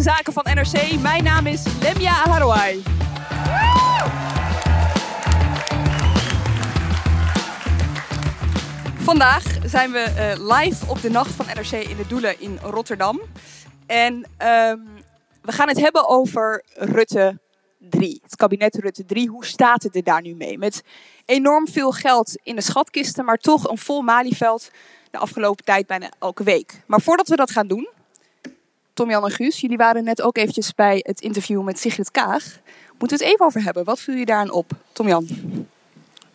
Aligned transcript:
Zaken 0.00 0.32
van 0.32 0.44
NRC. 0.54 1.00
Mijn 1.00 1.24
naam 1.24 1.46
is 1.46 1.62
Lemia 1.80 2.12
Harouai. 2.12 2.82
Vandaag 8.96 9.42
zijn 9.64 9.92
we 9.92 9.98
eh, 9.98 10.58
live 10.58 10.86
op 10.86 11.02
de 11.02 11.10
nacht 11.10 11.30
van 11.30 11.46
NRC 11.46 11.70
in 11.70 11.96
de 11.96 12.06
Doelen 12.08 12.40
in 12.40 12.58
Rotterdam. 12.62 13.20
En 13.86 14.26
ehm, 14.36 14.78
we 15.42 15.52
gaan 15.52 15.68
het 15.68 15.80
hebben 15.80 16.08
over 16.08 16.64
Rutte 16.74 17.40
3. 17.78 18.20
Het 18.22 18.36
kabinet 18.36 18.74
Rutte 18.74 19.04
3. 19.04 19.28
Hoe 19.28 19.44
staat 19.44 19.82
het 19.82 19.96
er 19.96 20.04
daar 20.04 20.22
nu 20.22 20.34
mee? 20.34 20.58
Met 20.58 20.82
enorm 21.24 21.68
veel 21.68 21.90
geld 21.90 22.38
in 22.42 22.54
de 22.54 22.62
schatkisten, 22.62 23.24
maar 23.24 23.38
toch 23.38 23.68
een 23.68 23.78
vol 23.78 24.02
Malieveld 24.02 24.70
de 25.10 25.18
afgelopen 25.18 25.64
tijd 25.64 25.86
bijna 25.86 26.10
elke 26.18 26.44
week. 26.44 26.82
Maar 26.86 27.00
voordat 27.00 27.28
we 27.28 27.36
dat 27.36 27.50
gaan 27.50 27.66
doen, 27.66 27.88
Tom 28.94 29.10
Jan 29.10 29.24
en 29.24 29.30
Guus, 29.30 29.60
jullie 29.60 29.76
waren 29.76 30.04
net 30.04 30.22
ook 30.22 30.36
eventjes 30.36 30.74
bij 30.74 31.00
het 31.06 31.20
interview 31.20 31.62
met 31.62 31.78
Sigrid 31.78 32.10
Kaag. 32.10 32.44
Moeten 32.98 33.18
we 33.18 33.24
het 33.24 33.32
even 33.32 33.46
over 33.46 33.62
hebben? 33.62 33.84
Wat 33.84 34.00
viel 34.00 34.14
je 34.14 34.24
daaraan 34.24 34.50
op, 34.50 34.70
Tom 34.92 35.08
Jan? 35.08 35.26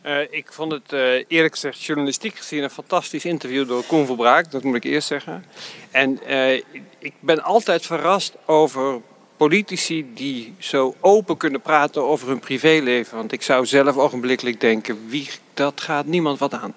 Uh, 0.05 0.19
ik 0.29 0.53
vond 0.53 0.71
het 0.71 0.93
uh, 0.93 0.99
eerlijk 1.27 1.53
gezegd 1.53 1.83
journalistiek 1.83 2.35
gezien 2.35 2.63
een 2.63 2.69
fantastisch 2.69 3.25
interview 3.25 3.67
door 3.67 3.83
Koen 3.83 4.05
Verbraak, 4.05 4.51
dat 4.51 4.63
moet 4.63 4.75
ik 4.75 4.83
eerst 4.83 5.07
zeggen. 5.07 5.45
En 5.91 6.19
uh, 6.27 6.53
ik 6.97 7.13
ben 7.19 7.43
altijd 7.43 7.85
verrast 7.85 8.35
over 8.45 9.01
politici 9.37 10.13
die 10.13 10.53
zo 10.57 10.95
open 10.99 11.37
kunnen 11.37 11.61
praten 11.61 12.03
over 12.03 12.27
hun 12.27 12.39
privéleven. 12.39 13.17
Want 13.17 13.31
ik 13.31 13.41
zou 13.41 13.65
zelf 13.65 13.97
ogenblikkelijk 13.97 14.59
denken, 14.59 15.07
wie, 15.07 15.29
dat 15.53 15.81
gaat 15.81 16.05
niemand 16.05 16.39
wat 16.39 16.53
aan. 16.53 16.73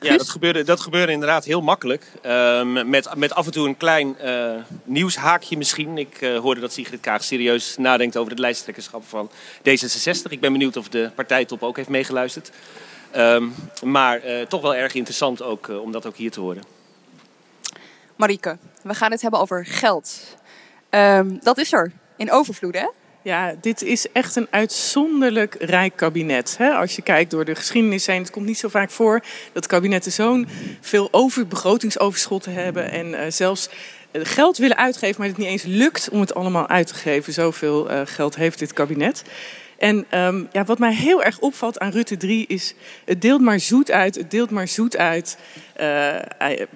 Ja, 0.00 0.16
dat 0.16 0.28
gebeurde, 0.28 0.64
dat 0.64 0.80
gebeurde 0.80 1.12
inderdaad 1.12 1.44
heel 1.44 1.62
makkelijk. 1.62 2.06
Um, 2.26 2.88
met, 2.88 3.14
met 3.16 3.34
af 3.34 3.46
en 3.46 3.52
toe 3.52 3.68
een 3.68 3.76
klein 3.76 4.16
uh, 4.24 4.54
nieuwshaakje 4.84 5.56
misschien. 5.56 5.98
Ik 5.98 6.20
uh, 6.20 6.38
hoorde 6.38 6.60
dat 6.60 6.72
Sigrid 6.72 7.00
Kaag 7.00 7.24
serieus 7.24 7.76
nadenkt 7.76 8.16
over 8.16 8.30
het 8.30 8.40
lijsttrekkerschap 8.40 9.02
van 9.08 9.30
D66. 9.58 10.22
Ik 10.28 10.40
ben 10.40 10.52
benieuwd 10.52 10.76
of 10.76 10.88
de 10.88 11.10
partijtop 11.14 11.62
ook 11.62 11.76
heeft 11.76 11.88
meegeluisterd. 11.88 12.50
Um, 13.16 13.54
maar 13.82 14.26
uh, 14.26 14.42
toch 14.42 14.62
wel 14.62 14.74
erg 14.74 14.94
interessant 14.94 15.42
ook, 15.42 15.68
om 15.68 15.92
dat 15.92 16.06
ook 16.06 16.16
hier 16.16 16.30
te 16.30 16.40
horen. 16.40 16.62
Marieke, 18.16 18.58
we 18.82 18.94
gaan 18.94 19.10
het 19.10 19.22
hebben 19.22 19.40
over 19.40 19.66
geld. 19.66 20.36
Um, 20.90 21.38
dat 21.42 21.58
is 21.58 21.72
er 21.72 21.92
in 22.16 22.30
overvloed, 22.30 22.74
hè? 22.74 22.88
Ja, 23.28 23.54
dit 23.60 23.82
is 23.82 24.12
echt 24.12 24.36
een 24.36 24.46
uitzonderlijk 24.50 25.56
rijk 25.58 25.96
kabinet. 25.96 26.54
Hè? 26.58 26.70
Als 26.70 26.96
je 26.96 27.02
kijkt 27.02 27.30
door 27.30 27.44
de 27.44 27.54
geschiedenis 27.54 28.06
heen, 28.06 28.20
het 28.20 28.30
komt 28.30 28.46
niet 28.46 28.58
zo 28.58 28.68
vaak 28.68 28.90
voor 28.90 29.22
dat 29.52 29.66
kabinetten 29.66 30.12
zo'n 30.12 30.48
veel 30.80 31.08
over, 31.10 31.46
begrotingsoverschotten 31.46 32.52
hebben 32.52 32.90
en 32.90 33.06
uh, 33.06 33.20
zelfs 33.28 33.68
geld 34.12 34.58
willen 34.58 34.76
uitgeven, 34.76 35.14
maar 35.18 35.28
het 35.28 35.36
niet 35.36 35.46
eens 35.46 35.62
lukt 35.62 36.08
om 36.08 36.20
het 36.20 36.34
allemaal 36.34 36.68
uit 36.68 36.86
te 36.86 36.94
geven. 36.94 37.32
Zoveel 37.32 37.90
uh, 37.90 38.00
geld 38.04 38.36
heeft 38.36 38.58
dit 38.58 38.72
kabinet. 38.72 39.22
En 39.78 40.06
um, 40.14 40.48
ja, 40.52 40.64
wat 40.64 40.78
mij 40.78 40.94
heel 40.94 41.22
erg 41.22 41.38
opvalt 41.38 41.78
aan 41.78 41.90
Rutte 41.90 42.16
3 42.16 42.46
is, 42.46 42.74
het 43.04 43.22
deelt 43.22 43.40
maar 43.40 43.60
zoet 43.60 43.90
uit, 43.90 44.14
het 44.14 44.30
deelt 44.30 44.50
maar 44.50 44.68
zoet 44.68 44.96
uit. 44.96 45.38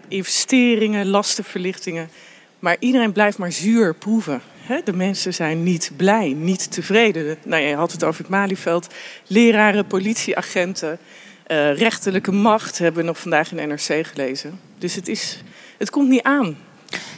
Investeringen, 0.09 1.07
lastenverlichtingen. 1.07 2.11
Maar 2.59 2.77
iedereen 2.79 3.13
blijft 3.13 3.39
maar 3.39 3.53
zuur 3.53 3.95
proeven. 3.95 4.43
De 4.85 4.93
mensen 4.93 5.35
zijn 5.35 5.63
niet 5.63 5.91
blij, 5.97 6.33
niet 6.33 6.73
tevreden. 6.73 7.37
Nou, 7.45 7.63
je 7.63 7.75
had 7.75 7.93
het 7.93 8.05
over 8.05 8.21
het 8.21 8.31
Malieveld. 8.31 8.87
Leraren, 9.27 9.87
politieagenten, 9.87 10.99
uh, 11.47 11.77
rechterlijke 11.77 12.33
macht 12.33 12.79
hebben 12.79 13.01
we 13.01 13.07
nog 13.07 13.19
vandaag 13.19 13.53
in 13.53 13.69
NRC 13.69 14.07
gelezen. 14.07 14.61
Dus 14.79 14.95
het, 14.95 15.09
is, 15.09 15.43
het 15.79 15.91
komt 15.91 16.09
niet 16.09 16.23
aan. 16.23 16.57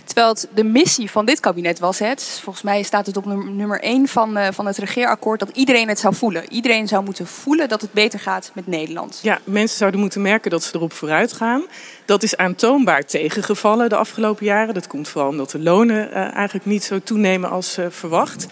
Terwijl 0.05 0.29
het 0.29 0.49
de 0.55 0.65
missie 0.65 1.11
van 1.11 1.25
dit 1.25 1.41
kabinet 1.41 1.79
was 1.79 1.99
het, 1.99 2.41
volgens 2.43 2.65
mij 2.65 2.83
staat 2.83 3.07
het 3.07 3.17
op 3.17 3.25
nummer 3.25 3.81
1 3.81 4.09
van, 4.09 4.39
uh, 4.39 4.47
van 4.53 4.67
het 4.67 4.79
regeerakkoord, 4.79 5.41
dat 5.41 5.51
iedereen 5.53 5.89
het 5.89 5.99
zou 5.99 6.15
voelen. 6.15 6.53
Iedereen 6.53 6.89
zou 6.89 7.05
moeten 7.05 7.27
voelen 7.27 7.69
dat 7.69 7.81
het 7.81 7.93
beter 7.93 8.21
gaat 8.21 8.51
met 8.55 8.67
Nederland. 8.67 9.21
Ja, 9.23 9.41
mensen 9.45 9.79
zouden 9.79 10.01
moeten 10.01 10.23
merken 10.23 10.51
dat 10.51 10.63
ze 10.63 10.77
erop 10.77 10.93
vooruit 10.93 11.33
gaan. 11.33 11.63
Dat 12.05 12.23
is 12.23 12.37
aantoonbaar 12.37 13.05
tegengevallen 13.05 13.89
de 13.89 13.97
afgelopen 13.97 14.47
jaren. 14.47 14.75
Dat 14.75 14.87
komt 14.87 15.09
vooral 15.09 15.31
omdat 15.31 15.51
de 15.51 15.59
lonen 15.59 16.09
uh, 16.09 16.35
eigenlijk 16.35 16.67
niet 16.67 16.85
zo 16.85 17.01
toenemen 17.05 17.51
als 17.51 17.79
uh, 17.79 17.87
verwacht. 17.91 18.47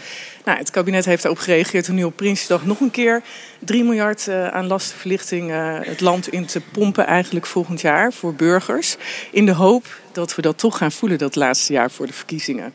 Nou, 0.45 0.59
het 0.59 0.71
kabinet 0.71 1.05
heeft 1.05 1.23
daarop 1.23 1.41
gereageerd 1.41 1.89
om 1.89 1.95
nu 1.95 2.05
op 2.05 2.17
Prinsjesdag 2.17 2.65
nog 2.65 2.81
een 2.81 2.91
keer 2.91 3.23
3 3.59 3.85
miljard 3.85 4.27
uh, 4.27 4.49
aan 4.49 4.67
lastenverlichting 4.67 5.51
het 5.85 6.01
land 6.01 6.29
in 6.29 6.47
te 6.47 6.61
pompen 6.61 7.07
eigenlijk 7.07 7.47
volgend 7.47 7.81
jaar 7.81 8.13
voor 8.13 8.35
burgers. 8.35 8.97
In 9.31 9.47
de 9.47 9.53
hoop 9.53 9.87
dat 10.13 10.35
we 10.35 10.43
dat 10.43 10.59
toch 10.59 10.77
gaan 10.77 10.93
voelen 10.93 11.19
dat 11.19 11.37
laatste 11.37 11.73
jaar 11.73 11.91
voor 11.91 12.07
de 12.07 12.13
verkiezingen. 12.13 12.75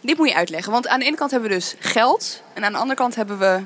Dit 0.00 0.16
moet 0.16 0.28
je 0.28 0.34
uitleggen, 0.34 0.72
want 0.72 0.88
aan 0.88 0.98
de 0.98 1.04
ene 1.04 1.16
kant 1.16 1.30
hebben 1.30 1.48
we 1.48 1.54
dus 1.54 1.74
geld 1.78 2.42
en 2.54 2.64
aan 2.64 2.72
de 2.72 2.78
andere 2.78 2.98
kant 2.98 3.14
hebben 3.14 3.38
we 3.38 3.60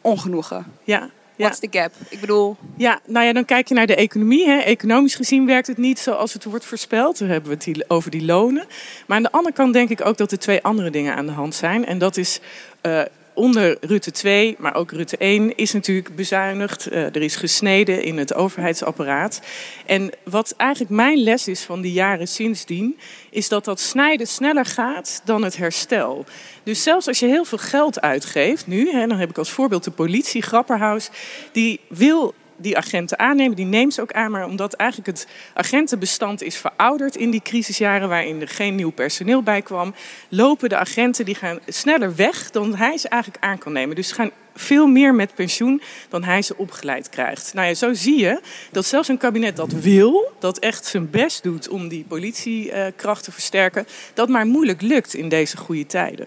ongenoegen. 0.00 0.72
Ja, 0.84 1.10
What's 1.38 1.58
the 1.58 1.68
gap? 1.70 1.92
Ik 2.08 2.20
bedoel... 2.20 2.56
Ja, 2.76 3.00
nou 3.06 3.26
ja, 3.26 3.32
dan 3.32 3.44
kijk 3.44 3.68
je 3.68 3.74
naar 3.74 3.86
de 3.86 3.94
economie. 3.94 4.46
Hè. 4.46 4.58
Economisch 4.58 5.14
gezien 5.14 5.46
werkt 5.46 5.66
het 5.66 5.76
niet 5.76 5.98
zoals 5.98 6.32
het 6.32 6.44
wordt 6.44 6.64
voorspeld. 6.64 7.18
Dan 7.18 7.28
hebben 7.28 7.58
we 7.58 7.70
het 7.70 7.90
over 7.90 8.10
die 8.10 8.24
lonen. 8.24 8.66
Maar 9.06 9.16
aan 9.16 9.22
de 9.22 9.32
andere 9.32 9.54
kant 9.54 9.72
denk 9.72 9.88
ik 9.88 10.06
ook 10.06 10.16
dat 10.16 10.32
er 10.32 10.38
twee 10.38 10.62
andere 10.62 10.90
dingen 10.90 11.14
aan 11.14 11.26
de 11.26 11.32
hand 11.32 11.54
zijn. 11.54 11.86
En 11.86 11.98
dat 11.98 12.16
is... 12.16 12.40
Uh, 12.82 13.02
onder 13.38 13.76
Rutte 13.80 14.10
2, 14.10 14.56
maar 14.58 14.74
ook 14.74 14.92
Rutte 14.92 15.16
1, 15.16 15.56
is 15.56 15.72
natuurlijk 15.72 16.16
bezuinigd. 16.16 16.92
Uh, 16.92 17.04
er 17.04 17.22
is 17.22 17.36
gesneden 17.36 18.02
in 18.02 18.18
het 18.18 18.34
overheidsapparaat. 18.34 19.40
En 19.86 20.10
wat 20.24 20.54
eigenlijk 20.56 20.90
mijn 20.90 21.18
les 21.18 21.48
is 21.48 21.62
van 21.62 21.80
die 21.80 21.92
jaren 21.92 22.28
sindsdien, 22.28 22.98
is 23.30 23.48
dat 23.48 23.64
dat 23.64 23.80
snijden 23.80 24.26
sneller 24.26 24.64
gaat 24.64 25.22
dan 25.24 25.44
het 25.44 25.56
herstel. 25.56 26.24
Dus 26.62 26.82
zelfs 26.82 27.06
als 27.06 27.18
je 27.18 27.26
heel 27.26 27.44
veel 27.44 27.58
geld 27.58 28.00
uitgeeft, 28.00 28.66
nu, 28.66 28.90
hè, 28.90 29.06
dan 29.06 29.18
heb 29.18 29.30
ik 29.30 29.38
als 29.38 29.50
voorbeeld 29.50 29.84
de 29.84 29.90
politie, 29.90 30.42
Grapperhaus, 30.42 31.10
die 31.52 31.80
wil 31.88 32.34
die 32.58 32.76
agenten 32.76 33.18
aannemen. 33.18 33.56
Die 33.56 33.64
neemt 33.64 33.94
ze 33.94 34.00
ook 34.00 34.12
aan, 34.12 34.30
maar 34.30 34.46
omdat 34.46 34.72
eigenlijk 34.72 35.18
het 35.18 35.26
agentenbestand 35.54 36.42
is 36.42 36.56
verouderd 36.56 37.16
in 37.16 37.30
die 37.30 37.42
crisisjaren 37.42 38.08
waarin 38.08 38.40
er 38.40 38.48
geen 38.48 38.74
nieuw 38.74 38.90
personeel 38.90 39.42
bij 39.42 39.62
kwam, 39.62 39.94
lopen 40.28 40.68
de 40.68 40.76
agenten 40.76 41.24
die 41.24 41.34
gaan 41.34 41.58
sneller 41.66 42.16
weg 42.16 42.50
dan 42.50 42.74
hij 42.74 42.98
ze 42.98 43.08
eigenlijk 43.08 43.44
aan 43.44 43.58
kan 43.58 43.72
nemen. 43.72 43.96
Dus 43.96 44.12
gaan 44.12 44.30
veel 44.54 44.86
meer 44.86 45.14
met 45.14 45.34
pensioen 45.34 45.82
dan 46.08 46.24
hij 46.24 46.42
ze 46.42 46.56
opgeleid 46.56 47.08
krijgt. 47.08 47.54
Nou 47.54 47.68
ja, 47.68 47.74
zo 47.74 47.94
zie 47.94 48.18
je 48.18 48.40
dat 48.70 48.86
zelfs 48.86 49.08
een 49.08 49.18
kabinet 49.18 49.56
dat 49.56 49.72
wil, 49.72 50.32
dat 50.38 50.58
echt 50.58 50.84
zijn 50.84 51.10
best 51.10 51.42
doet 51.42 51.68
om 51.68 51.88
die 51.88 52.04
politiekracht 52.08 53.24
te 53.24 53.32
versterken, 53.32 53.86
dat 54.14 54.28
maar 54.28 54.46
moeilijk 54.46 54.82
lukt 54.82 55.14
in 55.14 55.28
deze 55.28 55.56
goede 55.56 55.86
tijden. 55.86 56.26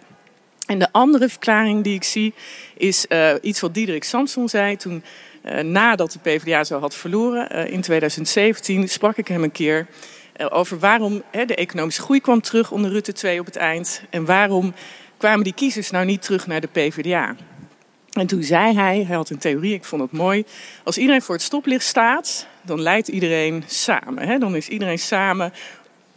En 0.66 0.80
de 0.80 0.92
andere 0.92 1.30
verklaring 1.30 1.84
die 1.84 1.96
ik 1.96 2.04
zie 2.04 2.34
is 2.78 3.06
uh, 3.10 3.34
iets 3.42 3.60
wat 3.60 3.74
Diederik 3.74 4.04
Samson 4.04 4.50
zei 4.50 4.78
toen 4.78 5.04
nadat 5.64 6.12
de 6.12 6.20
PvdA 6.20 6.64
zo 6.64 6.80
had 6.80 6.96
verloren 6.96 7.56
uh, 7.56 7.74
in 7.74 7.82
2017, 7.82 8.90
sprak 8.90 9.18
ik 9.18 9.28
hem 9.28 9.44
een 9.44 9.52
keer 9.52 9.88
uh, 10.38 10.48
over 10.50 10.80
waarom 10.80 11.24
de 11.32 11.56
economische 11.56 12.02
groei 12.02 12.22
kwam 12.22 12.42
terug 12.42 12.72
onder 12.72 12.92
Rutte 12.92 13.14
2 13.14 13.40
op 13.40 13.46
het 13.46 13.56
eind. 13.56 14.04
En 14.10 14.26
waarom 14.26 14.74
kwamen 15.18 15.44
die 15.44 15.54
kiezers 15.54 15.92
nou 15.92 16.06
niet 16.06 16.22
terug 16.22 16.48
naar 16.48 16.62
de 16.62 16.68
PvdA. 16.68 17.36
En 18.12 18.28
toen 18.28 18.44
zei 18.44 18.76
hij, 18.76 19.04
hij 19.08 19.16
had 19.16 19.30
een 19.30 19.38
theorie, 19.38 19.74
ik 19.74 19.84
vond 19.84 20.02
het 20.02 20.12
mooi. 20.12 20.46
Als 20.84 20.98
iedereen 20.98 21.22
voor 21.22 21.36
het 21.36 21.44
stoplicht 21.44 21.86
staat, 21.86 22.48
dan 22.62 22.82
leidt 22.82 23.08
iedereen 23.08 23.64
samen. 23.68 24.40
Dan 24.40 24.56
is 24.56 24.68
iedereen 24.68 25.00
samen 25.00 25.54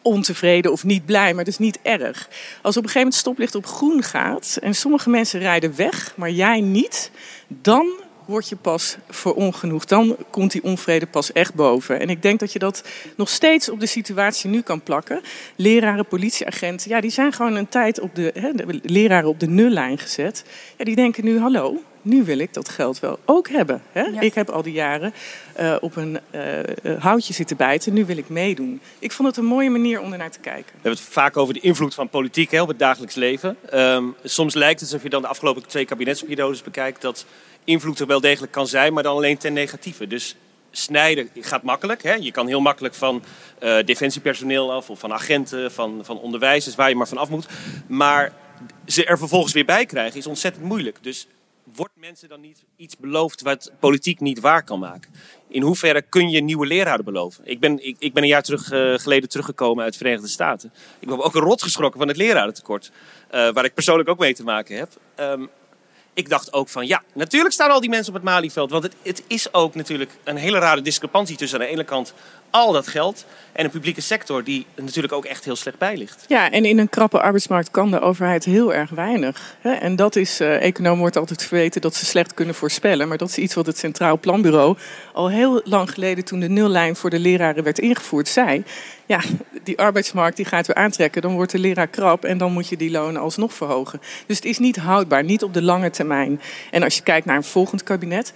ontevreden 0.02 0.72
of 0.72 0.84
niet 0.84 1.04
blij, 1.04 1.34
maar 1.34 1.44
dat 1.44 1.52
is 1.52 1.58
niet 1.58 1.78
erg. 1.82 2.28
Als 2.62 2.76
op 2.76 2.82
een 2.82 2.88
gegeven 2.88 2.94
moment 2.94 3.12
het 3.12 3.14
stoplicht 3.14 3.54
op 3.54 3.66
groen 3.66 4.02
gaat 4.02 4.58
en 4.62 4.74
sommige 4.74 5.10
mensen 5.10 5.40
rijden 5.40 5.76
weg, 5.76 6.12
maar 6.16 6.30
jij 6.30 6.60
niet, 6.60 7.10
dan 7.48 7.86
word 8.24 8.48
je 8.48 8.56
pas 8.56 8.96
voor 9.08 9.34
ongenoeg. 9.34 9.84
Dan 9.84 10.16
komt 10.30 10.52
die 10.52 10.62
onvrede 10.62 11.06
pas 11.06 11.32
echt 11.32 11.54
boven. 11.54 12.00
En 12.00 12.10
ik 12.10 12.22
denk 12.22 12.40
dat 12.40 12.52
je 12.52 12.58
dat 12.58 12.84
nog 13.16 13.28
steeds 13.28 13.68
op 13.68 13.80
de 13.80 13.86
situatie 13.86 14.50
nu 14.50 14.60
kan 14.60 14.80
plakken. 14.80 15.20
Leraren, 15.56 16.06
politieagenten, 16.06 16.90
ja, 16.90 17.00
die 17.00 17.10
zijn 17.10 17.32
gewoon 17.32 17.54
een 17.54 17.68
tijd 17.68 18.00
op 18.00 18.14
de, 18.14 18.30
hè, 18.34 18.52
de 18.52 18.80
leraren 18.82 19.28
op 19.28 19.40
de 19.40 19.48
nullijn 19.48 19.98
gezet. 19.98 20.44
Ja, 20.76 20.84
die 20.84 20.96
denken 20.96 21.24
nu, 21.24 21.38
hallo, 21.38 21.82
nu 22.02 22.24
wil 22.24 22.38
ik 22.38 22.54
dat 22.54 22.68
geld 22.68 23.00
wel 23.00 23.18
ook 23.24 23.48
hebben. 23.48 23.82
Hè? 23.92 24.20
Ik 24.20 24.34
heb 24.34 24.50
al 24.50 24.62
die 24.62 24.72
jaren 24.72 25.14
uh, 25.60 25.76
op 25.80 25.96
een 25.96 26.18
uh, 26.30 27.02
houtje 27.02 27.32
zitten 27.32 27.56
bijten. 27.56 27.92
Nu 27.92 28.04
wil 28.04 28.16
ik 28.16 28.28
meedoen. 28.28 28.80
Ik 28.98 29.12
vond 29.12 29.28
het 29.28 29.36
een 29.36 29.44
mooie 29.44 29.70
manier 29.70 30.00
om 30.00 30.12
er 30.12 30.18
naar 30.18 30.30
te 30.30 30.38
kijken. 30.38 30.64
We 30.64 30.72
hebben 30.72 30.90
het 30.90 31.12
vaak 31.12 31.36
over 31.36 31.54
de 31.54 31.60
invloed 31.60 31.94
van 31.94 32.08
politiek 32.08 32.50
hè, 32.50 32.62
op 32.62 32.68
het 32.68 32.78
dagelijks 32.78 33.14
leven. 33.14 33.56
Um, 33.74 34.14
soms 34.24 34.54
lijkt 34.54 34.80
het 34.80 34.88
alsof 34.88 35.02
je 35.02 35.10
dan 35.10 35.22
de 35.22 35.28
afgelopen 35.28 35.66
twee 35.66 35.84
kabinetsperiodes 35.84 36.62
bekijkt... 36.62 37.02
dat 37.02 37.26
invloed 37.64 38.00
er 38.00 38.06
wel 38.06 38.20
degelijk 38.20 38.52
kan 38.52 38.66
zijn, 38.66 38.92
maar 38.92 39.02
dan 39.02 39.16
alleen 39.16 39.38
ten 39.38 39.52
negatieve. 39.52 40.06
Dus 40.06 40.36
snijden 40.70 41.28
gaat 41.34 41.62
makkelijk. 41.62 42.02
Hè? 42.02 42.14
Je 42.14 42.32
kan 42.32 42.46
heel 42.46 42.60
makkelijk 42.60 42.94
van 42.94 43.22
uh, 43.62 43.78
defensiepersoneel 43.84 44.72
af 44.72 44.90
of 44.90 44.98
van 44.98 45.12
agenten, 45.12 45.72
van, 45.72 46.00
van 46.04 46.18
onderwijzers, 46.18 46.74
waar 46.74 46.88
je 46.88 46.94
maar 46.94 47.08
van 47.08 47.18
af 47.18 47.28
moet. 47.28 47.46
Maar 47.86 48.32
ze 48.86 49.04
er 49.04 49.18
vervolgens 49.18 49.52
weer 49.52 49.64
bij 49.64 49.86
krijgen 49.86 50.18
is 50.18 50.26
ontzettend 50.26 50.64
moeilijk. 50.64 50.98
Dus 51.00 51.26
wordt 51.74 51.92
mensen 51.96 52.28
dan 52.28 52.40
niet 52.40 52.64
iets 52.76 52.96
beloofd 52.96 53.42
wat 53.42 53.72
politiek 53.80 54.20
niet 54.20 54.40
waar 54.40 54.64
kan 54.64 54.78
maken? 54.78 55.14
In 55.48 55.62
hoeverre 55.62 56.02
kun 56.02 56.30
je 56.30 56.40
nieuwe 56.40 56.66
leraren 56.66 57.04
beloven? 57.04 57.46
Ik 57.46 57.60
ben, 57.60 57.86
ik, 57.86 57.96
ik 57.98 58.12
ben 58.12 58.22
een 58.22 58.28
jaar 58.28 58.42
terug, 58.42 58.72
uh, 58.72 58.98
geleden 58.98 59.28
teruggekomen 59.28 59.84
uit 59.84 59.92
de 59.92 59.98
Verenigde 59.98 60.28
Staten. 60.28 60.72
Ik 60.98 61.08
ben 61.08 61.22
ook 61.22 61.34
een 61.34 61.40
rot 61.40 61.62
geschrokken 61.62 61.98
van 61.98 62.08
het 62.08 62.16
lerarentekort. 62.16 62.90
Uh, 63.34 63.52
waar 63.52 63.64
ik 63.64 63.74
persoonlijk 63.74 64.08
ook 64.08 64.18
mee 64.18 64.34
te 64.34 64.44
maken 64.44 64.76
heb. 64.76 64.90
Um, 65.20 65.48
ik 66.14 66.28
dacht 66.28 66.52
ook 66.52 66.68
van 66.68 66.86
ja, 66.86 67.02
natuurlijk 67.12 67.54
staan 67.54 67.70
al 67.70 67.80
die 67.80 67.90
mensen 67.90 68.08
op 68.08 68.14
het 68.14 68.24
Malieveld. 68.24 68.70
Want 68.70 68.82
het, 68.82 68.94
het 69.02 69.22
is 69.26 69.54
ook 69.54 69.74
natuurlijk 69.74 70.10
een 70.24 70.36
hele 70.36 70.58
rare 70.58 70.82
discrepantie 70.82 71.36
tussen 71.36 71.60
aan 71.60 71.66
de 71.66 71.72
ene 71.72 71.84
kant 71.84 72.14
al 72.54 72.72
dat 72.72 72.88
geld 72.88 73.24
en 73.52 73.64
een 73.64 73.70
publieke 73.70 74.00
sector 74.00 74.44
die 74.44 74.66
natuurlijk 74.76 75.12
ook 75.12 75.24
echt 75.24 75.44
heel 75.44 75.56
slecht 75.56 75.78
bij 75.78 75.96
ligt. 75.96 76.24
Ja, 76.28 76.50
en 76.50 76.64
in 76.64 76.78
een 76.78 76.88
krappe 76.88 77.20
arbeidsmarkt 77.20 77.70
kan 77.70 77.90
de 77.90 78.00
overheid 78.00 78.44
heel 78.44 78.74
erg 78.74 78.90
weinig. 78.90 79.56
En 79.62 79.96
dat 79.96 80.16
is, 80.16 80.40
uh, 80.40 80.62
economen 80.62 80.98
wordt 80.98 81.16
altijd 81.16 81.42
verweten 81.42 81.80
dat 81.80 81.94
ze 81.94 82.04
slecht 82.04 82.34
kunnen 82.34 82.54
voorspellen. 82.54 83.08
Maar 83.08 83.18
dat 83.18 83.28
is 83.28 83.38
iets 83.38 83.54
wat 83.54 83.66
het 83.66 83.78
Centraal 83.78 84.18
Planbureau 84.18 84.76
al 85.12 85.30
heel 85.30 85.60
lang 85.64 85.90
geleden 85.90 86.24
toen 86.24 86.40
de 86.40 86.48
nullijn 86.48 86.96
voor 86.96 87.10
de 87.10 87.18
leraren 87.18 87.64
werd 87.64 87.78
ingevoerd 87.78 88.28
zei. 88.28 88.64
Ja, 89.06 89.20
die 89.62 89.78
arbeidsmarkt 89.78 90.36
die 90.36 90.46
gaat 90.46 90.66
weer 90.66 90.76
aantrekken. 90.76 91.22
Dan 91.22 91.34
wordt 91.34 91.52
de 91.52 91.58
leraar 91.58 91.88
krap 91.88 92.24
en 92.24 92.38
dan 92.38 92.52
moet 92.52 92.68
je 92.68 92.76
die 92.76 92.90
lonen 92.90 93.20
alsnog 93.20 93.52
verhogen. 93.52 94.00
Dus 94.26 94.36
het 94.36 94.44
is 94.44 94.58
niet 94.58 94.76
houdbaar, 94.76 95.24
niet 95.24 95.42
op 95.42 95.54
de 95.54 95.62
lange 95.62 95.90
termijn. 95.90 96.40
En 96.70 96.82
als 96.82 96.96
je 96.96 97.02
kijkt 97.02 97.26
naar 97.26 97.36
een 97.36 97.44
volgend 97.44 97.82
kabinet, 97.82 98.32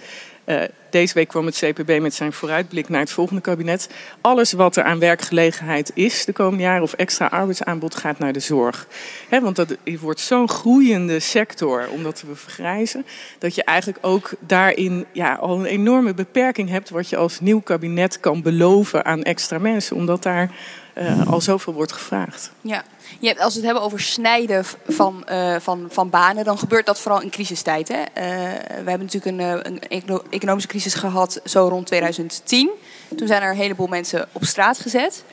uh, 0.49 0.63
deze 0.91 1.15
week 1.15 1.29
kwam 1.29 1.47
het 1.47 1.59
CPB 1.59 2.01
met 2.01 2.15
zijn 2.15 2.33
vooruitblik 2.33 2.89
naar 2.89 3.01
het 3.01 3.11
volgende 3.11 3.41
kabinet. 3.41 3.89
Alles 4.21 4.53
wat 4.53 4.77
er 4.77 4.85
aan 4.85 4.99
werkgelegenheid 4.99 5.91
is 5.95 6.25
de 6.25 6.33
komende 6.33 6.63
jaren 6.63 6.83
of 6.83 6.93
extra 6.93 7.27
arbeidsaanbod 7.27 7.95
gaat 7.95 8.19
naar 8.19 8.33
de 8.33 8.41
zorg. 8.41 8.87
Want 9.31 9.57
dat 9.57 9.77
wordt 10.01 10.21
zo'n 10.21 10.49
groeiende 10.49 11.21
sector 11.21 11.89
omdat 11.89 12.25
we 12.27 12.35
vergrijzen. 12.35 13.07
Dat 13.39 13.55
je 13.55 13.65
eigenlijk 13.65 13.99
ook 14.07 14.31
daarin 14.39 15.07
ja, 15.13 15.35
al 15.35 15.59
een 15.59 15.65
enorme 15.65 16.15
beperking 16.15 16.69
hebt 16.69 16.91
wat 16.91 17.09
je 17.09 17.17
als 17.17 17.41
nieuw 17.41 17.61
kabinet 17.61 18.21
kan 18.21 18.43
beloven 18.43 19.05
aan 19.05 19.23
extra 19.23 19.59
mensen. 19.59 19.97
Omdat 19.97 20.23
daar 20.23 20.51
uh, 20.99 21.31
al 21.31 21.41
zoveel 21.41 21.73
wordt 21.73 21.93
gevraagd. 21.93 22.51
Ja, 22.61 22.85
je 23.19 23.27
hebt, 23.27 23.41
als 23.41 23.53
we 23.53 23.59
het 23.59 23.67
hebben 23.67 23.85
over 23.85 24.01
snijden 24.01 24.65
van, 24.89 25.25
uh, 25.31 25.57
van, 25.61 25.87
van 25.91 26.11
banen, 26.11 26.45
dan 26.45 26.59
gebeurt 26.59 26.87
dat 26.87 27.01
vooral 27.01 27.23
in 27.23 27.31
crisistijd. 27.31 27.89
Hè? 27.89 27.99
Uh, 27.99 28.05
we 28.85 28.91
hebben 28.91 29.09
natuurlijk 29.11 29.39
een, 29.67 29.81
een, 29.91 30.23
economische 30.31 30.69
crisis 30.69 30.95
gehad 30.95 31.41
zo 31.45 31.69
rond 31.69 31.87
2010. 31.87 32.71
Toen 33.17 33.27
zijn 33.27 33.43
er 33.43 33.51
een 33.51 33.57
heleboel 33.57 33.87
mensen 33.87 34.29
op 34.33 34.45
straat 34.45 34.79
gezet. 34.79 35.25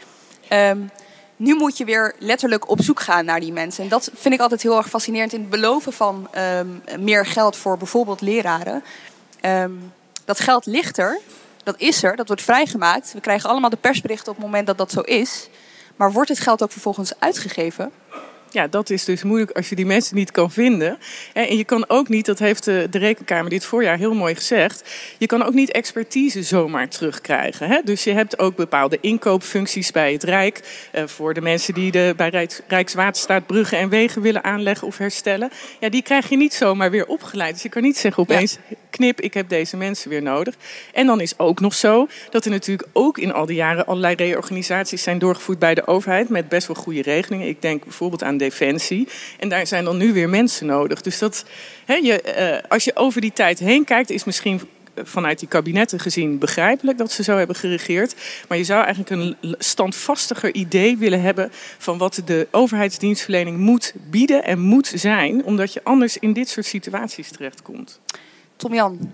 Um, 0.50 0.92
nu 1.36 1.56
moet 1.56 1.78
je 1.78 1.86
weer 1.86 2.16
letterlijk 2.20 2.70
op 2.70 2.82
zoek 2.82 3.00
gaan 3.00 3.26
naar 3.26 3.40
die 3.40 3.54
mensen. 3.54 3.84
En 3.84 3.90
dat 3.90 4.10
vind 4.14 4.34
ik 4.34 4.40
altijd 4.40 4.62
heel 4.62 4.78
erg 4.78 4.90
fascinerend 4.90 5.34
in 5.34 5.40
het 5.40 5.50
beloven 5.50 5.94
van 5.94 6.30
um, 6.58 6.82
meer 7.00 7.26
geld 7.26 7.56
voor 7.56 7.78
bijvoorbeeld 7.78 8.22
leraren. 8.22 8.84
Um, 9.42 9.94
dat 10.26 10.40
geld 10.40 10.66
ligt 10.66 10.98
er, 10.98 11.20
dat 11.66 11.80
is 11.80 12.04
er, 12.04 12.16
dat 12.16 12.28
wordt 12.28 12.42
vrijgemaakt. 12.42 13.14
We 13.14 13.20
krijgen 13.20 13.50
allemaal 13.50 13.70
de 13.70 13.78
persberichten 13.78 14.32
op 14.32 14.36
het 14.38 14.46
moment 14.46 14.68
dat 14.68 14.78
dat 14.78 14.92
zo 14.92 15.02
is. 15.02 15.50
Maar 15.96 16.12
wordt 16.12 16.30
het 16.30 16.40
geld 16.40 16.64
ook 16.64 16.72
vervolgens 16.72 17.14
uitgegeven? 17.20 17.92
Ja, 18.56 18.68
dat 18.68 18.90
is 18.90 19.06
dus 19.06 19.24
moeilijk 19.24 19.52
als 19.52 19.70
je 19.70 19.76
die 19.76 19.86
mensen 19.86 20.16
niet 20.16 20.32
kan 20.32 20.52
vinden. 20.52 20.98
En 21.34 21.58
je 21.58 21.64
kan 21.64 21.86
ook 21.88 22.10
niet, 22.10 22.26
dat 22.26 22.40
heeft 22.40 22.64
de 22.64 22.88
Rekenkamer 22.92 23.50
dit 23.50 23.66
voorjaar 23.66 23.98
heel 23.98 24.14
mooi 24.14 24.36
gezegd, 24.36 24.84
je 25.18 25.26
kan 25.26 25.44
ook 25.44 25.54
niet 25.54 25.72
expertise 25.72 26.44
zomaar 26.44 26.88
terugkrijgen. 26.88 27.86
Dus 27.86 28.04
je 28.04 28.12
hebt 28.12 28.40
ook 28.40 28.56
bepaalde 28.56 28.98
inkoopfuncties 29.02 29.92
bij 29.92 30.12
het 30.12 30.24
Rijk. 30.24 30.88
Eh, 30.92 31.04
voor 31.06 31.34
de 31.34 31.42
mensen 31.42 31.74
die 31.74 31.92
de, 31.92 32.14
bij 32.18 32.52
Rijkswaterstaat 32.68 33.46
bruggen 33.46 33.78
en 33.78 33.90
wegen 33.90 34.22
willen 34.22 34.44
aanleggen 34.44 34.88
of 34.88 34.98
herstellen. 34.98 35.50
Ja, 35.80 35.90
die 35.90 36.02
krijg 36.02 36.30
je 36.30 36.38
niet 36.38 36.54
zomaar 36.54 36.92
weer 36.92 37.08
opgeleid. 37.08 37.54
Dus 37.54 37.64
je 37.64 37.70
kan 37.70 37.82
niet 37.82 37.98
zeggen 37.98 38.24
opeens, 38.24 38.58
knip, 38.90 39.22
ik 39.22 39.34
heb 39.34 39.50
deze 39.50 39.78
mensen 39.78 40.10
weer 40.10 40.22
nodig. 40.22 40.56
En 40.94 41.06
dan 41.06 41.22
is 41.22 41.40
ook 41.40 41.60
nog 41.60 41.74
zo 41.74 42.08
dat 42.30 42.46
er 42.46 42.52
natuurlijk 42.52 42.90
ook 42.94 43.18
in 43.18 43.34
al 43.34 43.46
die 43.46 43.56
jaren 43.56 43.86
allerlei 43.86 44.16
reorganisaties 44.16 45.04
zijn 45.04 45.20
doorgevoerd 45.20 45.60
bij 45.60 45.76
de 45.76 45.88
overheid 45.88 46.30
met 46.30 46.50
best 46.50 46.68
wel 46.68 46.76
goede 46.76 47.02
regelingen. 47.02 47.48
Ik 47.48 47.62
denk 47.62 47.84
bijvoorbeeld 47.84 48.24
aan 48.24 48.38
defensie. 48.50 49.08
En 49.40 49.50
daar 49.50 49.68
zijn 49.68 49.84
dan 49.84 49.98
nu 49.98 50.14
weer 50.14 50.30
mensen 50.30 50.66
nodig. 50.66 51.02
Dus 51.02 51.20
dat, 51.20 51.46
je, 51.86 52.62
uh, 52.64 52.70
als 52.72 52.84
je 52.84 52.96
over 52.96 53.22
die 53.22 53.34
tijd 53.34 53.60
heen 53.60 53.84
kijkt, 53.84 54.10
is 54.10 54.24
misschien 54.24 54.62
vanuit 55.04 55.40
die 55.40 55.48
kabinetten 55.48 56.00
gezien 56.00 56.38
begrijpelijk 56.40 56.98
dat 56.98 57.12
ze 57.12 57.24
zo 57.24 57.38
hebben 57.38 57.56
geregeerd. 57.56 58.16
Maar 58.48 58.58
je 58.58 58.64
zou 58.64 58.84
eigenlijk 58.84 59.10
een 59.10 59.56
standvastiger 59.58 60.54
idee 60.54 60.98
willen 60.98 61.22
hebben 61.22 61.52
van 61.78 61.98
wat 61.98 62.22
de 62.26 62.48
overheidsdienstverlening 62.52 63.58
moet 63.58 63.94
bieden 64.10 64.44
en 64.44 64.60
moet 64.60 64.92
zijn, 64.96 65.46
omdat 65.46 65.74
je 65.74 65.84
anders 65.84 66.18
in 66.18 66.34
dit 66.34 66.50
soort 66.50 66.66
situaties 66.66 67.32
terechtkomt. 67.32 68.00
Tom-Jan, 68.56 69.14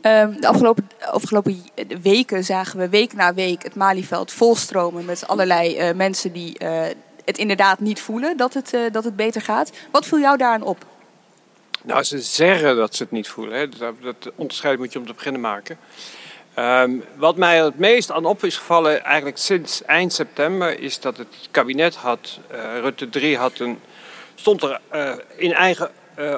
ehm, 0.00 0.40
de 0.40 0.48
afgelopen, 0.48 0.88
afgelopen 1.00 1.62
weken 2.02 2.44
zagen 2.44 2.78
we 2.78 2.88
week 2.88 3.12
na 3.12 3.34
week 3.34 3.62
het 3.62 3.74
Malieveld 3.74 4.32
volstromen 4.32 5.04
met 5.04 5.26
allerlei 5.26 5.78
uh, 5.78 5.94
mensen 5.94 6.32
die 6.32 6.58
het 7.30 7.38
inderdaad 7.38 7.80
niet 7.80 8.00
voelen 8.00 8.36
dat 8.36 8.54
het, 8.54 8.72
uh, 8.72 8.80
dat 8.92 9.04
het 9.04 9.16
beter 9.16 9.40
gaat. 9.40 9.72
Wat 9.90 10.06
viel 10.06 10.18
jou 10.18 10.36
daaraan 10.36 10.62
op? 10.62 10.84
Nou, 11.82 12.02
ze 12.02 12.20
zeggen 12.20 12.76
dat 12.76 12.94
ze 12.94 13.02
het 13.02 13.12
niet 13.12 13.28
voelen. 13.28 13.58
Hè. 13.58 13.68
Dat, 13.68 13.94
dat 14.02 14.30
onderscheid 14.34 14.78
moet 14.78 14.92
je 14.92 14.98
om 14.98 15.06
te 15.06 15.14
beginnen 15.14 15.40
maken. 15.40 15.78
Um, 16.58 17.04
wat 17.16 17.36
mij 17.36 17.64
het 17.64 17.78
meest 17.78 18.10
aan 18.10 18.24
op 18.24 18.44
is 18.44 18.56
gevallen, 18.56 19.04
eigenlijk 19.04 19.38
sinds 19.38 19.84
eind 19.84 20.12
september, 20.12 20.80
is 20.80 21.00
dat 21.00 21.16
het 21.16 21.48
kabinet 21.50 21.94
had, 21.94 22.38
uh, 22.52 22.78
Rutte 22.80 23.08
3 23.08 23.36
had 23.36 23.58
een, 23.58 23.78
stond 24.34 24.62
er 24.62 24.80
uh, 24.94 25.12
in 25.36 25.52
eigen 25.52 25.90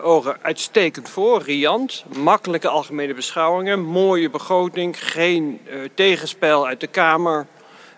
ogen 0.03 0.37
uitstekend 0.43 1.09
voor. 1.09 1.43
Riant, 1.43 2.05
makkelijke 2.17 2.69
algemene 2.69 3.15
beschouwingen, 3.15 3.81
mooie 3.81 4.31
begroting, 4.31 5.05
geen 5.12 5.61
tegenspel 5.95 6.67
uit 6.67 6.81
de 6.81 6.87
Kamer, 6.87 7.47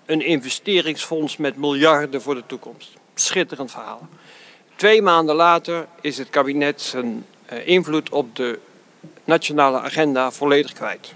een 0.07 0.21
investeringsfonds 0.21 1.37
met 1.37 1.57
miljarden 1.57 2.23
voor 2.23 2.35
de 2.35 2.47
toekomst. 2.47 2.94
Schitterend 3.15 3.71
verhaal. 3.71 4.09
Twee 4.77 5.03
maanden 5.03 5.35
later 5.35 5.87
is 6.01 6.19
het 6.19 6.31
kabinet 6.31 6.83
zijn 6.83 7.27
uh, 7.53 7.67
invloed 7.67 8.11
op 8.11 8.37
de 8.37 8.59
nationale 9.25 9.81
agenda 9.81 10.31
volledig 10.31 10.73
kwijt. 10.73 11.15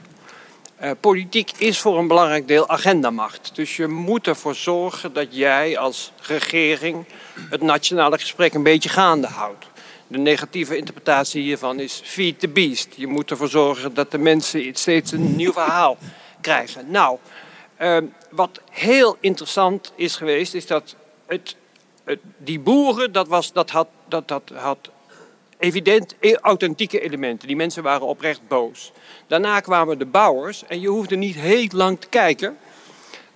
Uh, 0.83 0.90
politiek 1.00 1.52
is 1.59 1.78
voor 1.78 1.99
een 1.99 2.09
belangrijk 2.09 2.49
deel 2.49 2.69
agendamacht. 2.69 3.50
Dus 3.55 3.76
je 3.76 3.87
moet 3.87 4.26
ervoor 4.26 4.55
zorgen 4.55 5.12
dat 5.12 5.26
jij 5.31 5.78
als 5.78 6.12
regering 6.23 7.05
het 7.50 7.62
nationale 7.62 8.19
gesprek 8.19 8.55
een 8.55 8.62
beetje 8.62 8.88
gaande 8.88 9.26
houdt. 9.26 9.67
De 10.07 10.19
negatieve 10.19 10.76
interpretatie 10.76 11.43
hiervan 11.43 11.81
is 11.81 12.00
feed 12.05 12.40
the 12.40 12.49
beast. 12.49 12.88
Je 12.97 13.07
moet 13.07 13.31
ervoor 13.31 13.49
zorgen 13.49 13.95
dat 13.95 14.11
de 14.11 14.19
mensen 14.19 14.75
steeds 14.75 15.12
een 15.12 15.37
nieuw 15.37 15.52
verhaal 15.52 15.97
krijgen. 16.40 16.90
Nou, 16.90 17.19
uh, 17.81 17.97
wat 18.31 18.61
heel 18.71 19.17
interessant 19.21 19.93
is 19.97 20.17
geweest, 20.17 20.55
is 20.55 20.67
dat 20.67 20.95
het, 21.26 21.57
die 22.37 22.61
boeren, 22.61 23.12
dat, 23.12 23.29
was, 23.29 23.53
dat, 23.53 23.71
had, 23.71 23.88
dat, 24.09 24.29
dat 24.29 24.43
had 24.55 24.91
evident 25.59 26.15
e-, 26.21 26.35
authentieke 26.41 27.00
elementen. 27.00 27.47
Die 27.49 27.57
mensen 27.57 27.83
waren 27.83 28.07
oprecht 28.07 28.49
boos. 28.49 28.93
Daarna 29.27 29.61
kwamen 29.61 29.99
de 29.99 30.07
bouwers 30.07 30.65
en 30.67 30.81
je 30.81 30.88
hoefde 30.88 31.17
niet 31.17 31.35
heel 31.35 31.69
lang 31.71 32.00
te 32.00 32.09
kijken 32.09 32.59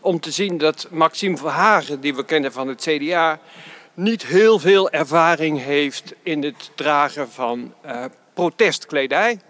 om 0.01 0.21
te 0.21 0.31
zien 0.31 0.59
dat 0.59 0.87
Maxime 0.91 1.37
Verhagen, 1.37 2.01
die 2.01 2.15
we 2.15 2.25
kennen 2.25 2.53
van 2.53 2.69
het 2.69 2.81
CDA, 2.81 3.39
niet 3.95 4.27
heel 4.27 4.59
veel 4.59 4.91
ervaring 4.91 5.65
heeft 5.65 6.13
in 6.23 6.43
het 6.43 6.71
dragen 6.75 7.31
van 7.31 7.75
uh, 7.87 8.05
protestkledij. 8.35 9.41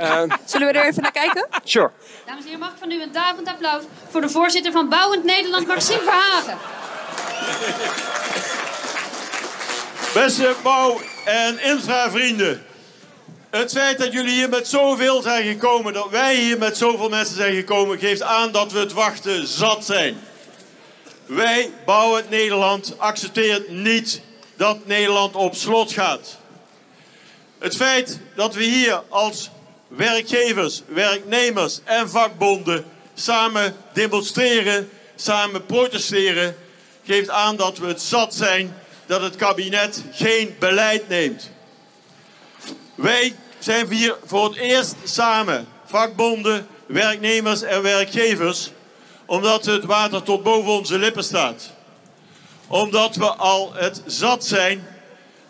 uh, 0.00 0.22
Zullen 0.44 0.72
we 0.72 0.78
er 0.78 0.86
even 0.86 1.02
naar 1.02 1.12
kijken? 1.12 1.48
Sure. 1.64 1.90
Dames 2.26 2.40
en 2.40 2.44
heren, 2.44 2.60
mag 2.60 2.70
ik 2.70 2.78
van 2.78 2.90
u 2.90 3.02
een 3.02 3.12
daverend 3.12 3.48
applaus 3.48 3.82
voor 4.08 4.20
de 4.20 4.28
voorzitter 4.28 4.72
van 4.72 4.88
Bouwend 4.88 5.24
Nederland, 5.24 5.66
Maxime 5.66 6.00
Verhagen. 6.00 6.58
Beste 10.14 10.54
bouw- 10.62 11.00
en 11.24 11.62
infravrienden. 11.62 12.66
Het 13.50 13.72
feit 13.72 13.98
dat 13.98 14.12
jullie 14.12 14.32
hier 14.32 14.48
met 14.48 14.68
zoveel 14.68 15.22
zijn 15.22 15.46
gekomen, 15.46 15.92
dat 15.92 16.10
wij 16.10 16.36
hier 16.36 16.58
met 16.58 16.76
zoveel 16.76 17.08
mensen 17.08 17.36
zijn 17.36 17.54
gekomen, 17.54 17.98
geeft 17.98 18.22
aan 18.22 18.52
dat 18.52 18.72
we 18.72 18.78
het 18.78 18.92
wachten 18.92 19.46
zat 19.46 19.84
zijn. 19.84 20.20
Wij 21.26 21.70
bouwen 21.86 22.24
Nederland, 22.28 22.94
accepteert 22.98 23.68
niet 23.68 24.22
dat 24.56 24.86
Nederland 24.86 25.34
op 25.34 25.54
slot 25.54 25.92
gaat. 25.92 26.38
Het 27.58 27.76
feit 27.76 28.18
dat 28.36 28.54
we 28.54 28.62
hier 28.62 29.02
als 29.08 29.50
werkgevers, 29.88 30.82
werknemers 30.86 31.80
en 31.84 32.10
vakbonden 32.10 32.84
samen 33.14 33.76
demonstreren, 33.92 34.90
samen 35.16 35.66
protesteren, 35.66 36.56
geeft 37.04 37.28
aan 37.28 37.56
dat 37.56 37.78
we 37.78 37.86
het 37.86 38.00
zat 38.00 38.34
zijn 38.34 38.76
dat 39.06 39.20
het 39.20 39.36
kabinet 39.36 40.02
geen 40.12 40.56
beleid 40.58 41.08
neemt. 41.08 41.50
Wij 42.94 43.34
zijn 43.58 43.92
hier 43.92 44.16
voor 44.24 44.44
het 44.44 44.56
eerst 44.56 44.94
samen, 45.04 45.66
vakbonden, 45.84 46.66
werknemers 46.86 47.62
en 47.62 47.82
werkgevers, 47.82 48.70
omdat 49.26 49.64
het 49.64 49.84
water 49.84 50.22
tot 50.22 50.42
boven 50.42 50.70
onze 50.72 50.98
lippen 50.98 51.24
staat. 51.24 51.70
Omdat 52.66 53.16
we 53.16 53.26
al 53.26 53.72
het 53.74 54.02
zat 54.06 54.46
zijn 54.46 54.86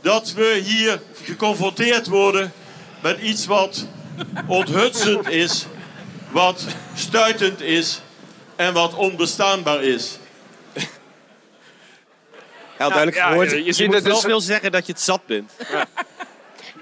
dat 0.00 0.32
we 0.32 0.60
hier 0.64 1.02
geconfronteerd 1.22 2.06
worden 2.06 2.52
met 3.00 3.20
iets 3.20 3.46
wat 3.46 3.86
onthutsend 4.46 5.28
is, 5.28 5.66
wat 6.30 6.64
stuitend 6.94 7.60
is 7.60 8.00
en 8.56 8.72
wat 8.72 8.94
onbestaanbaar 8.94 9.82
is. 9.82 10.18
Heel 12.82 12.90
duidelijk 12.90 13.16
ja, 13.16 13.28
gehoord. 13.28 13.50
je 13.50 13.64
je, 13.64 13.72
ziet 13.72 13.90
moet 13.90 14.22
wel 14.22 14.40
zeggen 14.40 14.72
dat 14.72 14.86
je 14.86 14.92
het 14.92 15.00
zat 15.00 15.26
bent. 15.26 15.52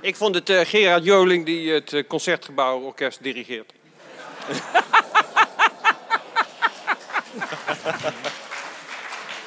Ik 0.00 0.16
vond 0.16 0.34
het 0.34 0.48
eh, 0.48 0.60
Gerard 0.60 1.04
Joling 1.04 1.46
die 1.46 1.72
het 1.72 1.92
eh, 1.92 2.02
Concertgebouworkest 2.08 3.22
dirigeert. 3.22 3.72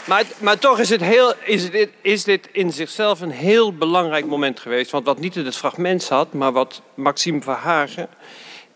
maar, 0.06 0.24
maar 0.38 0.60
toch 0.60 0.80
is, 0.80 0.90
het 0.90 1.02
heel, 1.02 1.34
is, 1.44 1.72
dit, 1.72 1.90
is 2.02 2.24
dit 2.24 2.50
in 2.52 2.72
zichzelf 2.72 3.22
een 3.22 3.32
heel 3.32 3.74
belangrijk 3.74 4.26
moment 4.26 4.60
geweest. 4.60 4.92
Want 4.92 5.06
wat 5.06 5.20
niet 5.20 5.36
in 5.36 5.46
het 5.46 5.58
fragment 5.58 6.04
zat, 6.04 6.34
maar 6.34 6.52
wat 6.52 6.82
Maxime 6.94 7.42
Verhagen 7.42 8.10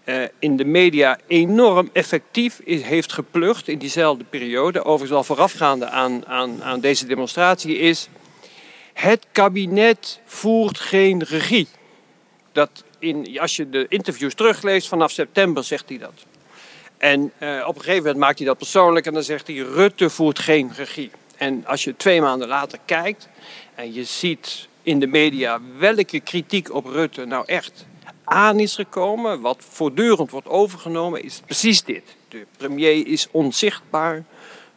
eh, 0.07 0.23
in 0.39 0.57
de 0.57 0.65
media 0.65 1.19
enorm 1.27 1.89
effectief 1.93 2.59
is, 2.63 2.81
heeft 2.81 3.13
geplucht 3.13 3.67
in 3.67 3.77
diezelfde 3.77 4.23
periode, 4.23 4.83
overigens 4.83 5.17
al 5.17 5.23
voorafgaande 5.23 5.85
aan, 5.85 6.25
aan, 6.25 6.63
aan 6.63 6.79
deze 6.79 7.05
demonstratie, 7.05 7.77
is 7.77 8.09
het 8.93 9.25
kabinet 9.31 10.19
voert 10.25 10.79
geen 10.79 11.23
regie. 11.23 11.67
Dat 12.51 12.83
in, 12.99 13.39
als 13.39 13.55
je 13.55 13.69
de 13.69 13.85
interviews 13.89 14.33
terugleest 14.33 14.87
vanaf 14.87 15.11
september 15.11 15.63
zegt 15.63 15.89
hij 15.89 15.97
dat. 15.97 16.25
En 16.97 17.31
eh, 17.37 17.63
op 17.67 17.75
een 17.75 17.81
gegeven 17.81 18.03
moment 18.03 18.17
maakt 18.17 18.37
hij 18.37 18.47
dat 18.47 18.57
persoonlijk 18.57 19.05
en 19.05 19.13
dan 19.13 19.23
zegt 19.23 19.47
hij 19.47 19.55
Rutte 19.55 20.09
voert 20.09 20.39
geen 20.39 20.71
regie. 20.75 21.11
En 21.37 21.65
als 21.65 21.83
je 21.83 21.95
twee 21.95 22.21
maanden 22.21 22.47
later 22.47 22.79
kijkt 22.85 23.29
en 23.75 23.93
je 23.93 24.03
ziet 24.03 24.67
in 24.83 24.99
de 24.99 25.07
media 25.07 25.61
welke 25.77 26.19
kritiek 26.19 26.73
op 26.73 26.85
Rutte 26.85 27.25
nou 27.25 27.43
echt 27.45 27.85
aan 28.29 28.59
is 28.59 28.75
gekomen, 28.75 29.41
wat 29.41 29.63
voortdurend 29.69 30.31
wordt 30.31 30.47
overgenomen, 30.47 31.23
is 31.23 31.41
precies 31.45 31.83
dit. 31.83 32.15
De 32.27 32.45
premier 32.57 33.07
is 33.07 33.27
onzichtbaar, 33.31 34.23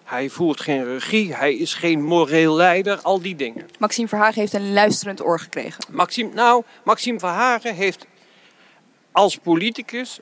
hij 0.04 0.28
voert 0.28 0.60
geen 0.60 0.84
regie, 0.84 1.34
hij 1.34 1.54
is 1.54 1.74
geen 1.74 2.02
moreel 2.02 2.54
leider, 2.54 3.00
al 3.00 3.20
die 3.20 3.36
dingen. 3.36 3.68
Maxime 3.78 4.08
Verhagen 4.08 4.40
heeft 4.40 4.52
een 4.52 4.72
luisterend 4.72 5.24
oor 5.24 5.40
gekregen. 5.40 5.84
Maxime, 5.90 6.34
nou, 6.34 6.62
Maxime 6.84 7.18
Verhagen 7.18 7.74
heeft 7.74 8.06
als 9.12 9.36
politicus 9.36 10.20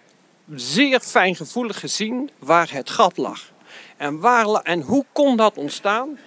zeer 0.54 1.00
fijngevoelig 1.00 1.80
gezien 1.80 2.30
waar 2.38 2.72
het 2.72 2.90
gat 2.90 3.16
lag. 3.16 3.40
En, 3.96 4.20
waar, 4.20 4.46
en 4.46 4.80
hoe 4.80 5.04
kon 5.12 5.36
dat 5.36 5.56
ontstaan? 5.56 6.18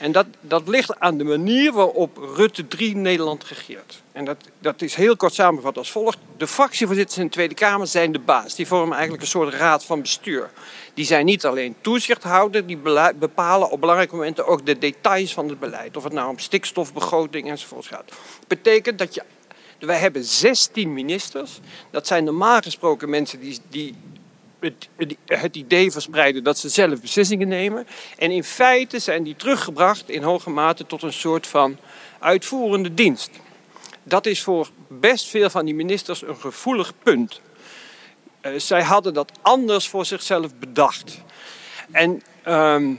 En 0.00 0.12
dat, 0.12 0.26
dat 0.40 0.68
ligt 0.68 1.00
aan 1.00 1.18
de 1.18 1.24
manier 1.24 1.72
waarop 1.72 2.16
Rutte 2.36 2.68
3 2.68 2.96
Nederland 2.96 3.44
regeert. 3.44 4.02
En 4.12 4.24
dat, 4.24 4.36
dat 4.58 4.82
is 4.82 4.94
heel 4.94 5.16
kort 5.16 5.34
samengevat 5.34 5.78
als 5.78 5.90
volgt. 5.90 6.18
De 6.36 6.46
fractievoorzitters 6.46 7.18
in 7.18 7.24
de 7.24 7.30
Tweede 7.30 7.54
Kamer 7.54 7.86
zijn 7.86 8.12
de 8.12 8.18
baas. 8.18 8.54
Die 8.54 8.66
vormen 8.66 8.92
eigenlijk 8.92 9.22
een 9.22 9.28
soort 9.28 9.54
raad 9.54 9.84
van 9.84 10.00
bestuur. 10.00 10.50
Die 10.94 11.04
zijn 11.04 11.24
niet 11.24 11.44
alleen 11.44 11.76
toezichthouder, 11.80 12.66
die 12.66 12.78
bepalen 13.18 13.70
op 13.70 13.80
belangrijke 13.80 14.14
momenten 14.14 14.46
ook 14.46 14.66
de 14.66 14.78
details 14.78 15.32
van 15.32 15.48
het 15.48 15.60
beleid. 15.60 15.96
Of 15.96 16.04
het 16.04 16.12
nou 16.12 16.28
om 16.28 16.38
stikstofbegroting 16.38 17.50
enzovoort 17.50 17.86
gaat. 17.86 18.08
Dat 18.38 18.48
betekent 18.48 18.98
dat 18.98 19.14
je 19.14 19.22
wij 19.78 19.98
hebben 19.98 20.24
16 20.24 20.92
ministers. 20.92 21.60
Dat 21.90 22.06
zijn 22.06 22.24
normaal 22.24 22.60
gesproken 22.60 23.10
mensen 23.10 23.40
die, 23.40 23.58
die 23.68 23.94
het, 24.60 24.88
het 25.26 25.56
idee 25.56 25.92
verspreiden 25.92 26.44
dat 26.44 26.58
ze 26.58 26.68
zelf 26.68 27.00
beslissingen 27.00 27.48
nemen. 27.48 27.86
En 28.18 28.30
in 28.30 28.44
feite 28.44 28.98
zijn 28.98 29.22
die 29.22 29.36
teruggebracht 29.36 30.08
in 30.08 30.22
hoge 30.22 30.50
mate 30.50 30.86
tot 30.86 31.02
een 31.02 31.12
soort 31.12 31.46
van 31.46 31.76
uitvoerende 32.18 32.94
dienst. 32.94 33.30
Dat 34.02 34.26
is 34.26 34.42
voor 34.42 34.68
best 34.88 35.28
veel 35.28 35.50
van 35.50 35.64
die 35.64 35.74
ministers 35.74 36.22
een 36.22 36.36
gevoelig 36.36 36.92
punt. 37.02 37.40
Eh, 38.40 38.52
zij 38.56 38.82
hadden 38.82 39.14
dat 39.14 39.32
anders 39.42 39.88
voor 39.88 40.04
zichzelf 40.04 40.54
bedacht. 40.54 41.20
En 41.90 42.22
ehm, 42.42 42.94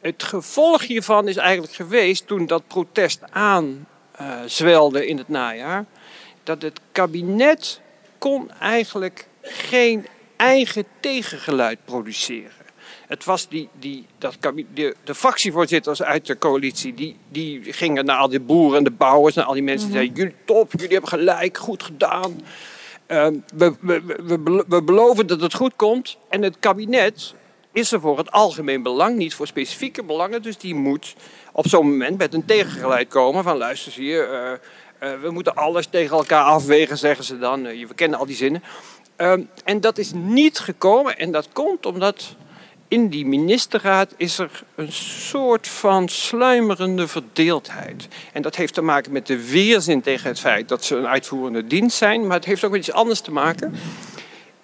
het 0.00 0.22
gevolg 0.22 0.82
hiervan 0.82 1.28
is 1.28 1.36
eigenlijk 1.36 1.72
geweest 1.74 2.26
toen 2.26 2.46
dat 2.46 2.66
protest 2.66 3.20
aanzwelde 3.30 5.06
in 5.06 5.18
het 5.18 5.28
najaar, 5.28 5.84
dat 6.42 6.62
het 6.62 6.80
kabinet 6.92 7.80
kon 8.18 8.50
eigenlijk 8.50 9.26
geen 9.42 10.06
eigen 10.36 10.84
tegengeluid 11.00 11.78
produceren. 11.84 12.64
Het 13.06 13.24
was 13.24 13.48
die, 13.48 13.68
die, 13.78 14.06
dat 14.18 14.36
de, 14.74 14.96
de 15.04 15.14
fractievoorzitters 15.14 16.02
uit 16.02 16.26
de 16.26 16.38
coalitie, 16.38 16.94
die, 16.94 17.16
die 17.28 17.72
gingen 17.72 18.04
naar 18.04 18.16
al 18.16 18.28
die 18.28 18.40
boeren 18.40 18.78
en 18.78 18.84
de 18.84 18.90
bouwers, 18.90 19.34
naar 19.34 19.44
al 19.44 19.52
die 19.52 19.62
mensen 19.62 19.88
die 19.88 19.96
zeiden, 19.96 20.16
jullie 20.16 20.34
top, 20.44 20.72
jullie 20.72 20.88
hebben 20.88 21.08
gelijk, 21.08 21.58
goed 21.58 21.82
gedaan. 21.82 22.42
Ehm, 23.06 23.34
we, 23.54 23.74
we, 23.80 24.02
we, 24.26 24.64
we, 24.68 24.82
beloven 24.82 25.26
dat 25.26 25.40
het 25.40 25.54
goed 25.54 25.72
komt. 25.76 26.16
En 26.28 26.42
het 26.42 26.56
kabinet 26.58 27.34
is 27.72 27.92
er 27.92 28.00
voor 28.00 28.18
het 28.18 28.30
algemeen 28.30 28.82
belang, 28.82 29.16
niet 29.16 29.34
voor 29.34 29.46
specifieke 29.46 30.02
belangen. 30.02 30.42
Dus 30.42 30.58
die 30.58 30.74
moet 30.74 31.14
op 31.52 31.66
zo'n 31.66 31.90
moment 31.90 32.18
met 32.18 32.34
een 32.34 32.44
tegengeluid 32.44 33.08
komen 33.08 33.42
van 33.42 33.56
luister 33.56 33.92
zie 33.92 34.06
je, 34.06 34.22
eh, 34.22 34.52
eh, 34.52 34.58
we 34.98 35.30
moeten 35.30 35.54
alles 35.54 35.86
tegen 35.86 36.16
elkaar 36.16 36.44
afwegen, 36.44 36.98
zeggen 36.98 37.24
ze 37.24 37.38
dan. 37.38 37.66
Eh, 37.66 37.86
we 37.86 37.94
kennen 37.94 38.18
al 38.18 38.26
die 38.26 38.36
zinnen. 38.36 38.62
Ehm, 39.16 39.42
en 39.64 39.80
dat 39.80 39.98
is 39.98 40.12
niet 40.12 40.58
gekomen 40.58 41.18
en 41.18 41.32
dat 41.32 41.48
komt 41.52 41.86
omdat 41.86 42.36
in 42.88 43.08
die 43.08 43.26
ministerraad 43.26 44.14
is 44.16 44.38
er 44.38 44.62
een 44.74 44.92
soort 44.92 45.68
van 45.68 46.08
sluimerende 46.08 47.08
verdeeldheid. 47.08 48.08
En 48.32 48.42
dat 48.42 48.56
heeft 48.56 48.74
te 48.74 48.82
maken 48.82 49.12
met 49.12 49.26
de 49.26 49.48
weerzin 49.50 50.00
tegen 50.00 50.28
het 50.28 50.40
feit 50.40 50.68
dat 50.68 50.84
ze 50.84 50.96
een 50.96 51.06
uitvoerende 51.06 51.66
dienst 51.66 51.96
zijn, 51.96 52.26
maar 52.26 52.36
het 52.36 52.44
heeft 52.44 52.64
ook 52.64 52.70
met 52.70 52.80
iets 52.80 52.92
anders 52.92 53.20
te 53.20 53.32
maken. 53.32 53.74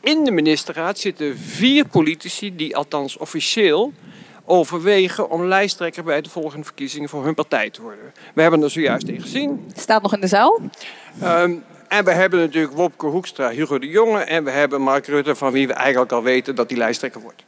In 0.00 0.24
de 0.24 0.30
ministerraad 0.30 0.98
zitten 0.98 1.38
vier 1.38 1.86
politici 1.86 2.56
die 2.56 2.76
althans 2.76 3.16
officieel 3.16 3.92
overwegen 4.50 5.30
om 5.30 5.44
lijsttrekker 5.44 6.04
bij 6.04 6.20
de 6.20 6.30
volgende 6.30 6.64
verkiezingen 6.64 7.08
voor 7.08 7.24
hun 7.24 7.34
partij 7.34 7.70
te 7.70 7.82
worden. 7.82 8.12
We 8.34 8.42
hebben 8.42 8.62
er 8.62 8.70
zojuist 8.70 9.08
in 9.08 9.20
gezien. 9.20 9.70
Staat 9.76 10.02
nog 10.02 10.14
in 10.14 10.20
de 10.20 10.26
zaal. 10.26 10.60
Ehm, 11.20 11.54
en 11.88 12.04
we 12.04 12.12
hebben 12.12 12.38
natuurlijk 12.38 12.74
Wopke 12.74 13.06
Hoekstra, 13.06 13.50
Hugo 13.50 13.78
de 13.78 13.88
Jonge 13.88 14.18
en 14.18 14.44
we 14.44 14.50
hebben 14.50 14.80
Mark 14.80 15.06
Rutte, 15.06 15.34
van 15.34 15.52
wie 15.52 15.66
we 15.66 15.72
eigenlijk 15.72 16.12
al 16.12 16.22
weten 16.22 16.54
dat 16.54 16.70
hij 16.70 16.78
lijsttrekker 16.78 17.20
wordt. 17.20 17.42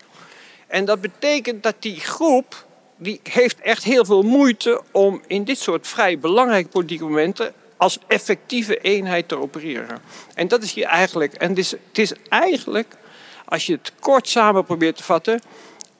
En 0.67 0.85
dat 0.85 1.01
betekent 1.01 1.63
dat 1.63 1.75
die 1.79 2.01
groep, 2.01 2.67
die 2.97 3.21
heeft 3.23 3.61
echt 3.61 3.85
heel 3.85 4.05
veel 4.05 4.23
moeite 4.23 4.83
om 4.91 5.23
in 5.27 5.45
dit 5.45 5.59
soort 5.59 5.87
vrij 5.87 6.19
belangrijke 6.19 6.69
politieke 6.69 7.05
momenten 7.05 7.53
als 7.77 7.99
effectieve 8.07 8.77
eenheid 8.77 9.29
te 9.29 9.39
opereren. 9.39 9.99
En 10.35 10.49
dat 10.49 10.63
is 10.63 10.73
hier 10.73 10.87
eigenlijk, 10.87 11.35
en 11.35 11.49
het 11.49 11.59
is, 11.59 11.71
het 11.71 11.99
is 11.99 12.13
eigenlijk, 12.29 12.95
als 13.45 13.67
je 13.67 13.73
het 13.73 13.93
kort 14.01 14.29
samen 14.29 14.65
probeert 14.65 14.97
te 14.97 15.03
vatten, 15.03 15.41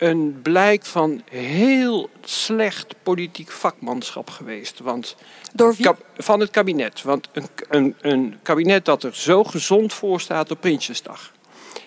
een 0.03 0.41
blijk 0.43 0.85
van 0.85 1.23
heel 1.31 2.11
slecht 2.25 2.95
politiek 3.03 3.51
vakmanschap 3.51 4.31
geweest. 4.31 4.79
Want 4.81 5.17
Door 5.53 5.75
wie? 5.75 5.89
Van 6.17 6.41
het 6.41 6.51
kabinet. 6.51 7.03
Want 7.03 7.29
een, 7.33 7.47
een, 7.69 7.95
een 8.01 8.39
kabinet 8.43 8.85
dat 8.85 9.03
er 9.03 9.17
zo 9.17 9.45
gezond 9.45 9.93
voor 9.93 10.21
staat 10.21 10.51
op 10.51 10.61
Prinsjesdag. 10.61 11.33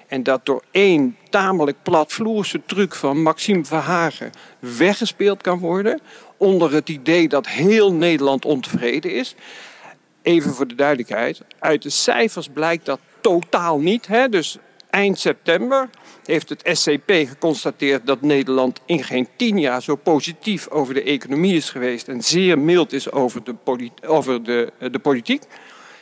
En 0.07 0.23
dat 0.23 0.45
door 0.45 0.63
één 0.71 1.17
tamelijk 1.29 1.77
platvloerse 1.83 2.61
truc 2.65 2.95
van 2.95 3.21
Maxime 3.21 3.65
Verhagen 3.65 4.31
weggespeeld 4.59 5.41
kan 5.41 5.59
worden. 5.59 6.01
Onder 6.37 6.73
het 6.73 6.89
idee 6.89 7.27
dat 7.27 7.47
heel 7.47 7.93
Nederland 7.93 8.45
ontevreden 8.45 9.11
is. 9.11 9.35
Even 10.21 10.53
voor 10.53 10.67
de 10.67 10.75
duidelijkheid. 10.75 11.41
Uit 11.59 11.81
de 11.81 11.89
cijfers 11.89 12.47
blijkt 12.53 12.85
dat 12.85 12.99
totaal 13.21 13.79
niet. 13.79 14.07
Hè? 14.07 14.29
Dus 14.29 14.57
eind 14.89 15.19
september 15.19 15.89
heeft 16.27 16.49
het 16.49 16.69
SCP 16.71 17.11
geconstateerd 17.11 18.05
dat 18.05 18.21
Nederland 18.21 18.79
in 18.85 19.03
geen 19.03 19.27
tien 19.35 19.59
jaar 19.59 19.81
zo 19.81 19.95
positief 19.95 20.69
over 20.69 20.93
de 20.93 21.03
economie 21.03 21.55
is 21.55 21.69
geweest 21.69 22.07
en 22.07 22.21
zeer 22.21 22.59
mild 22.59 22.93
is 22.93 23.11
over 23.11 23.43
de, 23.43 23.53
poli- 23.53 23.91
over 24.05 24.43
de, 24.43 24.71
de 24.91 24.99
politiek. 24.99 25.43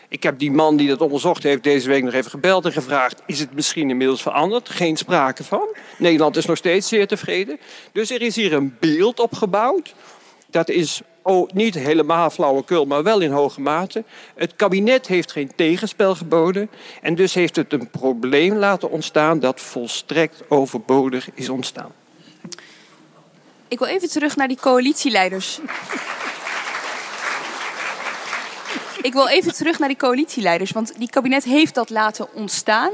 Ik 0.10 0.24
heb 0.24 0.40
die 0.40 0.52
man 0.52 0.78
die 0.78 0.88
dat 0.88 1.02
onderzocht 1.02 1.44
heeft 1.44 1.64
deze 1.64 1.88
week 1.88 2.04
nog 2.04 2.14
even 2.14 2.32
gebeld 2.32 2.66
en 2.66 2.72
gevraagd: 2.72 3.22
is 3.26 3.40
het 3.40 3.54
misschien 3.54 3.90
inmiddels 3.90 4.22
veranderd? 4.22 4.70
Geen 4.70 4.98
sprake 4.98 5.44
van. 5.44 5.76
Nederland 5.98 6.36
is 6.36 6.46
nog 6.46 6.58
steeds 6.58 6.88
zeer 6.88 7.08
tevreden. 7.08 7.60
Dus 7.92 8.12
er 8.12 8.22
is 8.22 8.36
hier 8.36 8.54
een 8.54 8.76
beeld 8.80 9.20
opgebouwd. 9.20 9.96
Dat 10.50 10.70
is 10.70 11.02
oh, 11.24 11.50
niet 11.54 11.76
helemaal 11.76 12.30
flauwekul, 12.30 12.86
maar 12.86 13.04
wel 13.04 13.20
in 13.20 13.32
hoge 13.32 13.62
mate. 13.62 14.04
Het 14.36 14.56
kabinet 14.56 15.08
heeft 15.08 15.32
geen 15.32 15.52
tegenspel 15.56 16.16
geboden. 16.16 16.70
En 17.02 17.16
dus 17.16 17.34
heeft 17.34 17.56
het 17.56 17.74
een 17.74 17.90
probleem 17.90 18.56
laten 18.56 18.90
ontstaan 18.90 19.40
dat 19.40 19.62
volstrekt 19.62 20.44
overbodig 20.50 21.30
is 21.34 21.50
ontstaan. 21.50 21.92
Ik 23.68 23.80
wil 23.80 23.88
even 23.88 24.10
terug 24.10 24.36
naar 24.36 24.48
die 24.48 24.60
coalitieleiders. 24.62 25.60
Ik 29.02 29.14
wil 29.14 29.28
even 29.28 29.54
terug 29.54 29.80
naar 29.80 29.88
die 29.88 29.98
coalitieleiders, 29.98 30.72
want 30.72 30.94
die 30.98 31.10
kabinet 31.10 31.44
heeft 31.44 31.76
dat 31.76 31.90
laten 31.90 32.34
ontstaan. 32.34 32.92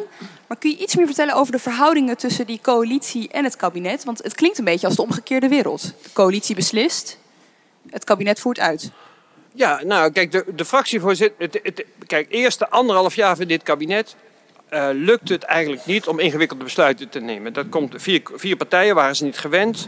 Maar 0.47 0.57
kun 0.57 0.69
je 0.69 0.77
iets 0.77 0.95
meer 0.95 1.05
vertellen 1.05 1.35
over 1.35 1.51
de 1.51 1.59
verhoudingen 1.59 2.17
tussen 2.17 2.45
die 2.45 2.59
coalitie 2.61 3.27
en 3.27 3.43
het 3.43 3.55
kabinet? 3.55 4.03
Want 4.03 4.23
het 4.23 4.35
klinkt 4.35 4.57
een 4.57 4.65
beetje 4.65 4.87
als 4.87 4.95
de 4.95 5.01
omgekeerde 5.01 5.47
wereld. 5.47 5.81
De 5.81 6.09
coalitie 6.13 6.55
beslist, 6.55 7.17
het 7.91 8.03
kabinet 8.03 8.39
voert 8.39 8.59
uit. 8.59 8.91
Ja, 9.53 9.81
nou 9.83 10.11
kijk, 10.11 10.57
de, 10.57 10.65
fractievoorzitter. 10.65 11.35
Het, 11.37 11.59
het, 11.63 11.85
kijk, 12.07 12.27
eerste 12.29 12.69
anderhalf 12.69 13.15
jaar 13.15 13.35
van 13.35 13.47
dit 13.47 13.63
kabinet 13.63 14.15
uh, 14.73 14.87
lukt 14.93 15.29
het 15.29 15.43
eigenlijk 15.43 15.85
niet 15.85 16.07
om 16.07 16.19
ingewikkelde 16.19 16.63
besluiten 16.63 17.09
te 17.09 17.19
nemen. 17.19 17.53
Dat 17.53 17.69
komt, 17.69 17.93
vier, 17.97 18.21
vier 18.33 18.55
partijen 18.55 18.95
waren 18.95 19.15
ze 19.15 19.23
niet 19.23 19.37
gewend. 19.37 19.87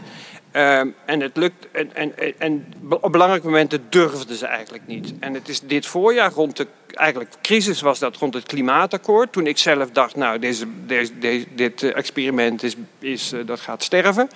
Uh, 0.52 0.78
en 1.04 1.20
het 1.20 1.36
lukt. 1.36 1.66
En, 1.70 1.94
en, 1.94 2.38
en 2.38 2.74
op 3.00 3.12
belangrijke 3.12 3.46
momenten 3.46 3.86
durfden 3.88 4.36
ze 4.36 4.46
eigenlijk 4.46 4.86
niet. 4.86 5.14
En 5.20 5.34
het 5.34 5.48
is 5.48 5.60
dit 5.60 5.86
voorjaar 5.86 6.32
rond 6.32 6.56
de. 6.56 6.66
Eigenlijk 6.92 7.34
crisis 7.42 7.80
was 7.80 7.98
dat 7.98 8.16
rond 8.16 8.34
het 8.34 8.46
klimaatakkoord. 8.46 9.32
Toen 9.32 9.46
ik 9.46 9.58
zelf 9.58 9.90
dacht, 9.90 10.16
nou, 10.16 10.38
deze, 10.38 10.66
deze, 10.86 11.44
dit 11.54 11.82
experiment 11.82 12.62
is, 12.62 12.76
is, 12.98 13.32
dat 13.46 13.60
gaat 13.60 13.82
sterven. 13.82 14.28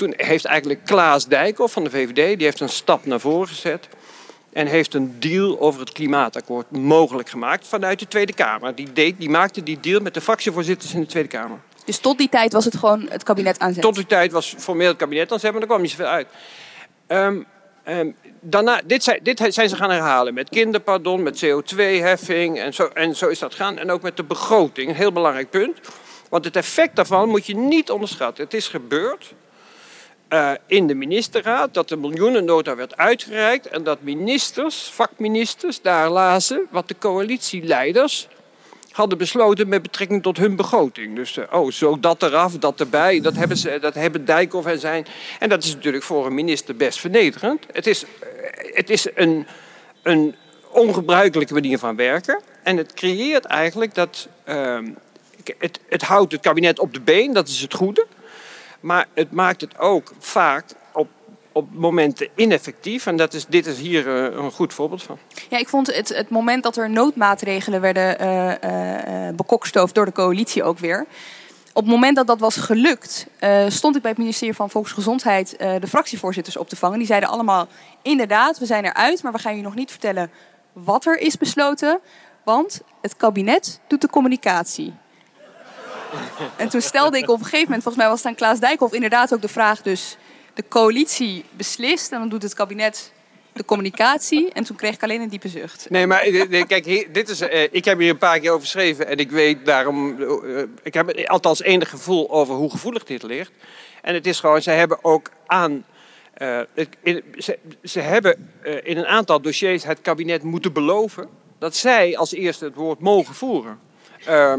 Toen 0.00 0.14
heeft 0.16 0.44
eigenlijk 0.44 0.84
Klaas 0.84 1.26
Dijkhoff 1.26 1.72
van 1.72 1.84
de 1.84 1.90
VVD, 1.90 2.36
die 2.36 2.46
heeft 2.46 2.60
een 2.60 2.68
stap 2.68 3.06
naar 3.06 3.20
voren 3.20 3.48
gezet. 3.48 3.88
En 4.52 4.66
heeft 4.66 4.94
een 4.94 5.16
deal 5.18 5.60
over 5.60 5.80
het 5.80 5.92
klimaatakkoord 5.92 6.70
mogelijk 6.70 7.28
gemaakt 7.28 7.66
vanuit 7.66 7.98
de 7.98 8.08
Tweede 8.08 8.32
Kamer. 8.32 8.74
Die, 8.74 8.92
deed, 8.92 9.18
die 9.18 9.30
maakte 9.30 9.62
die 9.62 9.80
deal 9.80 10.00
met 10.00 10.14
de 10.14 10.20
fractievoorzitters 10.20 10.94
in 10.94 11.00
de 11.00 11.06
Tweede 11.06 11.28
Kamer. 11.28 11.58
Dus 11.84 11.98
tot 11.98 12.18
die 12.18 12.28
tijd 12.28 12.52
was 12.52 12.64
het 12.64 12.76
gewoon 12.76 13.06
het 13.10 13.22
kabinet 13.22 13.58
aan 13.58 13.72
zet? 13.72 13.82
Tot 13.82 13.94
die 13.94 14.06
tijd 14.06 14.32
was 14.32 14.54
formeel 14.58 14.88
het 14.88 14.96
kabinet 14.96 15.32
aan 15.32 15.40
zet, 15.40 15.52
maar 15.52 15.60
er 15.60 15.66
kwam 15.66 15.80
niet 15.80 15.90
zoveel 15.90 16.06
uit. 16.06 16.26
Um, 17.08 17.46
um, 17.88 18.16
daarna, 18.40 18.80
dit, 18.84 19.02
zijn, 19.02 19.20
dit 19.22 19.42
zijn 19.48 19.68
ze 19.68 19.76
gaan 19.76 19.90
herhalen 19.90 20.34
met 20.34 20.48
kinderpardon, 20.48 21.22
met 21.22 21.44
CO2-heffing 21.44 22.58
en 22.58 22.74
zo, 22.74 22.90
en 22.94 23.16
zo 23.16 23.28
is 23.28 23.38
dat 23.38 23.54
gaan. 23.54 23.78
En 23.78 23.90
ook 23.90 24.02
met 24.02 24.16
de 24.16 24.24
begroting, 24.24 24.88
een 24.88 24.94
heel 24.94 25.12
belangrijk 25.12 25.50
punt. 25.50 25.78
Want 26.28 26.44
het 26.44 26.56
effect 26.56 26.96
daarvan 26.96 27.28
moet 27.28 27.46
je 27.46 27.56
niet 27.56 27.90
onderschatten. 27.90 28.44
Het 28.44 28.54
is 28.54 28.68
gebeurd 28.68 29.34
uh, 30.30 30.50
in 30.66 30.86
de 30.86 30.94
ministerraad 30.94 31.74
dat 31.74 31.88
de 31.88 31.96
miljoenennota 31.96 32.76
werd 32.76 32.96
uitgereikt 32.96 33.66
en 33.66 33.82
dat 33.82 34.02
ministers, 34.02 34.90
vakministers, 34.92 35.82
daar 35.82 36.10
lazen 36.10 36.66
wat 36.70 36.88
de 36.88 36.94
coalitieleiders 36.98 38.28
hadden 38.90 39.18
besloten 39.18 39.68
met 39.68 39.82
betrekking 39.82 40.22
tot 40.22 40.36
hun 40.36 40.56
begroting. 40.56 41.16
Dus 41.16 41.36
uh, 41.36 41.44
oh, 41.50 41.70
zo 41.70 42.00
dat 42.00 42.22
eraf, 42.22 42.58
dat 42.58 42.80
erbij, 42.80 43.20
dat 43.20 43.34
hebben, 43.34 43.56
ze, 43.56 43.78
dat 43.80 43.94
hebben 43.94 44.24
Dijkhoff 44.24 44.66
en 44.66 44.78
zijn. 44.78 45.06
En 45.38 45.48
dat 45.48 45.64
is 45.64 45.74
natuurlijk 45.74 46.04
voor 46.04 46.26
een 46.26 46.34
minister 46.34 46.76
best 46.76 47.00
vernederend. 47.00 47.66
Het 47.72 47.86
is, 47.86 48.04
uh, 48.04 48.08
het 48.74 48.90
is 48.90 49.06
een, 49.14 49.46
een 50.02 50.34
ongebruikelijke 50.70 51.54
manier 51.54 51.78
van 51.78 51.96
werken. 51.96 52.40
En 52.62 52.76
het 52.76 52.94
creëert 52.94 53.44
eigenlijk 53.44 53.94
dat. 53.94 54.28
het, 55.58 55.80
het 55.88 56.02
houdt 56.02 56.32
het 56.32 56.40
kabinet 56.40 56.78
op 56.78 56.94
de 56.94 57.00
been, 57.00 57.32
dat 57.32 57.48
is 57.48 57.60
het 57.60 57.74
goede. 57.74 58.06
Maar 58.80 59.06
het 59.14 59.32
maakt 59.32 59.60
het 59.60 59.78
ook 59.78 60.12
vaak 60.18 60.64
op, 60.92 61.08
op 61.52 61.68
momenten 61.72 62.28
ineffectief. 62.34 63.06
En 63.06 63.16
dat 63.16 63.34
is, 63.34 63.46
dit 63.46 63.66
is 63.66 63.78
hier 63.78 64.06
uh, 64.06 64.36
een 64.36 64.50
goed 64.50 64.74
voorbeeld 64.74 65.02
van. 65.02 65.18
Ja, 65.48 65.58
ik 65.58 65.68
vond 65.68 65.94
het, 65.94 66.08
het 66.08 66.30
moment 66.30 66.62
dat 66.62 66.76
er 66.76 66.90
noodmaatregelen 66.90 67.80
werden 67.80 68.24
uh, 68.24 69.28
bekokstoofd 69.36 69.94
door 69.94 70.04
de 70.04 70.12
coalitie 70.12 70.62
ook 70.62 70.78
weer. 70.78 71.06
Op 71.72 71.82
het 71.82 71.92
moment 71.92 72.16
dat 72.16 72.26
dat 72.26 72.40
was 72.40 72.56
gelukt, 72.56 73.26
stond 73.68 73.96
ik 73.96 74.02
bij 74.02 74.10
het 74.10 74.20
ministerie 74.20 74.54
van 74.54 74.70
Volksgezondheid 74.70 75.54
de 75.58 75.88
fractievoorzitters 75.88 76.56
op 76.56 76.68
te 76.68 76.76
vangen. 76.76 76.98
Die 76.98 77.06
zeiden 77.06 77.28
allemaal: 77.28 77.68
inderdaad, 78.02 78.58
we 78.58 78.66
zijn 78.66 78.84
eruit, 78.84 79.22
maar 79.22 79.32
we 79.32 79.38
gaan 79.38 79.56
je 79.56 79.62
nog 79.62 79.74
niet 79.74 79.90
vertellen 79.90 80.30
wat 80.72 81.06
er 81.06 81.18
is 81.18 81.36
besloten. 81.36 82.00
Want 82.44 82.80
het 83.00 83.16
kabinet 83.16 83.80
doet 83.86 84.00
de 84.00 84.08
communicatie. 84.08 84.94
En 86.56 86.68
toen 86.68 86.80
stelde 86.80 87.18
ik 87.18 87.28
op 87.28 87.38
een 87.38 87.44
gegeven 87.44 87.64
moment, 87.64 87.82
volgens 87.82 88.02
mij 88.02 88.12
was 88.12 88.22
het 88.22 88.36
Klaas 88.36 88.60
Dijkhoff, 88.60 88.94
inderdaad 88.94 89.34
ook 89.34 89.42
de 89.42 89.48
vraag 89.48 89.82
dus... 89.82 90.16
De 90.54 90.64
coalitie 90.68 91.44
beslist 91.50 92.12
en 92.12 92.18
dan 92.18 92.28
doet 92.28 92.42
het 92.42 92.54
kabinet 92.54 93.12
de 93.52 93.64
communicatie. 93.64 94.52
En 94.52 94.64
toen 94.64 94.76
kreeg 94.76 94.94
ik 94.94 95.02
alleen 95.02 95.20
een 95.20 95.28
diepe 95.28 95.48
zucht. 95.48 95.86
Nee, 95.90 96.06
maar 96.06 96.20
kijk, 96.66 97.08
dit 97.12 97.28
is, 97.28 97.40
uh, 97.40 97.62
ik 97.70 97.84
heb 97.84 97.98
hier 97.98 98.10
een 98.10 98.18
paar 98.18 98.38
keer 98.38 98.50
over 98.50 98.62
geschreven. 98.62 99.06
En 99.06 99.16
ik 99.16 99.30
weet 99.30 99.66
daarom, 99.66 100.16
uh, 100.20 100.62
ik 100.82 100.94
heb 100.94 101.26
althans 101.26 101.62
enig 101.62 101.90
gevoel 101.90 102.30
over 102.30 102.54
hoe 102.54 102.70
gevoelig 102.70 103.04
dit 103.04 103.22
ligt. 103.22 103.52
En 104.02 104.14
het 104.14 104.26
is 104.26 104.40
gewoon, 104.40 104.62
ze 104.62 104.70
hebben 104.70 105.04
ook 105.04 105.30
aan... 105.46 105.84
Ze, 107.36 107.58
ze, 107.82 108.00
hebben 108.00 108.50
in 108.82 108.96
een 108.96 109.06
aantal 109.06 109.40
dossiers 109.40 109.84
het 109.84 110.00
kabinet 110.00 110.42
moeten 110.42 110.72
beloven... 110.72 111.28
dat 111.58 111.76
zij 111.76 112.16
als 112.16 112.32
eerste 112.32 112.64
het 112.64 112.74
woord 112.74 113.00
mogen 113.00 113.34
voeren. 113.34 113.78
Uh, 114.28 114.54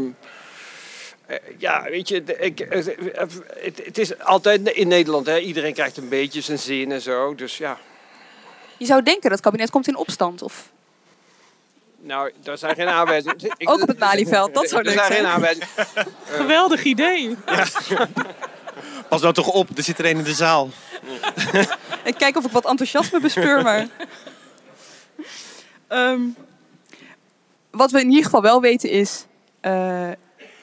ja, 1.58 1.82
weet 1.82 2.08
je, 2.08 2.22
ik, 2.38 2.60
uh, 2.60 2.84
het, 3.58 3.84
het, 3.84 3.98
is 3.98 4.18
altijd 4.18 4.68
in 4.68 4.88
Nederland, 4.88 5.26
hè, 5.26 5.38
iedereen 5.38 5.72
krijgt 5.72 5.96
een 5.96 6.08
beetje 6.08 6.40
zijn 6.40 6.58
zin 6.58 6.92
en 6.92 7.00
zo. 7.00 7.34
Dus 7.34 7.58
ja. 7.58 7.78
Je 8.76 8.86
zou 8.86 9.02
denken 9.02 9.22
dat 9.22 9.32
het 9.32 9.40
kabinet 9.40 9.70
komt 9.70 9.88
in 9.88 9.96
opstand, 9.96 10.42
of? 10.42 10.70
Nou, 12.00 12.32
daar 12.42 12.58
zijn 12.58 12.74
geen 12.74 12.88
aanwijzingen. 12.88 13.36
Ook 13.70 13.82
op 13.82 13.88
het 13.88 13.98
Malieveld, 13.98 14.54
dat 14.54 14.68
zou 14.70 14.82
leuk 14.82 14.92
zijn. 14.92 15.10
Er 15.10 15.14
zijn 15.14 15.24
geen 15.24 15.32
aanwijzingen. 15.32 15.68
Geweldig 16.40 16.84
idee. 16.84 17.36
Ja. 17.88 18.08
Pas 19.08 19.20
nou 19.20 19.34
toch 19.34 19.48
op, 19.48 19.68
er 19.76 19.82
zit 19.82 19.98
er 19.98 20.04
een 20.04 20.18
in 20.18 20.24
de 20.24 20.32
zaal. 20.32 20.68
ik 22.04 22.14
kijk 22.14 22.36
of 22.36 22.44
ik 22.44 22.50
wat 22.50 22.66
enthousiasme 22.66 23.20
bespeur, 23.20 23.62
maar... 23.62 23.86
um, 25.88 26.36
wat 27.70 27.90
we 27.90 28.00
in 28.00 28.08
ieder 28.08 28.24
geval 28.24 28.42
wel 28.42 28.60
weten 28.60 28.90
is... 28.90 29.26
Uh, 29.62 30.10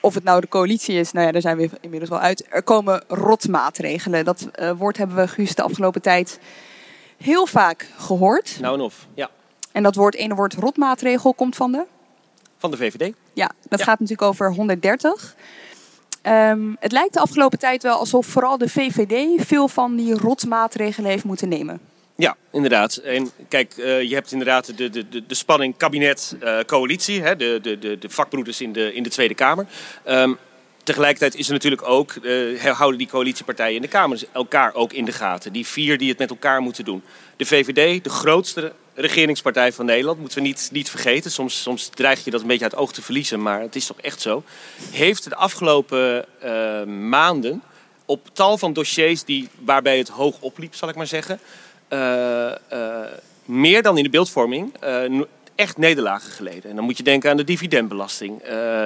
of 0.01 0.13
het 0.13 0.23
nou 0.23 0.41
de 0.41 0.47
coalitie 0.47 0.95
is, 0.95 1.11
nou 1.11 1.25
ja, 1.25 1.31
daar 1.31 1.41
zijn 1.41 1.57
we 1.57 1.69
inmiddels 1.81 2.09
wel 2.09 2.19
uit. 2.19 2.47
Er 2.49 2.63
komen 2.63 3.03
rotmaatregelen. 3.07 4.25
Dat 4.25 4.47
uh, 4.55 4.71
woord 4.71 4.97
hebben 4.97 5.15
we, 5.15 5.27
Guus, 5.27 5.55
de 5.55 5.61
afgelopen 5.61 6.01
tijd 6.01 6.39
heel 7.17 7.45
vaak 7.45 7.91
gehoord. 7.97 8.57
Nou 8.61 8.75
en 8.75 8.81
of, 8.81 9.07
ja. 9.13 9.29
En 9.71 9.83
dat 9.83 9.95
woord, 9.95 10.15
ene 10.15 10.35
woord 10.35 10.53
rotmaatregel 10.53 11.33
komt 11.33 11.55
van 11.55 11.71
de? 11.71 11.85
Van 12.57 12.71
de 12.71 12.77
VVD. 12.77 13.13
Ja, 13.33 13.51
dat 13.69 13.79
ja. 13.79 13.85
gaat 13.85 13.99
natuurlijk 13.99 14.27
over 14.27 14.53
130. 14.53 15.35
Um, 16.23 16.75
het 16.79 16.91
lijkt 16.91 17.13
de 17.13 17.19
afgelopen 17.19 17.59
tijd 17.59 17.83
wel 17.83 17.97
alsof 17.97 18.25
vooral 18.25 18.57
de 18.57 18.69
VVD 18.69 19.45
veel 19.45 19.67
van 19.67 19.95
die 19.95 20.13
rotmaatregelen 20.13 21.09
heeft 21.09 21.23
moeten 21.23 21.49
nemen. 21.49 21.79
Ja, 22.19 22.37
inderdaad. 22.51 22.95
En 22.95 23.31
kijk, 23.47 23.77
uh, 23.77 24.01
je 24.01 24.13
hebt 24.13 24.31
inderdaad 24.31 24.77
de, 24.77 24.89
de, 24.89 25.09
de, 25.09 25.25
de 25.25 25.35
spanning 25.35 25.77
kabinet-coalitie, 25.77 27.19
uh, 27.19 27.29
de, 27.37 27.59
de, 27.61 27.79
de, 27.79 27.97
de 27.97 28.09
vakbroeders 28.09 28.61
in 28.61 28.73
de, 28.73 28.93
in 28.93 29.03
de 29.03 29.09
Tweede 29.09 29.33
Kamer. 29.33 29.65
Um, 30.07 30.37
tegelijkertijd 30.83 31.35
is 31.35 31.47
er 31.47 31.53
natuurlijk 31.53 31.87
ook, 31.87 32.15
uh, 32.21 32.63
houden 32.63 32.97
die 32.97 33.07
coalitiepartijen 33.07 33.75
in 33.75 33.81
de 33.81 33.87
Kamer 33.87 34.21
elkaar 34.31 34.73
ook 34.73 34.93
in 34.93 35.05
de 35.05 35.11
gaten. 35.11 35.53
Die 35.53 35.67
vier 35.67 35.97
die 35.97 36.09
het 36.09 36.17
met 36.17 36.29
elkaar 36.29 36.61
moeten 36.61 36.85
doen. 36.85 37.03
De 37.35 37.45
VVD, 37.45 38.03
de 38.03 38.09
grootste 38.09 38.73
regeringspartij 38.93 39.73
van 39.73 39.85
Nederland, 39.85 40.19
moeten 40.19 40.37
we 40.37 40.47
niet, 40.47 40.69
niet 40.71 40.89
vergeten. 40.89 41.31
Soms, 41.31 41.61
soms 41.61 41.87
dreig 41.87 42.23
je 42.23 42.31
dat 42.31 42.41
een 42.41 42.47
beetje 42.47 42.63
uit 42.63 42.71
het 42.71 42.81
oog 42.81 42.93
te 42.93 43.01
verliezen, 43.01 43.41
maar 43.41 43.61
het 43.61 43.75
is 43.75 43.85
toch 43.85 43.99
echt 44.01 44.21
zo. 44.21 44.43
Heeft 44.91 45.23
de 45.23 45.35
afgelopen 45.35 46.25
maanden 47.09 47.61
op 48.05 48.29
tal 48.33 48.57
van 48.57 48.73
dossiers 48.73 49.23
die, 49.23 49.49
waarbij 49.59 49.97
het 49.97 50.09
hoog 50.09 50.39
opliep, 50.39 50.75
zal 50.75 50.89
ik 50.89 50.95
maar 50.95 51.07
zeggen 51.07 51.39
meer 53.45 53.81
dan 53.81 53.97
in 53.97 54.03
de 54.03 54.09
beeldvorming 54.09 54.73
uh, 54.83 55.21
echt 55.55 55.77
nederlagen 55.77 56.31
geleden. 56.31 56.69
En 56.69 56.75
dan 56.75 56.85
moet 56.85 56.97
je 56.97 57.03
denken 57.03 57.29
aan 57.29 57.37
de 57.37 57.43
dividendbelasting, 57.43 58.43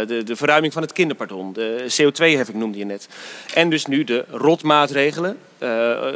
de, 0.08 0.22
de 0.26 0.36
verruiming 0.36 0.74
van 0.74 0.82
het 0.82 0.94
kinderpardon, 0.94 1.54
de 1.54 1.86
CO2-heffing 2.02 2.58
noemde 2.58 2.78
je 2.78 2.86
net. 2.86 3.08
En 3.54 3.70
dus 3.70 3.86
nu 3.86 4.04
de 4.04 4.26
rotmaatregelen 4.30 5.38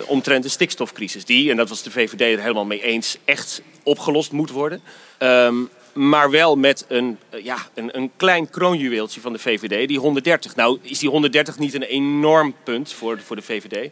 omtrent 0.06 0.44
de 0.44 0.50
stikstofcrisis, 0.50 1.26
die, 1.26 1.52
en 1.52 1.58
dat 1.58 1.70
was 1.70 1.84
de 1.84 1.92
VVD 1.92 2.22
er 2.22 2.42
helemaal 2.42 2.66
mee 2.66 2.84
eens, 2.84 3.18
echt 3.26 3.62
opgelost 3.84 4.32
moet 4.32 4.50
worden. 4.50 4.82
Um, 5.20 5.70
maar 5.98 6.32
wel 6.32 6.56
met 6.56 6.86
een, 6.88 7.18
ja, 7.44 7.58
een, 7.74 7.98
een 7.98 8.12
klein 8.16 8.50
kroonjuweeltje 8.50 9.22
van 9.22 9.34
de 9.34 9.40
VVD, 9.40 9.88
die 9.88 10.00
130. 10.00 10.56
Nou 10.56 10.80
is 10.82 11.00
die 11.00 11.10
130 11.10 11.60
niet 11.60 11.74
een 11.74 11.84
enorm 11.84 12.56
punt 12.64 12.94
voor, 12.94 13.20
voor 13.20 13.36
de 13.36 13.42
VVD. 13.42 13.92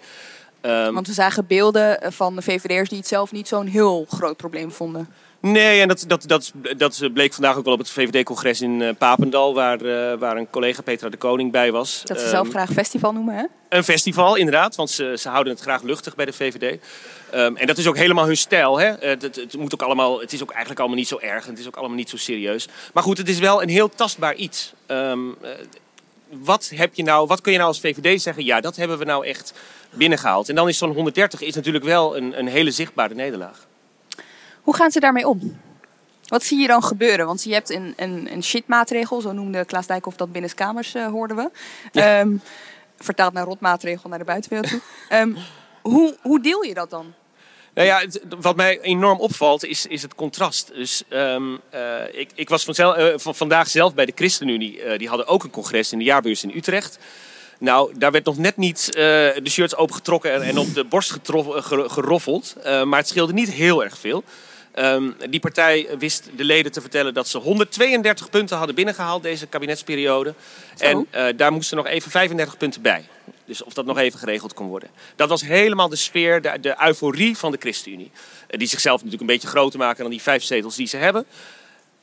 Um, 0.66 0.94
Want 0.94 1.08
we 1.08 1.14
zagen 1.14 1.48
beelden 1.48 2.14
van 2.14 2.36
de 2.36 2.42
VVD'ers 2.42 2.90
die 2.90 2.98
het 2.98 3.08
zelf 3.08 3.32
niet 3.32 3.48
zo'n 3.48 3.68
heel 3.68 4.06
groot 4.10 4.38
probleem 4.38 4.72
vonden. 4.72 5.10
Nee, 5.40 5.82
en 5.82 5.88
dat, 5.88 6.04
dat, 6.08 6.24
dat, 6.28 6.54
dat 6.78 7.10
bleek 7.14 7.34
vandaag 7.34 7.58
ook 7.58 7.64
wel 7.64 7.74
op 7.74 7.80
het 7.80 7.90
VVD-congres 7.90 8.62
in 8.62 8.80
uh, 8.80 8.90
Papendal, 8.98 9.54
waar, 9.54 9.82
uh, 9.82 10.14
waar 10.14 10.38
een 10.38 10.50
collega 10.50 10.82
Petra 10.82 11.10
de 11.10 11.18
Koning 11.18 11.52
bij 11.52 11.72
was. 11.72 12.02
Dat 12.04 12.20
ze 12.20 12.28
zelf 12.28 12.46
um, 12.46 12.52
graag 12.52 12.72
festival 12.72 13.12
noemen, 13.12 13.36
hè? 13.36 13.44
Een 13.70 13.84
festival, 13.84 14.36
inderdaad, 14.36 14.76
want 14.76 14.90
ze, 14.90 15.16
ze 15.20 15.30
houden 15.30 15.54
het 15.54 15.62
graag 15.62 15.82
luchtig 15.82 16.16
bij 16.16 16.26
de 16.26 16.34
VVD. 16.34 16.80
Um, 17.36 17.58
en 17.58 17.68
dat 17.68 17.78
is 17.78 17.88
ook 17.88 17.98
helemaal 17.98 18.26
hun 18.26 18.38
stijl. 18.38 18.80
Hè? 18.80 18.86
Het, 19.00 19.22
het, 19.22 19.36
het, 19.36 19.58
moet 19.58 19.74
ook 19.74 19.82
allemaal, 19.82 20.20
het 20.20 20.34
is 20.34 20.42
ook 20.42 20.50
eigenlijk 20.50 20.80
allemaal 20.80 20.98
niet 20.98 21.08
zo 21.08 21.20
erg 21.20 21.44
en 21.44 21.50
het 21.50 21.60
is 21.60 21.68
ook 21.68 21.76
allemaal 21.76 21.98
niet 21.98 22.10
zo 22.10 22.18
serieus. 22.18 22.68
Maar 22.94 23.04
goed, 23.04 23.18
het 23.18 23.30
is 23.30 23.40
wel 23.40 23.62
een 23.62 23.70
heel 23.70 23.90
tastbaar 23.90 24.36
iets. 24.36 24.74
Um, 24.88 25.30
uh, 25.30 25.50
wat, 26.44 26.72
heb 26.76 26.96
je 26.96 27.04
nou, 27.04 27.28
wat 27.28 27.42
kun 27.42 27.52
je 27.52 27.58
nou 27.58 27.70
als 27.70 27.80
VVD 27.80 28.22
zeggen? 28.22 28.46
Ja, 28.46 28.62
dat 28.62 28.76
hebben 28.76 28.98
we 28.98 29.06
nou 29.06 29.26
echt 29.26 29.54
binnengehaald. 29.90 30.50
En 30.50 30.56
dan 30.56 30.68
is 30.68 30.78
zo'n 30.78 30.94
130 30.94 31.42
is 31.42 31.56
natuurlijk 31.56 31.86
wel 31.86 32.18
een, 32.18 32.40
een 32.40 32.48
hele 32.48 32.72
zichtbare 32.72 33.14
nederlaag. 33.14 33.68
Hoe 34.62 34.76
gaan 34.76 34.92
ze 34.92 35.00
daarmee 35.00 35.28
om? 35.28 35.60
Wat 36.28 36.44
zie 36.44 36.60
je 36.60 36.68
dan 36.68 36.84
gebeuren? 36.84 37.26
Want 37.26 37.44
je 37.44 37.54
hebt 37.54 37.70
een, 37.70 37.94
een, 37.98 38.32
een 38.32 38.44
shitmaatregel, 38.44 39.22
zo 39.22 39.32
noemde 39.32 39.66
Klaas 39.66 39.88
Dijkhoff 39.88 40.18
dat 40.18 40.32
binnen 40.32 40.54
kamers, 40.54 40.96
uh, 40.96 41.08
hoorden 41.08 41.38
we. 41.38 41.52
Ja. 41.92 42.20
Um, 42.20 42.42
vertaald 42.98 43.34
naar 43.34 43.46
rotmaatregel 43.46 44.10
naar 44.10 44.20
de 44.20 44.26
buitenwereld 44.26 44.70
toe. 44.70 44.82
Um, 45.20 45.38
hoe, 45.82 46.18
hoe 46.22 46.42
deel 46.42 46.64
je 46.64 46.74
dat 46.74 46.90
dan? 46.90 47.14
Nou 47.76 47.88
ja, 47.88 48.00
het, 48.00 48.22
wat 48.40 48.56
mij 48.56 48.80
enorm 48.82 49.20
opvalt 49.20 49.66
is, 49.66 49.86
is 49.86 50.02
het 50.02 50.16
contrast. 50.16 50.72
Dus 50.74 51.04
um, 51.10 51.60
uh, 51.74 52.02
ik, 52.12 52.30
ik 52.36 52.50
was 52.50 52.64
vanzelf, 52.64 52.98
uh, 52.98 53.14
van, 53.16 53.36
vandaag 53.36 53.68
zelf 53.68 53.94
bij 53.94 54.06
de 54.06 54.12
ChristenUnie. 54.16 54.84
Uh, 54.84 54.98
die 54.98 55.08
hadden 55.08 55.28
ook 55.28 55.44
een 55.44 55.50
congres 55.50 55.92
in 55.92 55.98
de 55.98 56.04
jaarbeurs 56.04 56.44
in 56.44 56.52
Utrecht. 56.56 56.98
Nou, 57.60 57.94
daar 57.98 58.12
werd 58.12 58.26
nog 58.26 58.38
net 58.38 58.58
niet 58.58 58.94
de 58.94 59.50
shirts 59.50 59.76
opengetrokken 59.76 60.34
en, 60.34 60.42
en 60.42 60.58
op 60.58 60.74
de 60.74 60.84
borst 60.84 61.18
geroffeld. 61.88 62.56
maar 62.64 63.00
het 63.00 63.08
scheelde 63.08 63.34
niet 63.34 63.52
heel 63.52 63.84
erg 63.84 63.98
veel. 63.98 64.24
Um, 64.76 65.16
die 65.30 65.40
partij 65.40 65.88
wist 66.00 66.30
de 66.36 66.44
leden 66.44 66.72
te 66.72 66.82
vertellen 66.82 67.14
dat 67.14 67.28
ze 67.28 67.38
132 67.38 68.30
punten 68.30 68.58
hadden 68.58 68.76
binnengehaald 68.76 69.24
deze 69.24 69.48
kabinetsperiode. 69.48 70.34
Zo. 70.76 70.86
En 70.86 71.08
uh, 71.16 71.26
daar 71.38 71.52
moesten 71.52 71.78
nog 71.78 71.88
even 71.88 72.12
35 72.12 72.58
punten 72.58 72.82
bij. 72.82 73.06
Dus 73.46 73.64
of 73.64 73.74
dat 73.74 73.86
nog 73.86 73.98
even 73.98 74.20
geregeld 74.20 74.54
kon 74.54 74.68
worden. 74.68 74.90
Dat 75.16 75.30
was 75.30 75.42
helemaal 75.42 75.90
de 75.90 75.96
sfeer, 75.96 76.42
de, 76.42 76.60
de 76.60 76.76
euforie 76.86 77.38
van 77.38 77.52
de 77.52 77.58
ChristenUnie. 77.60 78.12
Uh, 78.50 78.60
die 78.60 78.68
zichzelf 78.68 78.96
natuurlijk 78.96 79.22
een 79.22 79.36
beetje 79.36 79.48
groter 79.48 79.80
maken 79.80 80.02
dan 80.02 80.12
die 80.12 80.22
vijf 80.22 80.44
zetels 80.44 80.76
die 80.76 80.88
ze 80.88 80.98
hebben. 80.98 81.26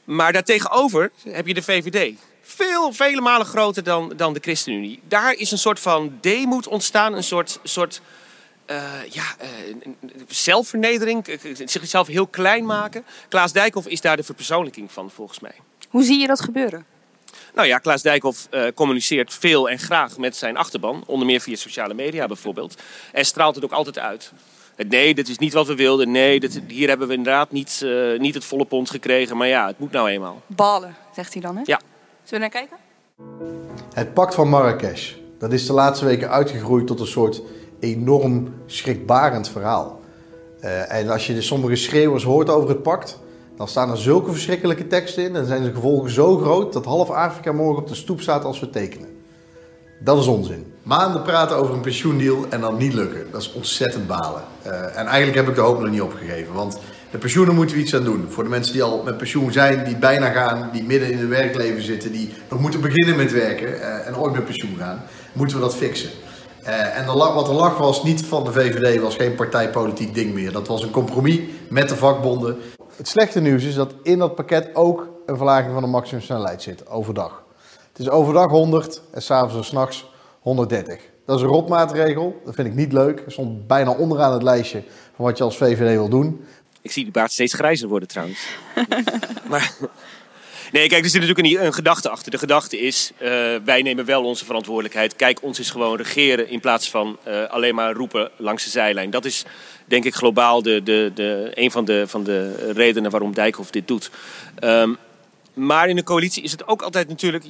Maar 0.05 0.33
daartegenover 0.33 1.11
heb 1.29 1.47
je 1.47 1.55
de 1.55 1.63
VVD. 1.63 2.15
Veel, 2.43 2.93
vele 2.93 3.21
malen 3.21 3.47
groter 3.47 3.83
dan, 3.83 4.13
dan 4.17 4.33
de 4.33 4.41
ChristenUnie. 4.41 5.01
Daar 5.09 5.33
is 5.33 5.51
een 5.51 5.59
soort 5.59 5.81
van 5.81 6.19
demoed 6.21 6.67
ontstaan, 6.67 7.15
een 7.15 7.25
soort, 7.25 7.61
soort 7.63 8.01
uh, 8.67 8.93
ja, 9.11 9.25
uh, 9.43 9.93
zelfvernedering, 10.29 11.39
zichzelf 11.65 12.07
heel 12.07 12.27
klein 12.27 12.67
maken. 12.67 13.05
Klaas 13.29 13.53
Dijkhoff 13.53 13.87
is 13.87 14.01
daar 14.01 14.17
de 14.17 14.23
verpersoonlijking 14.23 14.93
van, 14.93 15.11
volgens 15.11 15.41
mij. 15.41 15.55
Hoe 15.89 16.03
zie 16.03 16.19
je 16.19 16.27
dat 16.27 16.41
gebeuren? 16.41 16.87
Nou 17.55 17.69
ja, 17.69 17.79
Klaas 17.79 18.03
Dijkhoff 18.03 18.49
uh, 18.51 18.65
communiceert 18.75 19.35
veel 19.35 19.69
en 19.69 19.79
graag 19.79 20.19
met 20.19 20.37
zijn 20.37 20.57
achterban. 20.57 21.03
Onder 21.07 21.27
meer 21.27 21.41
via 21.41 21.57
sociale 21.57 21.95
media 21.95 22.27
bijvoorbeeld. 22.27 22.83
En 23.13 23.25
straalt 23.25 23.55
het 23.55 23.65
ook 23.65 23.73
altijd 23.73 23.99
uit. 23.99 24.33
Nee, 24.89 25.15
dit 25.15 25.29
is 25.29 25.39
niet 25.39 25.53
wat 25.53 25.67
we 25.67 25.75
wilden. 25.75 26.11
Nee, 26.11 26.41
dit, 26.41 26.61
hier 26.69 26.89
hebben 26.89 27.09
we 27.09 27.15
inderdaad 27.15 27.51
niet, 27.51 27.87
niet 28.19 28.35
het 28.35 28.45
volle 28.45 28.65
pond 28.65 28.91
gekregen. 28.91 29.37
Maar 29.37 29.49
ja, 29.49 29.67
het 29.67 29.79
moet 29.79 29.93
nou 29.93 30.09
eenmaal. 30.09 30.43
Balen, 30.47 30.97
zegt 31.15 31.33
hij 31.33 31.43
dan, 31.43 31.57
hè? 31.57 31.63
Ja. 31.65 31.81
Zullen 32.25 32.49
we 32.49 32.59
naar 32.59 32.67
kijken? 32.67 32.77
Het 33.95 34.15
pact 34.15 34.35
van 34.35 34.49
Marrakesh. 34.49 35.13
Dat 35.39 35.53
is 35.53 35.67
de 35.67 35.73
laatste 35.73 36.05
weken 36.05 36.31
uitgegroeid 36.31 36.87
tot 36.87 37.01
een 37.01 37.07
soort 37.07 37.43
enorm 37.81 38.55
schrikbarend 38.67 39.49
verhaal. 39.49 40.01
Uh, 40.61 40.93
en 40.93 41.09
als 41.09 41.27
je 41.27 41.35
de 41.35 41.43
sommige 41.43 41.77
schreeuwers 41.77 42.25
hoort 42.25 42.49
over 42.49 42.69
het 42.69 42.83
pact, 42.83 43.19
dan 43.63 43.71
staan 43.71 43.91
er 43.91 43.99
zulke 43.99 44.33
verschrikkelijke 44.33 44.87
teksten 44.87 45.25
in 45.25 45.37
en 45.37 45.47
zijn 45.47 45.63
de 45.63 45.75
gevolgen 45.75 46.11
zo 46.11 46.39
groot 46.39 46.73
dat 46.73 46.85
half 46.85 47.11
Afrika 47.11 47.53
morgen 47.53 47.83
op 47.83 47.89
de 47.89 47.95
stoep 47.95 48.21
staat 48.21 48.45
als 48.45 48.61
we 48.61 48.71
tekenen. 48.71 49.09
Dat 50.01 50.19
is 50.19 50.27
onzin. 50.27 50.73
Maanden 50.83 51.23
praten 51.23 51.57
over 51.57 51.75
een 51.75 51.81
pensioendeal 51.81 52.45
en 52.49 52.61
dan 52.61 52.77
niet 52.77 52.93
lukken. 52.93 53.27
Dat 53.31 53.41
is 53.41 53.53
ontzettend 53.53 54.07
balen. 54.07 54.43
Uh, 54.67 54.99
en 54.99 55.07
eigenlijk 55.07 55.35
heb 55.35 55.49
ik 55.49 55.55
de 55.55 55.61
hoop 55.61 55.81
nog 55.81 55.91
niet 55.91 56.01
opgegeven. 56.01 56.55
Want 56.55 56.79
de 57.11 57.19
pensioenen 57.19 57.55
moeten 57.55 57.77
we 57.77 57.83
iets 57.83 57.95
aan 57.95 58.05
doen. 58.05 58.27
Voor 58.29 58.43
de 58.43 58.51
mensen 58.51 58.73
die 58.73 58.83
al 58.83 59.03
met 59.05 59.17
pensioen 59.17 59.53
zijn, 59.53 59.85
die 59.85 59.97
bijna 59.97 60.31
gaan, 60.31 60.71
die 60.73 60.83
midden 60.83 61.11
in 61.11 61.19
het 61.19 61.29
werkleven 61.29 61.83
zitten, 61.83 62.13
die 62.13 62.33
nog 62.51 62.61
moeten 62.61 62.81
beginnen 62.81 63.17
met 63.17 63.33
werken 63.33 63.69
uh, 63.69 64.07
en 64.07 64.17
ooit 64.17 64.33
met 64.33 64.45
pensioen 64.45 64.77
gaan, 64.79 65.03
moeten 65.33 65.57
we 65.57 65.63
dat 65.63 65.77
fixen. 65.77 66.11
Uh, 66.65 66.99
en 66.99 67.07
de, 67.07 67.13
wat 67.13 67.49
er 67.49 67.55
lag 67.55 67.79
was 67.79 68.03
niet 68.03 68.25
van 68.25 68.45
de 68.45 68.53
VVD, 68.53 69.01
was 69.01 69.17
geen 69.17 69.35
partijpolitiek 69.35 70.15
ding 70.15 70.35
meer. 70.35 70.53
Dat 70.53 70.69
was 70.69 70.83
een 70.83 70.91
compromis 70.91 71.41
met 71.69 71.89
de 71.89 71.97
vakbonden. 71.97 72.57
Het 72.97 73.09
slechte 73.09 73.41
nieuws 73.41 73.65
is 73.65 73.75
dat 73.75 73.95
in 74.03 74.19
dat 74.19 74.35
pakket 74.35 74.75
ook 74.75 75.09
een 75.27 75.37
verlaging 75.37 75.73
van 75.73 75.83
de 75.83 75.89
maximumsnelheid 75.89 76.63
zit, 76.63 76.89
overdag. 76.89 77.45
Het 77.89 77.99
is 77.99 78.09
overdag 78.09 78.51
100 78.51 79.03
en 79.11 79.23
s'avonds 79.23 79.57
en 79.57 79.65
s'nachts 79.65 80.11
130. 80.41 81.01
Dat 81.27 81.37
is 81.37 81.43
een 81.43 81.49
rotmaatregel, 81.49 82.41
dat 82.45 82.55
vind 82.55 82.69
ik 82.69 82.75
niet 82.75 82.93
leuk. 82.93 83.21
Het 83.25 83.33
stond 83.33 83.67
bijna 83.67 83.91
onderaan 83.91 84.33
het 84.33 84.43
lijstje 84.43 84.83
van 85.17 85.25
wat 85.25 85.39
je 85.39 85.45
als 85.45 85.57
VVD 85.57 85.91
wil 85.91 86.09
doen. 86.09 86.45
Ik 86.81 86.91
zie 86.91 87.03
die 87.03 87.13
baard 87.13 87.33
steeds 87.33 87.55
grijzer 87.55 87.89
worden 87.89 88.09
trouwens. 88.09 88.57
maar... 89.51 89.73
Nee, 90.73 90.89
kijk, 90.89 91.05
er 91.05 91.11
zit 91.11 91.21
natuurlijk 91.21 91.49
een, 91.49 91.67
een 91.67 91.75
gedachte 91.75 92.09
achter. 92.09 92.31
De 92.31 92.39
gedachte 92.39 92.81
is, 92.81 93.11
uh, 93.23 93.29
wij 93.65 93.83
nemen 93.83 94.05
wel 94.05 94.25
onze 94.25 94.45
verantwoordelijkheid. 94.45 95.17
Kijk, 95.17 95.43
ons 95.43 95.59
is 95.59 95.71
gewoon 95.71 95.97
regeren 95.97 96.49
in 96.49 96.61
plaats 96.61 96.91
van 96.91 97.19
uh, 97.29 97.45
alleen 97.45 97.75
maar 97.75 97.93
roepen 97.93 98.31
langs 98.37 98.65
de 98.65 98.71
zijlijn. 98.71 99.11
Dat 99.11 99.25
is 99.25 99.45
denk 99.85 100.05
ik 100.05 100.15
globaal 100.15 100.63
de, 100.63 100.83
de, 100.83 101.11
de, 101.15 101.51
een 101.55 101.71
van 101.71 101.85
de, 101.85 102.05
van 102.07 102.25
de 102.25 102.73
redenen 102.73 103.11
waarom 103.11 103.35
Dijkhoff 103.35 103.71
dit 103.71 103.89
doet. 103.89 104.11
Um, 104.65 104.99
maar 105.55 105.89
in 105.89 105.97
de 105.97 106.03
coalitie 106.03 106.43
is 106.43 106.53
het 106.53 106.67
ook 106.67 106.83
altijd 106.83 107.09
natuurlijk 107.09 107.45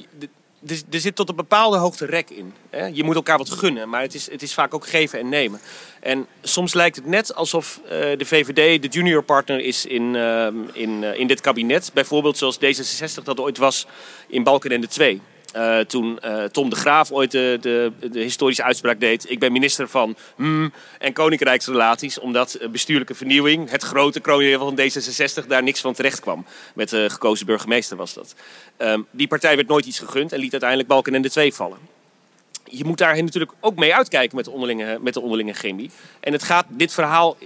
er 0.67 0.99
zit 0.99 1.15
tot 1.15 1.29
een 1.29 1.35
bepaalde 1.35 1.77
hoogte 1.77 2.05
rek 2.05 2.29
in. 2.29 2.53
Hè? 2.69 2.85
Je 2.85 3.03
moet 3.03 3.15
elkaar 3.15 3.37
wat 3.37 3.49
gunnen, 3.49 3.89
maar 3.89 4.01
het 4.01 4.13
is, 4.13 4.31
het 4.31 4.41
is 4.41 4.53
vaak 4.53 4.73
ook 4.73 4.87
geven 4.87 5.19
en 5.19 5.29
nemen. 5.29 5.59
En 5.99 6.27
soms 6.41 6.73
lijkt 6.73 6.95
het 6.95 7.05
net 7.05 7.35
alsof 7.35 7.79
uh, 7.83 7.89
de 7.89 8.25
VVD 8.25 8.81
de 8.81 8.87
junior 8.87 9.23
partner 9.23 9.59
is 9.59 9.85
in, 9.85 10.13
uh, 10.13 10.47
in, 10.73 11.03
uh, 11.03 11.19
in 11.19 11.27
dit 11.27 11.41
kabinet. 11.41 11.91
Bijvoorbeeld 11.93 12.37
zoals 12.37 12.57
D66 12.57 13.23
dat 13.23 13.39
ooit 13.39 13.57
was 13.57 13.87
in 14.27 14.43
Balkenende 14.43 14.87
2. 14.87 15.21
Uh, 15.55 15.79
toen 15.79 16.19
uh, 16.25 16.43
Tom 16.43 16.69
de 16.69 16.75
Graaf 16.75 17.11
ooit 17.11 17.31
de, 17.31 17.57
de, 17.61 17.91
de, 18.11 18.19
historische 18.19 18.63
uitspraak 18.63 18.99
deed. 18.99 19.29
Ik 19.29 19.39
ben 19.39 19.51
minister 19.51 19.87
van 19.87 20.15
mm, 20.35 20.73
en 20.99 21.13
koninkrijksrelaties. 21.13 22.19
Omdat 22.19 22.59
bestuurlijke 22.71 23.15
vernieuwing, 23.15 23.69
het 23.69 23.83
grote 23.83 24.19
kroonjuweel 24.19 24.59
van 24.59 24.79
D66, 24.79 25.47
daar 25.47 25.63
niks 25.63 25.81
van 25.81 25.93
terecht 25.93 26.19
kwam. 26.19 26.45
Met 26.75 26.89
de 26.89 27.09
gekozen 27.09 27.45
burgemeester 27.45 27.97
was 27.97 28.13
dat. 28.13 28.35
Um, 28.77 29.07
die 29.11 29.27
partij 29.27 29.55
werd 29.55 29.67
nooit 29.67 29.85
iets 29.85 29.99
gegund 29.99 30.31
en 30.31 30.39
liet 30.39 30.51
uiteindelijk 30.51 30.89
Balkenende 30.89 31.29
2 31.29 31.53
vallen. 31.53 31.77
Je 32.63 32.85
moet 32.85 32.97
daar 32.97 33.23
natuurlijk 33.23 33.51
ook 33.59 33.75
mee 33.75 33.95
uitkijken 33.95 34.35
met 34.35 34.45
de 34.45 34.51
onderlinge, 34.51 34.97
met 35.01 35.13
de 35.13 35.21
onderlinge 35.21 35.53
chemie. 35.53 35.91
En 36.19 36.33
het 36.33 36.43
gaat, 36.43 36.65
dit 36.69 36.93
verhaal 36.93 37.37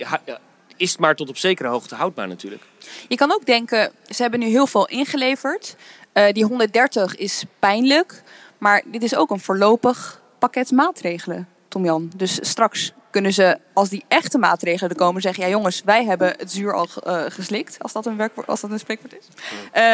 is 0.78 0.98
maar 0.98 1.16
tot 1.16 1.30
op 1.30 1.38
zekere 1.38 1.68
hoogte 1.68 1.96
houdbaar 1.96 2.28
natuurlijk. 2.28 2.62
Je 3.08 3.16
kan 3.16 3.32
ook 3.32 3.46
denken, 3.46 3.92
ze 4.10 4.22
hebben 4.22 4.40
nu 4.40 4.46
heel 4.46 4.68
veel 4.68 4.88
ingeleverd. 4.88 5.76
Uh, 6.18 6.32
die 6.32 6.46
130 6.46 7.16
is 7.16 7.44
pijnlijk, 7.60 8.24
maar 8.58 8.84
dit 8.86 9.04
is 9.04 9.16
ook 9.16 9.30
een 9.30 9.40
voorlopig 9.40 10.22
pakket 10.40 10.72
maatregelen, 10.72 11.48
Tom-Jan. 11.68 12.12
Dus 12.16 12.38
straks 12.42 12.94
kunnen 13.10 13.34
ze, 13.34 13.60
als 13.74 13.90
die 13.90 14.04
echte 14.08 14.38
maatregelen 14.38 14.90
er 14.90 14.96
komen, 14.96 15.22
zeggen... 15.22 15.44
ja 15.44 15.50
jongens, 15.50 15.82
wij 15.86 16.06
hebben 16.06 16.34
het 16.38 16.52
zuur 16.52 16.74
al 16.74 16.88
uh, 17.08 17.22
geslikt, 17.28 17.76
als 17.80 17.94
dat 17.94 18.06
een, 18.06 18.18
werkwoord, 18.18 18.48
als 18.48 18.62
dat 18.62 18.72
een 18.72 18.80
spreekwoord 18.80 19.16
is. 19.18 19.28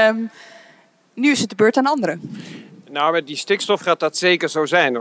Um, 0.07 0.29
nu 1.13 1.31
is 1.31 1.39
het 1.39 1.49
de 1.49 1.55
beurt 1.55 1.77
aan 1.77 1.85
anderen. 1.85 2.21
Nou, 2.93 3.11
met 3.11 3.27
die 3.27 3.35
stikstof 3.35 3.81
gaat 3.81 3.99
dat 3.99 4.17
zeker 4.17 4.49
zo 4.49 4.65
zijn. 4.65 4.99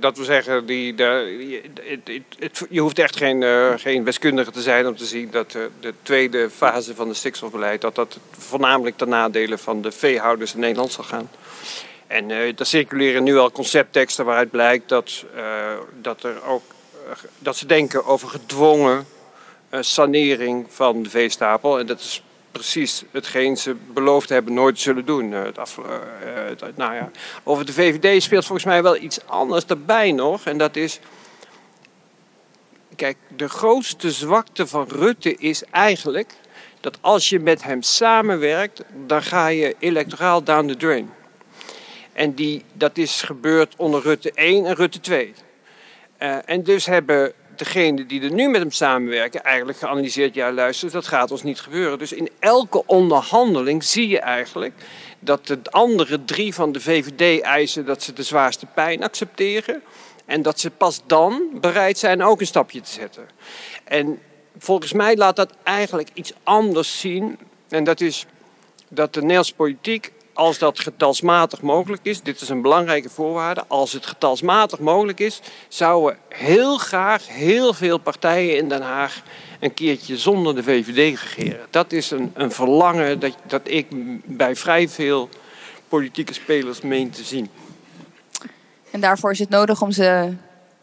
Dat 0.00 0.16
wil 0.16 0.24
zeggen, 0.24 0.66
die, 0.66 0.94
de, 0.94 1.60
het, 1.82 2.22
het, 2.38 2.66
je 2.70 2.80
hoeft 2.80 2.98
echt 2.98 3.16
geen, 3.16 3.42
uh, 3.42 3.72
geen 3.76 4.04
wiskundige 4.04 4.50
te 4.50 4.62
zijn 4.62 4.86
om 4.86 4.96
te 4.96 5.04
zien 5.04 5.30
dat 5.30 5.54
uh, 5.54 5.62
de 5.80 5.94
tweede 6.02 6.50
fase 6.50 6.94
van 6.94 7.08
het 7.08 7.16
stikstofbeleid, 7.16 7.80
dat 7.80 7.94
dat 7.94 8.18
voornamelijk 8.30 8.96
ten 8.96 9.08
nadele 9.08 9.58
van 9.58 9.82
de 9.82 9.92
veehouders 9.92 10.54
in 10.54 10.60
Nederland 10.60 10.92
zal 10.92 11.04
gaan. 11.04 11.30
En 12.06 12.28
uh, 12.28 12.58
er 12.58 12.66
circuleren 12.66 13.22
nu 13.22 13.38
al 13.38 13.52
conceptteksten 13.52 14.24
waaruit 14.24 14.50
blijkt 14.50 14.88
dat, 14.88 15.24
dat, 16.00 16.22
er 16.22 16.44
ook, 16.44 16.62
dat 17.38 17.56
ze 17.56 17.66
denken 17.66 18.04
over 18.04 18.28
gedwongen 18.28 19.06
sanering 19.80 20.66
van 20.68 21.02
de 21.02 21.10
veestapel. 21.10 21.78
En 21.78 21.86
dat 21.86 22.00
is 22.00 22.22
precies 22.52 23.02
hetgeen 23.10 23.56
ze 23.56 23.76
beloofd 23.92 24.28
hebben 24.28 24.54
nooit 24.54 24.80
zullen 24.80 25.04
doen. 25.04 25.56
Af, 25.56 25.76
uh, 25.76 25.84
het, 26.48 26.76
nou 26.76 26.94
ja. 26.94 27.10
Over 27.42 27.66
de 27.66 27.72
VVD 27.72 28.22
speelt 28.22 28.44
volgens 28.44 28.66
mij 28.66 28.82
wel 28.82 28.96
iets 28.96 29.26
anders 29.26 29.64
erbij 29.64 30.12
nog. 30.12 30.44
En 30.44 30.58
dat 30.58 30.76
is. 30.76 31.00
Kijk, 32.96 33.16
de 33.36 33.48
grootste 33.48 34.10
zwakte 34.10 34.66
van 34.66 34.88
Rutte 34.88 35.36
is 35.36 35.64
eigenlijk 35.70 36.34
dat 36.80 36.98
als 37.00 37.28
je 37.28 37.38
met 37.38 37.62
hem 37.62 37.82
samenwerkt, 37.82 38.82
dan 39.06 39.22
ga 39.22 39.46
je 39.46 39.76
electoraal 39.78 40.44
down 40.44 40.66
the 40.66 40.76
drain. 40.76 41.10
En 42.12 42.34
die, 42.34 42.64
dat 42.72 42.98
is 42.98 43.22
gebeurd 43.22 43.74
onder 43.76 44.02
Rutte 44.02 44.32
1 44.32 44.66
en 44.66 44.74
Rutte 44.74 45.00
2. 45.00 45.34
Uh, 46.18 46.36
en 46.44 46.62
dus 46.62 46.86
hebben 46.86 47.32
degene 47.64 48.06
die 48.06 48.22
er 48.22 48.32
nu 48.32 48.48
met 48.48 48.60
hem 48.60 48.70
samenwerken 48.70 49.42
eigenlijk 49.42 49.78
geanalyseerd, 49.78 50.34
ja 50.34 50.52
luister, 50.52 50.90
dat 50.90 51.06
gaat 51.06 51.30
ons 51.30 51.42
niet 51.42 51.60
gebeuren. 51.60 51.98
Dus 51.98 52.12
in 52.12 52.30
elke 52.38 52.86
onderhandeling 52.86 53.84
zie 53.84 54.08
je 54.08 54.18
eigenlijk 54.18 54.74
dat 55.18 55.46
de 55.46 55.58
andere 55.70 56.24
drie 56.24 56.54
van 56.54 56.72
de 56.72 56.80
VVD 56.80 57.42
eisen 57.42 57.84
dat 57.84 58.02
ze 58.02 58.12
de 58.12 58.22
zwaarste 58.22 58.66
pijn 58.66 59.02
accepteren. 59.02 59.82
En 60.24 60.42
dat 60.42 60.60
ze 60.60 60.70
pas 60.70 61.02
dan 61.06 61.42
bereid 61.60 61.98
zijn 61.98 62.22
ook 62.22 62.40
een 62.40 62.46
stapje 62.46 62.80
te 62.80 62.90
zetten. 62.90 63.28
En 63.84 64.18
volgens 64.58 64.92
mij 64.92 65.16
laat 65.16 65.36
dat 65.36 65.52
eigenlijk 65.62 66.08
iets 66.14 66.32
anders 66.42 67.00
zien. 67.00 67.38
En 67.68 67.84
dat 67.84 68.00
is 68.00 68.26
dat 68.88 69.14
de 69.14 69.20
Nederlandse 69.20 69.54
politiek, 69.54 70.12
als 70.32 70.58
dat 70.58 70.80
getalsmatig 70.80 71.60
mogelijk 71.60 72.02
is, 72.04 72.22
dit 72.22 72.40
is 72.40 72.48
een 72.48 72.62
belangrijke 72.62 73.08
voorwaarde, 73.08 73.64
als 73.68 73.92
het 73.92 74.06
getalsmatig 74.06 74.78
mogelijk 74.78 75.20
is, 75.20 75.40
zouden 75.68 76.18
heel 76.28 76.78
graag 76.78 77.28
heel 77.28 77.74
veel 77.74 77.98
partijen 77.98 78.56
in 78.56 78.68
Den 78.68 78.82
Haag 78.82 79.22
een 79.60 79.74
keertje 79.74 80.16
zonder 80.16 80.54
de 80.54 80.62
VVD 80.62 81.20
regeren. 81.20 81.66
Dat 81.70 81.92
is 81.92 82.10
een, 82.10 82.30
een 82.34 82.52
verlangen 82.52 83.18
dat, 83.18 83.34
dat 83.46 83.60
ik 83.64 83.86
bij 84.24 84.56
vrij 84.56 84.88
veel 84.88 85.28
politieke 85.88 86.32
spelers 86.32 86.80
meen 86.80 87.10
te 87.10 87.24
zien. 87.24 87.48
En 88.90 89.00
daarvoor 89.00 89.30
is 89.30 89.38
het 89.38 89.48
nodig 89.48 89.82
om 89.82 89.90
ze 89.90 90.34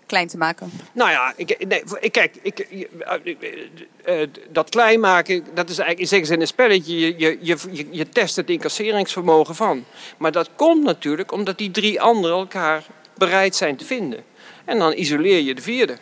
klein 0.10 0.28
te 0.28 0.38
maken. 0.38 0.72
Nou 0.92 1.10
ja, 1.12 1.34
ik, 1.36 1.66
nee, 1.68 1.84
ik- 2.00 2.12
kijk, 2.12 2.36
ik, 2.42 2.60
eh, 2.60 4.22
eh, 4.22 4.30
dat 4.50 4.70
klein 4.70 5.00
maken, 5.00 5.46
dat 5.54 5.70
is 5.70 5.78
eigenlijk 5.78 6.00
in 6.00 6.08
zekere 6.08 6.28
zin 6.28 6.42
een 6.42 6.48
spelletje. 6.48 7.00
Je, 7.00 7.16
je, 7.18 7.38
je, 7.72 7.88
je- 7.92 8.10
test 8.10 8.36
het 8.36 8.50
incasseringsvermogen 8.50 9.56
van. 9.56 9.84
Maar 10.18 10.32
dat 10.32 10.50
komt 10.56 10.84
natuurlijk 10.84 11.32
omdat 11.32 11.58
die 11.58 11.72
drie 11.72 12.02
anderen 12.02 12.38
elkaar 12.38 12.84
bereid 13.18 13.56
zijn 13.56 13.76
te 13.76 13.86
vinden. 13.86 14.24
En 14.66 14.80
dan 14.80 14.94
isoleer 14.94 15.42
je 15.42 15.56
de 15.56 15.62
vierde. 15.62 15.98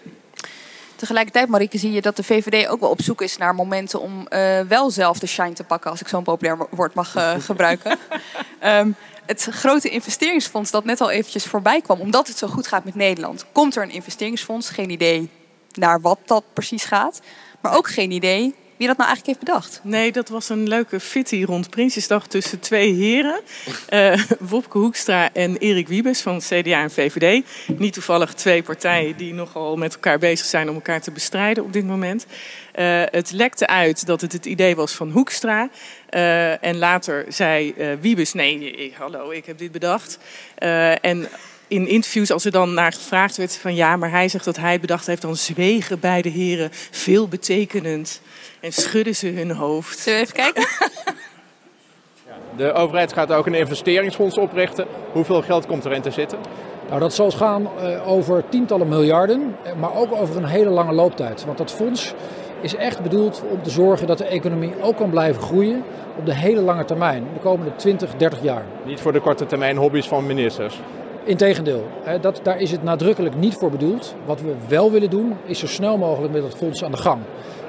Tegelijkertijd, 0.96 1.48
Marieke, 1.50 1.78
zie 1.78 1.92
je 1.92 2.02
dat 2.02 2.16
de 2.16 2.24
VVD 2.24 2.68
ook 2.68 2.80
wel 2.80 2.90
op 2.90 3.02
zoek 3.02 3.22
is 3.22 3.38
naar 3.38 3.56
momenten 3.56 4.02
om 4.02 4.28
eh, 4.28 4.60
wel 4.62 4.90
zelf 4.90 5.20
de 5.20 5.28
shine 5.28 5.54
te 5.54 5.64
pakken, 5.64 5.92
als 5.92 6.02
ik 6.02 6.08
zo'n 6.08 6.24
populair 6.24 6.58
wo- 6.58 6.68
woord 6.72 6.94
mag 6.94 7.16
eh, 7.16 7.34
gebruiken. 7.40 7.98
Ehm, 8.60 8.90
het 9.28 9.48
grote 9.52 9.90
investeringsfonds 9.90 10.72
dat 10.72 10.86
net 10.86 11.02
al 11.02 11.10
eventjes 11.10 11.46
voorbij 11.46 11.82
kwam, 11.82 12.00
omdat 12.00 12.28
het 12.28 12.38
zo 12.38 12.48
goed 12.48 12.68
gaat 12.68 12.84
met 12.84 12.96
Nederland, 12.96 13.46
komt 13.52 13.76
er 13.76 13.84
een 13.84 13.90
investeringsfonds. 13.90 14.70
Geen 14.70 14.90
idee 14.90 15.30
naar 15.74 16.02
wat 16.02 16.20
dat 16.26 16.44
precies 16.54 16.84
gaat, 16.84 17.22
maar 17.62 17.76
ook 17.76 17.90
geen 17.90 18.12
idee 18.12 18.56
wie 18.78 18.88
dat 18.88 18.98
nou 18.98 19.10
eigenlijk 19.10 19.26
heeft 19.26 19.40
bedacht. 19.40 19.80
Nee, 19.84 20.12
dat 20.12 20.30
was 20.30 20.50
een 20.50 20.68
leuke 20.68 21.00
fitty 21.00 21.44
rond 21.44 21.70
Prinsjesdag 21.70 22.28
tussen 22.28 22.60
twee 22.60 22.94
heren. 22.94 23.42
Eh, 23.90 24.22
Wopke 24.40 24.78
Hoekstra 24.78 25.34
en 25.34 25.58
Erik 25.58 25.88
Wiebes 25.88 26.22
van 26.22 26.40
CDA 26.40 26.82
en 26.82 26.92
VVD. 26.92 27.46
Niet 27.78 27.94
toevallig 27.94 28.34
twee 28.34 28.64
partijen 28.64 29.18
die 29.18 29.34
nogal 29.34 29.76
met 29.76 29.94
elkaar 29.94 30.20
bezig 30.20 30.46
zijn 30.46 30.70
om 30.70 30.76
elkaar 30.76 31.02
te 31.02 31.12
bestrijden 31.12 31.64
op 31.64 31.74
dit 31.74 31.86
moment. 31.86 32.26
Eh, 32.78 33.02
het 33.12 33.32
lekte 33.32 33.68
uit 33.68 34.06
dat 34.06 34.22
het 34.22 34.34
het 34.34 34.46
idee 34.46 34.76
was 34.76 34.94
van 34.94 35.12
Hoekstra. 35.12 35.70
Eh, 36.10 36.64
en 36.64 36.78
later 36.78 37.26
zei 37.28 37.72
eh, 37.72 37.88
Wiebes, 38.02 38.34
nee, 38.34 38.76
eh, 38.76 39.00
hallo, 39.00 39.30
ik 39.30 39.46
heb 39.46 39.58
dit 39.58 39.72
bedacht. 39.72 40.20
Eh, 40.56 41.06
en 41.06 41.28
in 41.68 41.88
interviews, 41.88 42.32
als 42.32 42.46
er 42.46 42.52
dan 42.52 42.74
naar 42.74 42.94
gevraagd 42.94 43.38
werd 43.38 43.58
van 43.58 43.76
ja, 43.76 43.96
maar 43.96 44.12
hij 44.12 44.30
zegt 44.30 44.46
dat 44.46 44.58
hij 44.58 44.72
het 44.72 44.82
bedacht 44.82 45.08
heeft, 45.08 45.22
dan 45.22 45.36
zwegen 45.36 46.00
beide 46.00 46.30
heren 46.30 46.70
veel 46.92 47.28
betekenend 47.28 48.22
en 48.60 48.72
schudden 48.74 49.16
ze 49.16 49.28
hun 49.28 49.52
hoofd. 49.52 50.00
Zullen 50.00 50.20
we 50.20 50.26
even 50.26 50.36
kijken? 50.36 50.68
De 52.58 52.74
overheid 52.74 53.14
gaat 53.14 53.32
ook 53.32 53.46
een 53.46 53.54
investeringsfonds 53.54 54.38
oprichten. 54.38 54.88
Hoeveel 55.12 55.42
geld 55.42 55.66
komt 55.66 55.86
erin 55.86 56.02
te 56.02 56.12
zitten? 56.12 56.40
Nou, 56.88 57.00
dat 57.00 57.14
zal 57.14 57.32
gaan 57.32 57.70
eh, 57.80 58.08
over 58.08 58.44
tientallen 58.50 58.88
miljarden, 58.88 59.56
maar 59.80 59.96
ook 59.96 60.12
over 60.12 60.38
een 60.38 60.46
hele 60.46 60.70
lange 60.70 60.94
looptijd. 60.94 61.46
Want 61.46 61.58
dat 61.58 61.72
fonds 61.72 62.14
is 62.62 62.76
echt 62.76 63.02
bedoeld 63.02 63.44
om 63.52 63.62
te 63.64 63.70
zorgen 63.70 64.08
dat 64.08 64.18
de 64.18 64.26
economie 64.26 64.74
ook 64.82 64.98
kan 64.98 65.10
blijven 65.10 65.42
groeien 65.42 65.84
op 66.18 66.26
de 66.26 66.34
hele 66.34 66.62
lange 66.62 66.86
termijn, 66.86 67.24
de 67.34 67.40
komende 67.40 67.76
20, 67.76 68.16
30 68.16 68.44
jaar. 68.44 68.66
Niet 68.86 69.00
voor 69.00 69.14
de 69.14 69.20
korte 69.20 69.46
termijn 69.46 69.78
hobby's 69.78 70.08
van 70.08 70.26
ministers. 70.26 70.80
Integendeel, 71.24 71.84
dat, 72.22 72.40
daar 72.44 72.62
is 72.62 72.72
het 72.72 72.84
nadrukkelijk 72.84 73.36
niet 73.36 73.56
voor 73.56 73.72
bedoeld. 73.72 74.16
Wat 74.26 74.42
we 74.42 74.54
wel 74.68 74.92
willen 74.92 75.10
doen, 75.10 75.34
is 75.46 75.60
zo 75.60 75.68
snel 75.68 75.98
mogelijk 75.98 76.34
met 76.34 76.44
het 76.44 76.56
fonds 76.56 76.84
aan 76.84 76.92
de 76.92 76.98
gang. 76.98 77.22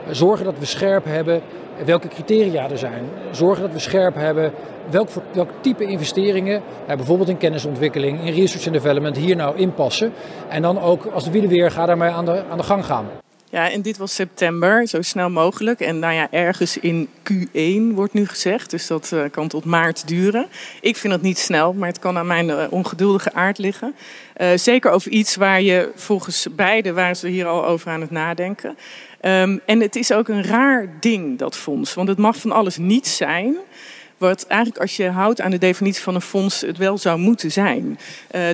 Eh, 0.06 0.14
Zorgen 0.14 0.44
dat 0.44 0.58
we 0.58 0.64
scherp 0.64 1.04
hebben 1.04 1.40
welke 1.84 2.08
criteria 2.08 2.70
er 2.70 2.78
zijn. 2.78 3.04
Zorgen 3.30 3.62
dat 3.62 3.72
we 3.72 3.78
scherp 3.78 4.14
hebben 4.14 4.52
welk, 4.90 5.08
welk 5.32 5.50
type 5.60 5.84
investeringen, 5.84 6.62
bijvoorbeeld 6.86 7.28
in 7.28 7.36
kennisontwikkeling, 7.36 8.20
in 8.24 8.34
research 8.34 8.64
and 8.64 8.74
development, 8.74 9.16
hier 9.16 9.36
nou 9.36 9.56
inpassen. 9.56 10.12
En 10.48 10.62
dan 10.62 10.80
ook 10.80 11.06
als 11.06 11.24
de 11.24 11.30
wielen 11.30 11.50
weer, 11.50 11.70
ga 11.70 11.86
daarmee 11.86 12.10
aan 12.10 12.24
de, 12.24 12.42
aan 12.50 12.58
de 12.58 12.64
gang 12.64 12.84
gaan. 12.84 13.06
Ja, 13.50 13.70
en 13.70 13.82
dit 13.82 13.96
was 13.96 14.14
september, 14.14 14.88
zo 14.88 15.02
snel 15.02 15.30
mogelijk. 15.30 15.80
En 15.80 15.98
nou 15.98 16.14
ja, 16.14 16.30
ergens 16.30 16.78
in 16.78 17.08
Q1 17.32 17.94
wordt 17.94 18.12
nu 18.12 18.26
gezegd, 18.26 18.70
dus 18.70 18.86
dat 18.86 19.12
eh, 19.12 19.22
kan 19.30 19.48
tot 19.48 19.64
maart 19.64 20.08
duren. 20.08 20.46
Ik 20.80 20.96
vind 20.96 21.12
dat 21.12 21.22
niet 21.22 21.38
snel, 21.38 21.72
maar 21.72 21.88
het 21.88 21.98
kan 21.98 22.18
aan 22.18 22.26
mijn 22.26 22.50
eh, 22.50 22.66
ongeduldige 22.70 23.32
aard 23.32 23.58
liggen. 23.58 23.94
Eh, 24.34 24.48
zeker 24.54 24.90
over 24.90 25.10
iets 25.10 25.36
waar 25.36 25.62
je 25.62 25.90
volgens 25.94 26.46
beide 26.50 26.92
waren 26.92 27.16
ze 27.16 27.28
hier 27.28 27.46
al 27.46 27.66
over 27.66 27.90
aan 27.90 28.00
het 28.00 28.10
nadenken. 28.10 28.78
Ehm, 29.20 29.58
en 29.66 29.80
het 29.80 29.96
is 29.96 30.12
ook 30.12 30.28
een 30.28 30.44
raar 30.44 30.86
ding, 31.00 31.38
dat 31.38 31.56
fonds. 31.56 31.94
Want 31.94 32.08
het 32.08 32.18
mag 32.18 32.36
van 32.36 32.52
alles 32.52 32.76
niet 32.76 33.06
zijn. 33.06 33.56
Wat 34.18 34.46
eigenlijk, 34.46 34.80
als 34.80 34.96
je 34.96 35.08
houdt 35.08 35.40
aan 35.40 35.50
de 35.50 35.58
definitie 35.58 36.02
van 36.02 36.14
een 36.14 36.20
fonds, 36.20 36.60
het 36.60 36.76
wel 36.76 36.98
zou 36.98 37.18
moeten 37.18 37.52
zijn. 37.52 37.98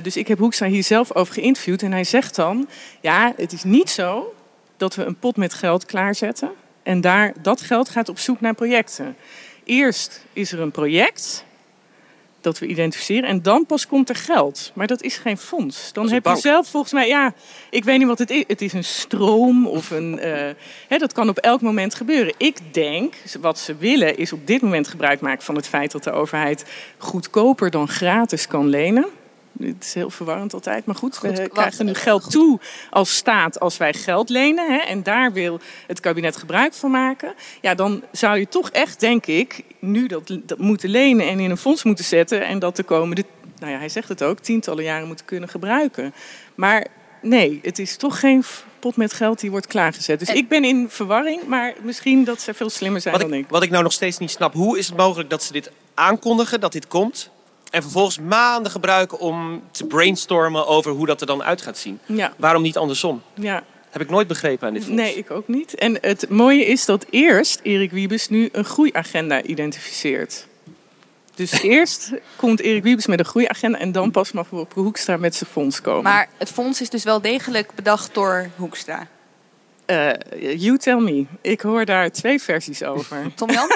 Dus 0.03 0.17
ik 0.17 0.27
heb 0.27 0.37
Hoekstra 0.37 0.67
hier 0.67 0.83
zelf 0.83 1.15
over 1.15 1.33
geïnterviewd. 1.33 1.81
En 1.81 1.91
hij 1.91 2.03
zegt 2.03 2.35
dan: 2.35 2.67
Ja, 3.01 3.33
het 3.37 3.53
is 3.53 3.63
niet 3.63 3.89
zo 3.89 4.33
dat 4.77 4.95
we 4.95 5.03
een 5.03 5.19
pot 5.19 5.37
met 5.37 5.53
geld 5.53 5.85
klaarzetten. 5.85 6.51
En 6.83 7.01
daar, 7.01 7.33
dat 7.41 7.61
geld 7.61 7.89
gaat 7.89 8.09
op 8.09 8.19
zoek 8.19 8.41
naar 8.41 8.53
projecten. 8.53 9.15
Eerst 9.63 10.25
is 10.33 10.51
er 10.51 10.59
een 10.59 10.71
project 10.71 11.45
dat 12.41 12.59
we 12.59 12.65
identificeren 12.67 13.29
en 13.29 13.41
dan 13.41 13.65
pas 13.65 13.87
komt 13.87 14.09
er 14.09 14.15
geld. 14.15 14.71
Maar 14.73 14.87
dat 14.87 15.01
is 15.01 15.17
geen 15.17 15.37
fonds. 15.37 15.93
Dan 15.93 16.09
heb 16.11 16.25
je 16.25 16.35
zelf 16.35 16.67
volgens 16.67 16.93
mij, 16.93 17.07
ja, 17.07 17.33
ik 17.69 17.83
weet 17.83 17.97
niet 17.97 18.07
wat 18.07 18.19
het 18.19 18.29
is. 18.29 18.43
Het 18.47 18.61
is 18.61 18.73
een 18.73 18.83
stroom 18.83 19.67
of 19.67 19.89
een. 19.91 20.19
eh, 20.19 20.53
hè, 20.87 20.97
dat 20.97 21.13
kan 21.13 21.29
op 21.29 21.37
elk 21.37 21.61
moment 21.61 21.95
gebeuren. 21.95 22.33
Ik 22.37 22.73
denk, 22.73 23.15
wat 23.41 23.59
ze 23.59 23.75
willen, 23.75 24.17
is 24.17 24.33
op 24.33 24.47
dit 24.47 24.61
moment 24.61 24.87
gebruik 24.87 25.19
maken 25.21 25.43
van 25.43 25.55
het 25.55 25.67
feit 25.67 25.91
dat 25.91 26.03
de 26.03 26.11
overheid 26.11 26.65
goedkoper 26.97 27.69
dan 27.71 27.87
gratis 27.87 28.47
kan 28.47 28.67
lenen. 28.67 29.05
Het 29.59 29.83
is 29.83 29.93
heel 29.93 30.09
verwarrend 30.09 30.53
altijd, 30.53 30.85
maar 30.85 30.95
goed, 30.95 31.19
we 31.19 31.27
Goed, 31.35 31.49
krijgen 31.49 31.85
nu 31.85 31.93
geld 31.93 32.31
toe 32.31 32.59
als 32.89 33.15
staat 33.15 33.59
als 33.59 33.77
wij 33.77 33.93
geld 33.93 34.29
lenen. 34.29 34.71
Hè, 34.73 34.77
en 34.77 35.03
daar 35.03 35.33
wil 35.33 35.59
het 35.87 35.99
kabinet 35.99 36.35
gebruik 36.37 36.73
van 36.73 36.91
maken. 36.91 37.33
Ja, 37.61 37.75
dan 37.75 38.03
zou 38.11 38.37
je 38.39 38.47
toch 38.47 38.69
echt, 38.69 38.99
denk 38.99 39.25
ik, 39.25 39.63
nu 39.79 40.07
dat, 40.07 40.37
dat 40.43 40.57
moeten 40.57 40.89
lenen 40.89 41.27
en 41.27 41.39
in 41.39 41.49
een 41.49 41.57
fonds 41.57 41.83
moeten 41.83 42.05
zetten. 42.05 42.45
En 42.45 42.59
dat 42.59 42.75
de 42.75 42.83
komende, 42.83 43.23
nou 43.59 43.71
ja, 43.71 43.77
hij 43.77 43.89
zegt 43.89 44.09
het 44.09 44.23
ook, 44.23 44.39
tientallen 44.39 44.83
jaren 44.83 45.07
moeten 45.07 45.25
kunnen 45.25 45.49
gebruiken. 45.49 46.13
Maar 46.55 46.87
nee, 47.21 47.59
het 47.63 47.79
is 47.79 47.95
toch 47.97 48.19
geen 48.19 48.43
pot 48.79 48.95
met 48.95 49.13
geld 49.13 49.39
die 49.39 49.51
wordt 49.51 49.67
klaargezet. 49.67 50.19
Dus 50.19 50.27
En- 50.27 50.35
ik 50.35 50.47
ben 50.47 50.63
in 50.63 50.85
verwarring, 50.89 51.47
maar 51.47 51.73
misschien 51.81 52.23
dat 52.23 52.41
ze 52.41 52.53
veel 52.53 52.69
slimmer 52.69 53.01
zijn 53.01 53.13
Wat 53.13 53.23
dan 53.23 53.33
ik, 53.33 53.43
ik. 53.43 53.49
wat 53.49 53.63
ik 53.63 53.69
nou 53.69 53.83
nog 53.83 53.91
steeds 53.93 54.17
niet 54.17 54.31
snap, 54.31 54.53
hoe 54.53 54.77
is 54.77 54.87
het 54.87 54.97
mogelijk 54.97 55.29
dat 55.29 55.43
ze 55.43 55.51
dit 55.51 55.71
aankondigen, 55.93 56.59
dat 56.59 56.71
dit 56.71 56.87
komt, 56.87 57.29
en 57.75 57.81
vervolgens 57.81 58.19
maanden 58.19 58.71
gebruiken 58.71 59.19
om 59.19 59.63
te 59.71 59.85
brainstormen 59.85 60.67
over 60.67 60.91
hoe 60.91 61.05
dat 61.05 61.21
er 61.21 61.27
dan 61.27 61.43
uit 61.43 61.61
gaat 61.61 61.77
zien? 61.77 61.99
Ja, 62.05 62.33
Waarom 62.37 62.61
niet 62.61 62.77
andersom? 62.77 63.21
ja. 63.33 63.63
Heb 63.89 64.03
ik 64.03 64.09
nooit 64.09 64.27
begrepen 64.27 64.67
aan 64.67 64.73
dit 64.73 64.83
fonds. 64.83 65.01
Nee, 65.01 65.15
ik 65.15 65.31
ook 65.31 65.47
niet. 65.47 65.75
En 65.75 65.97
het 66.01 66.29
mooie 66.29 66.65
is 66.65 66.85
dat 66.85 67.05
eerst 67.09 67.59
Erik 67.63 67.91
Wiebes 67.91 68.29
nu 68.29 68.49
een 68.51 68.65
groeiagenda 68.65 69.41
identificeert. 69.41 70.47
Dus 71.35 71.51
eerst 71.75 72.11
komt 72.35 72.59
Erik 72.59 72.83
Wiebes 72.83 73.05
met 73.07 73.19
een 73.19 73.25
groeiagenda 73.25 73.77
en 73.79 73.91
dan 73.91 74.11
pas 74.11 74.31
mag 74.31 74.49
Wopke 74.49 74.79
Hoekstra 74.79 75.17
met 75.17 75.35
zijn 75.35 75.49
fonds 75.49 75.81
komen. 75.81 76.03
Maar 76.03 76.29
het 76.37 76.49
fonds 76.51 76.81
is 76.81 76.89
dus 76.89 77.03
wel 77.03 77.21
degelijk 77.21 77.71
bedacht 77.75 78.13
door 78.13 78.49
Hoekstra. 78.55 79.07
Eh, 79.85 80.09
you 80.57 80.77
tell 80.77 80.99
me. 80.99 81.25
Ik 81.41 81.61
hoor 81.61 81.85
daar 81.85 82.11
twee 82.11 82.41
versies 82.41 82.83
over. 82.83 83.17
Tom 83.35 83.51
Jan, 83.51 83.69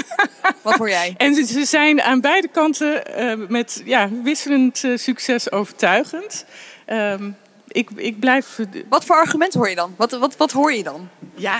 wat 0.61 0.75
hoor 0.75 0.89
jij? 0.89 1.13
En 1.17 1.35
ze, 1.35 1.45
ze 1.45 1.65
zijn 1.65 2.01
aan 2.01 2.21
beide 2.21 2.47
kanten 2.47 3.15
eh, 3.15 3.35
met 3.47 3.81
ja, 3.85 4.09
wisselend 4.23 4.83
eh, 4.83 4.97
succes 4.97 5.51
overtuigend. 5.51 6.45
Ehm, 6.85 7.29
ik, 7.67 7.89
ik 7.95 8.19
blijf 8.19 8.59
Wat 8.89 9.05
voor 9.05 9.15
argument 9.15 9.53
hoor 9.53 9.69
je 9.69 9.75
dan? 9.75 9.93
Wat, 9.97 10.11
wat, 10.11 10.37
wat 10.37 10.51
hoor 10.51 10.73
je 10.73 10.83
dan? 10.83 11.09
ja, 11.35 11.59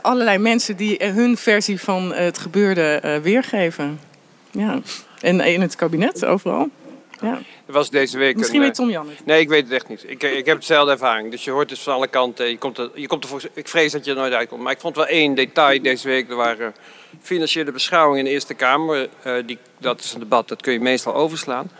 allerlei 0.00 0.38
mensen 0.38 0.76
die 0.76 1.04
hun 1.04 1.36
versie 1.36 1.80
van 1.80 2.14
het 2.14 2.38
gebeurde 2.38 3.20
weergeven. 3.22 4.00
Ja. 4.50 4.80
En 5.20 5.40
in 5.40 5.60
het 5.60 5.76
kabinet, 5.76 6.24
overal. 6.24 6.68
Ja. 7.22 7.40
Er 7.66 7.72
was 7.72 7.90
deze 7.90 8.18
week 8.18 8.36
Misschien 8.36 8.60
een, 8.60 8.66
weet 8.66 8.74
Tom 8.74 8.90
Jan 8.90 9.08
het. 9.08 9.26
Nee, 9.26 9.40
ik 9.40 9.48
weet 9.48 9.62
het 9.64 9.72
echt 9.72 9.88
niet. 9.88 10.04
Ik, 10.06 10.22
ik 10.22 10.46
heb 10.46 10.56
hetzelfde 10.56 10.92
ervaring. 10.92 11.30
Dus 11.30 11.44
je 11.44 11.50
hoort 11.50 11.70
het 11.70 11.78
van 11.78 11.94
alle 11.94 12.08
kanten. 12.08 12.48
Je 12.48 12.58
komt 12.58 12.78
er, 12.78 12.90
je 12.94 13.06
komt 13.06 13.22
er 13.22 13.28
voor, 13.28 13.42
ik 13.54 13.68
vrees 13.68 13.92
dat 13.92 14.04
je 14.04 14.10
er 14.10 14.16
nooit 14.16 14.32
uitkomt. 14.32 14.62
Maar 14.62 14.72
ik 14.72 14.80
vond 14.80 14.96
wel 14.96 15.06
één 15.06 15.34
detail 15.34 15.82
deze 15.82 16.08
week. 16.08 16.30
Er 16.30 16.36
waren 16.36 16.74
financiële 17.20 17.72
beschouwingen 17.72 18.18
in 18.18 18.24
de 18.24 18.30
Eerste 18.30 18.54
Kamer. 18.54 19.08
Eh, 19.22 19.34
die, 19.46 19.58
dat 19.78 20.00
is 20.00 20.12
een 20.12 20.20
debat, 20.20 20.48
dat 20.48 20.62
kun 20.62 20.72
je 20.72 20.80
meestal 20.80 21.14
overslaan. 21.14 21.70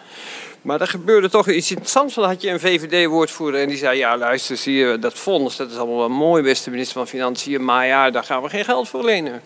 Maar 0.63 0.81
er 0.81 0.87
gebeurde 0.87 1.29
toch 1.29 1.49
iets 1.49 1.71
interessants. 1.71 2.15
Dan 2.15 2.25
had 2.25 2.43
je 2.43 2.51
een 2.51 2.61
VVD-woordvoerder 2.61 3.61
en 3.61 3.69
die 3.69 3.77
zei... 3.77 3.99
ja, 3.99 4.17
luister, 4.17 4.57
zie 4.57 4.75
je, 4.75 4.99
dat 4.99 5.15
fonds, 5.15 5.57
dat 5.57 5.71
is 5.71 5.77
allemaal 5.77 5.99
wel 5.99 6.09
mooi, 6.09 6.43
beste 6.43 6.71
minister 6.71 6.95
van 6.95 7.09
Financiën... 7.09 7.65
maar 7.65 7.87
ja, 7.87 8.11
daar 8.11 8.25
gaan 8.25 8.43
we 8.43 8.49
geen 8.49 8.65
geld 8.65 8.89
voor 8.89 9.05
lenen. 9.05 9.43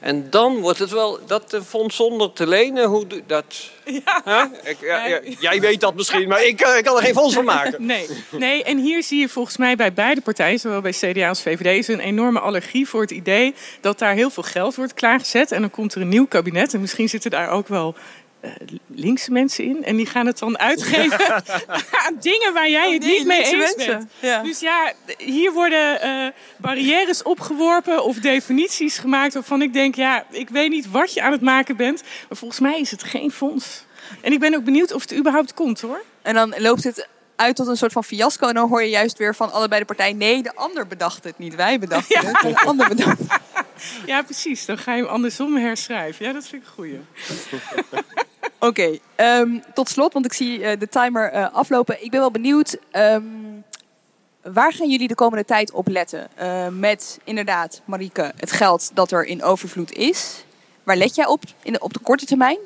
En 0.00 0.30
dan 0.30 0.60
wordt 0.60 0.78
het 0.78 0.90
wel, 0.90 1.18
dat 1.26 1.58
fonds 1.66 1.96
zonder 1.96 2.32
te 2.32 2.46
lenen, 2.46 2.84
hoe 2.84 3.06
doe- 3.06 3.22
dat... 3.26 3.70
Ja. 4.04 4.50
Ik, 4.62 4.76
ja, 4.80 5.06
ja, 5.06 5.20
jij 5.40 5.60
weet 5.60 5.80
dat 5.80 5.94
misschien, 5.94 6.28
maar 6.28 6.44
ik, 6.44 6.60
eh, 6.60 6.76
ik 6.76 6.84
kan 6.84 6.96
er 6.96 7.02
geen 7.02 7.14
fonds 7.14 7.34
van 7.34 7.44
maken. 7.44 7.86
Nee, 7.86 8.08
nee, 8.30 8.64
en 8.64 8.78
hier 8.78 9.02
zie 9.02 9.20
je 9.20 9.28
volgens 9.28 9.56
mij 9.56 9.76
bij 9.76 9.92
beide 9.92 10.20
partijen, 10.20 10.58
zowel 10.58 10.80
bij 10.80 10.92
CDA 10.92 11.28
als 11.28 11.42
VVD, 11.42 11.78
is 11.78 11.88
een 11.88 12.00
enorme 12.00 12.40
allergie 12.40 12.88
voor 12.88 13.00
het 13.00 13.10
idee 13.10 13.54
dat 13.80 13.98
daar 13.98 14.14
heel 14.14 14.30
veel 14.30 14.42
geld 14.42 14.74
wordt 14.74 14.94
klaargezet. 14.94 15.52
En 15.52 15.60
dan 15.60 15.70
komt 15.70 15.94
er 15.94 16.00
een 16.00 16.08
nieuw 16.08 16.26
kabinet 16.26 16.74
en 16.74 16.80
misschien 16.80 17.08
zitten 17.08 17.30
daar 17.30 17.50
ook 17.50 17.68
wel 17.68 17.94
linkse 18.86 19.32
mensen 19.32 19.64
in. 19.64 19.84
En 19.84 19.96
die 19.96 20.06
gaan 20.06 20.26
het 20.26 20.38
dan 20.38 20.58
uitgeven 20.58 21.34
aan 22.06 22.16
dingen 22.20 22.52
waar 22.52 22.70
jij 22.70 22.92
het 22.92 23.02
Oh, 23.02 23.08
nee, 23.08 23.18
niet 23.18 23.26
mee 23.26 23.44
eens 23.44 23.76
mensen. 23.76 23.98
bent. 23.98 24.10
Ja. 24.18 24.42
Dus 24.42 24.60
ja, 24.60 24.92
hier 25.18 25.52
worden 25.52 26.00
eh, 26.00 26.26
barrières 26.56 27.22
opgeworpen 27.22 28.04
of 28.04 28.16
definities 28.16 28.98
gemaakt 28.98 29.34
waarvan 29.34 29.62
ik 29.62 29.72
denk, 29.72 29.94
ja, 29.94 30.24
ik 30.30 30.48
weet 30.48 30.70
niet 30.70 30.90
wat 30.90 31.14
je 31.14 31.22
aan 31.22 31.32
het 31.32 31.40
maken 31.40 31.76
bent. 31.76 32.02
Maar 32.28 32.38
volgens 32.38 32.60
mij 32.60 32.80
is 32.80 32.90
het 32.90 33.02
geen 33.02 33.30
fonds. 33.30 33.84
En 34.20 34.32
ik 34.32 34.40
ben 34.40 34.54
ook 34.54 34.64
benieuwd 34.64 34.92
of 34.92 35.02
het 35.02 35.14
überhaupt 35.14 35.54
komt 35.54 35.80
hoor. 35.80 36.02
En 36.22 36.34
dan 36.34 36.54
loopt 36.58 36.84
het 36.84 37.08
uit 37.36 37.56
tot 37.56 37.66
een 37.66 37.76
soort 37.76 37.92
van 37.92 38.04
fiasco. 38.04 38.48
En 38.48 38.54
dan 38.54 38.68
hoor 38.68 38.82
je 38.82 38.88
juist 38.88 39.18
weer 39.18 39.34
van 39.34 39.52
allebei 39.52 39.80
de 39.80 39.86
partijen... 39.86 40.16
nee, 40.16 40.42
de 40.42 40.54
ander 40.54 40.86
bedacht 40.86 41.24
het 41.24 41.38
niet. 41.38 41.54
Wij 41.54 41.78
bedachten 41.78 42.26
het. 42.26 42.40
De 42.40 42.58
ander 42.60 42.88
bedacht 42.88 43.18
het. 43.18 43.28
Ja, 44.06 44.22
precies. 44.22 44.64
Dan 44.66 44.78
ga 44.78 44.94
je 44.94 45.02
hem 45.02 45.10
andersom 45.10 45.56
herschrijven. 45.56 46.26
Ja, 46.26 46.32
dat 46.32 46.46
vind 46.46 46.62
ik 46.62 46.68
een 46.68 46.74
goeie. 46.74 47.00
Oké, 48.58 48.98
ehm, 49.14 49.58
tot 49.74 49.88
slot, 49.88 50.12
want 50.12 50.24
ik 50.24 50.32
zie 50.32 50.62
eh, 50.62 50.78
de 50.78 50.88
timer 50.88 51.30
eh, 51.30 51.52
aflopen. 51.52 52.04
Ik 52.04 52.10
ben 52.10 52.20
wel 52.20 52.30
benieuwd, 52.30 52.78
ehm, 52.90 53.22
waar 54.42 54.72
gaan 54.72 54.90
jullie 54.90 55.08
de 55.08 55.14
komende 55.14 55.44
tijd 55.44 55.72
op 55.72 55.88
letten? 55.88 56.28
Eh, 56.34 56.68
met 56.68 57.18
inderdaad, 57.24 57.80
Marieke, 57.84 58.32
het 58.36 58.52
geld 58.52 58.90
dat 58.94 59.10
er 59.10 59.24
in 59.24 59.42
overvloed 59.42 59.92
is. 59.92 60.44
Waar 60.82 60.96
let 60.96 61.14
jij 61.14 61.26
op 61.26 61.42
in 61.62 61.72
de, 61.72 61.78
op 61.78 61.92
de 61.92 61.98
korte 61.98 62.26
termijn? 62.26 62.58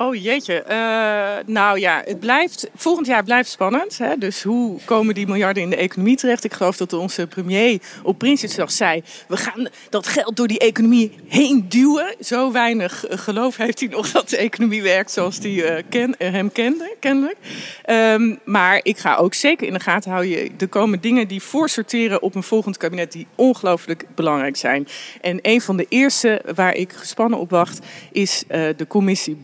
Oh 0.00 0.14
jeetje. 0.14 0.62
Eh, 0.62 1.36
nou 1.46 1.78
ja, 1.80 2.02
het 2.04 2.20
blijft, 2.20 2.70
volgend 2.74 3.06
jaar 3.06 3.24
blijft 3.24 3.50
spannend. 3.50 3.98
Hè? 3.98 4.18
Dus 4.18 4.42
hoe 4.42 4.78
komen 4.84 5.14
die 5.14 5.26
miljarden 5.26 5.62
in 5.62 5.70
de 5.70 5.76
economie 5.76 6.16
terecht? 6.16 6.44
Ik 6.44 6.52
geloof 6.52 6.76
dat 6.76 6.92
onze 6.92 7.26
premier 7.26 7.80
op 8.02 8.18
Prinsjesdag 8.18 8.70
zei... 8.70 9.02
we 9.28 9.36
gaan 9.36 9.68
dat 9.90 10.06
geld 10.06 10.36
door 10.36 10.46
die 10.46 10.58
economie 10.58 11.12
heen 11.26 11.68
duwen. 11.68 12.14
Zo 12.20 12.52
weinig 12.52 13.06
eh, 13.06 13.18
geloof 13.18 13.56
heeft 13.56 13.80
hij 13.80 13.88
nog 13.88 14.10
dat 14.18 14.28
de 14.28 14.36
economie 14.36 14.82
werkt 14.82 15.10
zoals 15.10 15.38
hij 15.38 15.64
eh, 15.64 15.82
ken, 15.88 16.14
hem 16.18 16.52
kende, 16.52 16.96
kennelijk. 17.00 17.36
Ehm, 17.84 18.34
maar 18.44 18.80
ik 18.82 18.98
ga 18.98 19.16
ook 19.16 19.34
zeker 19.34 19.66
in 19.66 19.72
de 19.72 19.80
gaten 19.80 20.10
houden. 20.10 20.50
Er 20.58 20.68
komen 20.68 21.00
dingen 21.00 21.28
die 21.28 21.42
voorsorteren 21.42 22.22
op 22.22 22.34
een 22.34 22.42
volgend 22.42 22.76
kabinet... 22.76 23.12
die 23.12 23.26
ongelooflijk 23.34 24.06
belangrijk 24.14 24.56
zijn. 24.56 24.88
En 25.20 25.38
een 25.42 25.60
van 25.60 25.76
de 25.76 25.86
eerste 25.88 26.42
waar 26.54 26.74
ik 26.74 26.92
gespannen 26.92 27.38
op 27.38 27.50
wacht... 27.50 27.78
is 28.12 28.44
de 28.48 28.86
commissie 28.88 29.36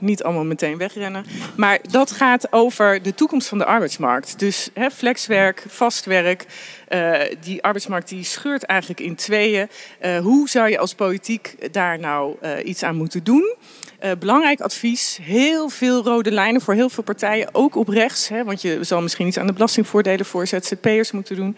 Niet 0.00 0.22
allemaal 0.22 0.44
meteen 0.44 0.78
wegrennen. 0.78 1.24
Maar 1.56 1.78
dat 1.90 2.10
gaat 2.10 2.52
over 2.52 3.02
de 3.02 3.14
toekomst 3.14 3.48
van 3.48 3.58
de 3.58 3.64
arbeidsmarkt. 3.64 4.38
Dus 4.38 4.70
hè, 4.74 4.90
flexwerk, 4.90 5.64
vastwerk. 5.68 6.46
eh, 6.88 7.20
die 7.40 7.62
arbeidsmarkt 7.62 8.08
die 8.08 8.24
scheurt 8.24 8.62
eigenlijk 8.62 9.00
in 9.00 9.14
tweeën. 9.14 9.68
Eh, 9.98 10.18
hoe 10.18 10.48
zou 10.48 10.68
je 10.68 10.78
als 10.78 10.94
politiek 10.94 11.72
daar 11.72 11.98
nou 11.98 12.36
eh, 12.40 12.64
iets 12.64 12.82
aan 12.82 12.96
moeten 12.96 13.24
doen? 13.24 13.54
Eh, 14.00 14.10
belangrijk 14.18 14.60
advies. 14.60 15.18
Heel 15.22 15.68
veel 15.68 16.04
rode 16.04 16.30
lijnen 16.30 16.60
voor 16.60 16.74
heel 16.74 16.88
veel 16.88 17.02
partijen. 17.02 17.48
Ook 17.52 17.74
op 17.74 17.88
rechts. 17.88 18.28
Hè, 18.28 18.44
want 18.44 18.62
je 18.62 18.78
zal 18.84 19.02
misschien 19.02 19.26
iets 19.26 19.38
aan 19.38 19.46
de 19.46 19.52
belastingvoordelen 19.52 20.26
voor 20.26 20.46
ZZP'ers 20.46 21.10
moeten 21.10 21.36
doen. 21.36 21.56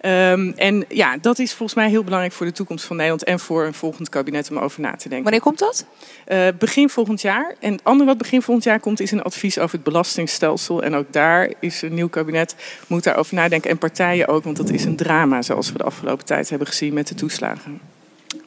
Ehm, 0.00 0.52
en 0.56 0.84
ja, 0.88 1.16
dat 1.20 1.38
is 1.38 1.54
volgens 1.54 1.74
mij 1.74 1.88
heel 1.88 2.04
belangrijk 2.04 2.34
voor 2.34 2.46
de 2.46 2.52
toekomst 2.52 2.84
van 2.84 2.96
Nederland. 2.96 3.24
En 3.24 3.40
voor 3.40 3.64
een 3.64 3.74
volgend 3.74 4.08
kabinet 4.08 4.50
om 4.50 4.58
over 4.58 4.80
na 4.80 4.90
te 4.90 5.08
denken. 5.08 5.22
Wanneer 5.22 5.40
komt 5.40 5.58
dat? 5.58 5.86
Eh, 6.24 6.46
begin 6.58 6.88
volgend 6.88 7.20
jaar. 7.20 7.54
En 7.60 7.72
het 7.72 7.84
andere 7.84 8.08
wat 8.08 8.18
begin 8.18 8.42
volgend 8.42 8.64
jaar 8.64 8.80
komt 8.80 9.00
is 9.00 9.10
een 9.10 9.22
advies 9.22 9.58
over 9.58 9.74
het 9.74 9.84
belastingstelsel. 9.84 10.82
En 10.82 10.94
ook 10.94 11.12
daar 11.12 11.52
is 11.60 11.82
een 11.82 11.94
nieuw 11.94 12.08
kabinet, 12.08 12.56
moet 12.86 13.04
daarover 13.04 13.34
nadenken. 13.34 13.70
En 13.70 13.78
partijen 13.78 14.28
ook, 14.28 14.44
want 14.44 14.56
dat 14.56 14.70
is 14.70 14.84
een 14.84 14.96
drama 14.96 15.42
zoals 15.42 15.72
we 15.72 15.78
de 15.78 15.84
afgelopen 15.84 16.24
tijd 16.24 16.48
hebben 16.48 16.68
gezien 16.68 16.94
met 16.94 17.08
de 17.08 17.14
toeslagen. 17.14 17.80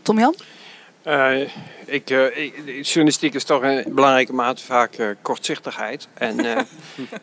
Tom 0.01 0.19
Jan? 0.19 0.35
Eh, 1.07 1.41
ik, 1.85 2.09
eh, 2.09 2.37
ik- 2.37 2.85
journalistiek 2.85 3.33
is 3.33 3.43
toch 3.43 3.63
in 3.63 3.83
belangrijke 3.87 4.33
mate 4.33 4.63
vaak 4.63 4.93
eh, 4.93 5.07
kortzichtigheid. 5.21 6.07
En, 6.13 6.37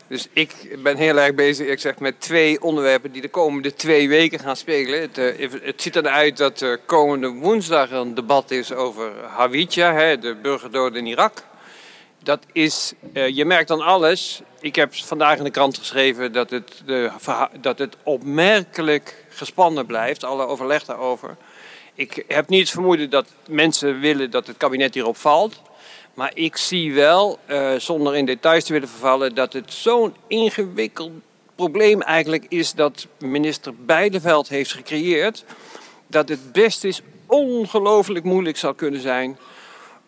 dus 0.09 0.29
ik 0.33 0.77
ben 0.83 0.97
heel 0.97 1.19
erg 1.19 1.35
bezig 1.35 1.67
ik 1.67 1.81
zeg, 1.81 1.99
met 1.99 2.21
twee 2.21 2.63
onderwerpen 2.63 3.13
die 3.13 3.23
de 3.23 3.29
komende 3.29 3.75
twee 3.75 4.09
weken 4.09 4.39
gaan 4.39 4.57
spelen. 4.57 5.01
Het, 5.01 5.17
het 5.63 5.83
ziet 5.83 5.97
eruit 5.97 6.37
dat 6.37 6.79
komende 6.87 7.29
woensdag 7.29 7.91
een 7.91 8.15
debat 8.15 8.51
is 8.51 8.73
over 8.73 9.13
Hawija, 9.27 9.95
hè, 9.95 10.19
de 10.19 10.35
burgerdood 10.35 10.95
in 10.95 11.07
Irak. 11.07 11.43
Dat 12.23 12.41
is, 12.53 12.93
je 13.13 13.45
merkt 13.45 13.69
dan 13.69 13.81
alles. 13.81 14.43
Ik 14.61 14.77
heb 14.77 14.95
vandaag 14.95 15.39
in 15.39 15.45
de 15.45 15.51
krant 15.51 15.79
geschreven 15.79 16.33
dat 16.33 16.51
het, 16.51 16.83
dat 17.61 17.79
het 17.79 17.97
opmerkelijk 18.03 19.25
gespannen 19.29 19.87
blijft, 19.87 20.25
alle 20.25 20.47
overleg 20.47 20.85
daarover. 20.85 21.37
Ik 21.95 22.25
heb 22.29 22.49
niet 22.49 22.61
het 22.61 22.71
vermoeden 22.71 23.11
dat 23.11 23.27
mensen 23.49 24.01
willen 24.01 24.31
dat 24.31 24.47
het 24.47 24.57
kabinet 24.57 24.95
hierop 24.95 25.17
valt. 25.17 25.61
Maar 26.15 26.31
ik 26.35 26.57
zie 26.57 26.95
wel, 26.95 27.39
eh, 27.47 27.75
zonder 27.79 28.17
in 28.17 28.25
details 28.25 28.65
te 28.65 28.73
willen 28.73 28.89
vervallen, 28.89 29.35
dat 29.35 29.53
het 29.53 29.73
zo'n 29.73 30.15
ingewikkeld 30.27 31.11
probleem 31.55 32.03
eigenlijk 32.03 32.47
is 32.49 32.73
dat 32.73 33.07
minister 33.19 33.75
Beideveld 33.75 34.49
heeft 34.49 34.73
gecreëerd. 34.73 35.45
Dat 36.07 36.29
het 36.29 36.53
best 36.53 36.85
is 36.85 37.01
ongelooflijk 37.27 38.25
moeilijk 38.25 38.57
zal 38.57 38.75
kunnen 38.75 39.01
zijn 39.01 39.39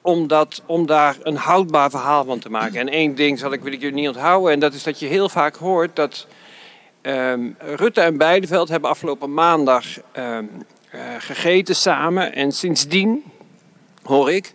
om, 0.01 0.27
dat, 0.27 0.63
om 0.67 0.87
daar 0.87 1.17
een 1.23 1.37
houdbaar 1.37 1.91
verhaal 1.91 2.25
van 2.25 2.39
te 2.39 2.51
maken. 2.51 2.81
En 2.81 2.89
één 2.89 3.15
ding 3.15 3.39
zal 3.39 3.53
ik, 3.53 3.63
wil 3.63 3.73
ik 3.73 3.81
jullie 3.81 3.97
niet 3.97 4.09
onthouden. 4.09 4.53
En 4.53 4.59
dat 4.59 4.75
is 4.75 4.83
dat 4.83 4.99
je 4.99 5.07
heel 5.07 5.29
vaak 5.29 5.57
hoort 5.57 5.97
dat 5.97 6.27
ehm, 7.01 7.51
Rutte 7.59 8.01
en 8.01 8.17
Beideveld 8.17 8.69
hebben 8.69 8.91
afgelopen 8.91 9.35
maandag 9.35 9.85
ehm, 10.13 10.29
eh, 10.29 10.43
gegeten 11.19 11.77
samen. 11.77 12.35
En 12.35 12.53
sindsdien 12.53 13.25
hoor 14.03 14.33
ik 14.33 14.55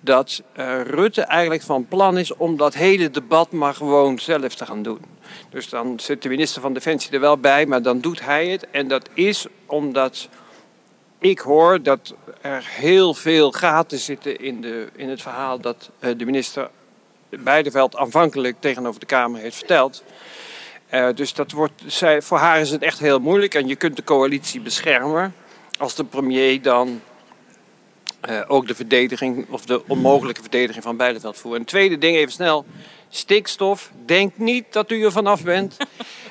dat 0.00 0.42
eh, 0.52 0.80
Rutte 0.82 1.22
eigenlijk 1.22 1.62
van 1.62 1.86
plan 1.88 2.18
is 2.18 2.34
om 2.36 2.56
dat 2.56 2.74
hele 2.74 3.10
debat 3.10 3.52
maar 3.52 3.74
gewoon 3.74 4.18
zelf 4.18 4.54
te 4.54 4.66
gaan 4.66 4.82
doen. 4.82 5.00
Dus 5.50 5.68
dan 5.68 6.00
zit 6.00 6.22
de 6.22 6.28
minister 6.28 6.62
van 6.62 6.72
Defensie 6.72 7.12
er 7.12 7.20
wel 7.20 7.38
bij, 7.38 7.66
maar 7.66 7.82
dan 7.82 8.00
doet 8.00 8.24
hij 8.24 8.46
het. 8.46 8.70
En 8.70 8.88
dat 8.88 9.08
is 9.14 9.46
omdat 9.66 10.28
ik 11.18 11.38
hoor 11.38 11.82
dat 11.82 12.14
er 12.40 12.64
heel 12.66 13.14
veel 13.14 13.52
gaten 13.52 13.98
zitten 13.98 14.40
in, 14.40 14.60
de, 14.60 14.88
in 14.96 15.08
het 15.08 15.22
verhaal 15.22 15.60
dat 15.60 15.90
eh, 15.98 16.10
de 16.16 16.24
minister 16.24 16.70
Beideveld 17.28 17.96
aanvankelijk 17.96 18.56
tegenover 18.60 19.00
de 19.00 19.06
Kamer 19.06 19.40
heeft 19.40 19.56
verteld. 19.56 20.02
Eh, 20.88 21.08
dus 21.14 21.34
dat 21.34 21.50
wordt, 21.50 21.82
zij, 21.86 22.22
voor 22.22 22.38
haar 22.38 22.60
is 22.60 22.70
het 22.70 22.82
echt 22.82 22.98
heel 22.98 23.18
moeilijk. 23.18 23.54
En 23.54 23.68
je 23.68 23.76
kunt 23.76 23.96
de 23.96 24.04
coalitie 24.04 24.60
beschermen 24.60 25.34
als 25.80 25.94
de 25.94 26.04
premier 26.04 26.62
dan 26.62 27.00
eh, 28.20 28.40
ook 28.48 28.66
de 28.66 28.74
verdediging 28.74 29.46
of 29.50 29.64
de 29.64 29.82
onmogelijke 29.86 30.40
verdediging 30.40 30.84
van 30.84 30.96
Beideveld 30.96 31.36
voert. 31.36 31.58
Een 31.58 31.64
tweede 31.64 31.98
ding, 31.98 32.16
even 32.16 32.32
snel. 32.32 32.64
Stikstof. 33.08 33.90
Denk 34.04 34.36
niet 34.36 34.72
dat 34.72 34.90
u 34.90 35.04
er 35.04 35.12
vanaf 35.12 35.42
bent. 35.42 35.76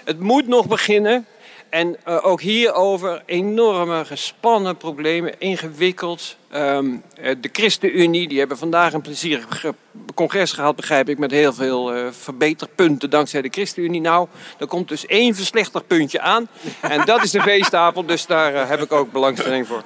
het 0.04 0.20
moet 0.20 0.48
nog 0.48 0.68
beginnen. 0.68 1.26
En 1.70 1.96
eh, 2.04 2.26
ook 2.26 2.42
hierover 2.42 3.22
enorme 3.26 4.06
gespannen 4.06 4.78
problemen, 4.78 5.40
ingewikkeld. 5.40 6.36
Ehm, 6.50 6.96
eh, 7.16 7.36
de 7.42 7.50
ChristenUnie, 7.52 8.28
die 8.28 8.40
hebben 8.40 8.58
vandaag 8.58 8.94
een 8.94 9.02
plezierig 9.02 9.66
congres 10.14 10.52
gehad, 10.52 10.76
begrijp 10.76 11.10
ik, 11.10 11.18
met 11.18 11.32
heel 11.32 11.54
veel 11.54 11.94
eh, 11.94 12.08
verbeterpunten 12.12 13.10
dankzij 13.10 13.42
de 13.42 13.50
ChristenUnie. 13.52 14.02
Nou, 14.02 14.28
er 14.60 14.68
komt 14.68 14.88
dus 14.88 15.06
één 15.06 15.36
versplechterpuntje 15.36 16.22
aan. 16.22 16.48
En 16.82 17.06
dat 17.06 17.24
is 17.24 17.32
de 17.32 17.42
veestapel, 17.42 18.06
dus 18.06 18.26
daar 18.26 18.68
heb 18.68 18.82
ik 18.82 18.92
ook 18.92 19.12
belangstelling 19.12 19.68
voor. 19.68 19.84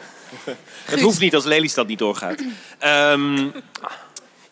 Het 0.85 1.01
hoeft 1.01 1.19
niet 1.19 1.35
als 1.35 1.45
Lelystad 1.45 1.87
niet 1.87 1.99
doorgaat. 1.99 2.43
Ehm, 2.79 3.47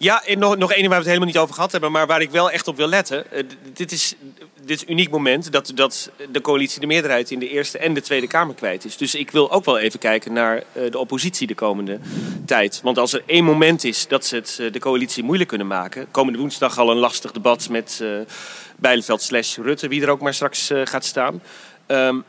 ja, 0.02 0.26
en 0.26 0.40
nog, 0.40 0.58
nog 0.58 0.72
één 0.72 0.82
waar 0.82 0.90
we 0.90 0.96
het 0.96 1.06
helemaal 1.06 1.28
niet 1.28 1.38
over 1.38 1.56
gehad 1.56 1.72
hebben, 1.72 1.92
maar 1.92 2.08
waar 2.08 2.22
ik 2.22 2.32
wel 2.32 2.52
echt 2.52 2.68
op 2.68 2.78
wil 2.78 2.88
letten. 2.88 3.32
Eh, 3.32 3.44
dit, 3.74 3.92
is, 3.92 4.16
dit 4.64 4.82
een 4.82 4.92
uniek 4.92 5.10
moment 5.10 5.52
dat, 5.52 5.72
dat 5.76 6.12
de 6.32 6.42
coalitie 6.42 6.80
de 6.80 6.88
meerderheid 6.88 7.32
in 7.32 7.40
de 7.40 7.50
Eerste 7.50 7.78
en 7.78 7.94
de 7.94 8.02
Tweede 8.02 8.28
Kamer 8.28 8.56
kwijt 8.56 8.86
is. 8.86 8.98
Dus 8.98 9.16
ik 9.16 9.32
wil 9.32 9.52
ook 9.52 9.66
wel 9.66 9.78
even 9.78 10.00
kijken 10.00 10.34
naar 10.34 10.64
eh, 10.74 10.92
de 10.92 10.98
oppositie 10.98 11.48
de 11.48 11.56
komende 11.56 12.00
tijd. 12.46 12.80
Want 12.84 12.98
als 12.98 13.14
er 13.14 13.24
één 13.26 13.44
moment 13.44 13.84
is 13.84 14.08
dat 14.08 14.26
ze 14.26 14.36
het 14.36 14.58
eh, 14.60 14.72
de 14.72 14.80
coalitie 14.80 15.24
moeilijk 15.24 15.50
kunnen 15.50 15.68
maken. 15.68 16.12
Komende 16.12 16.40
woensdag 16.40 16.78
al 16.78 16.92
een 16.92 16.98
lastig 16.98 17.32
debat 17.32 17.70
met 17.70 18.04
Bijleveld 18.76 19.22
slash 19.22 19.58
Rutte, 19.58 19.88
wie 19.88 20.02
er 20.02 20.10
ook 20.10 20.22
maar 20.22 20.34
straks 20.34 20.72
gaat 20.84 21.06
staan. 21.06 21.42
Ehm, 21.86 22.20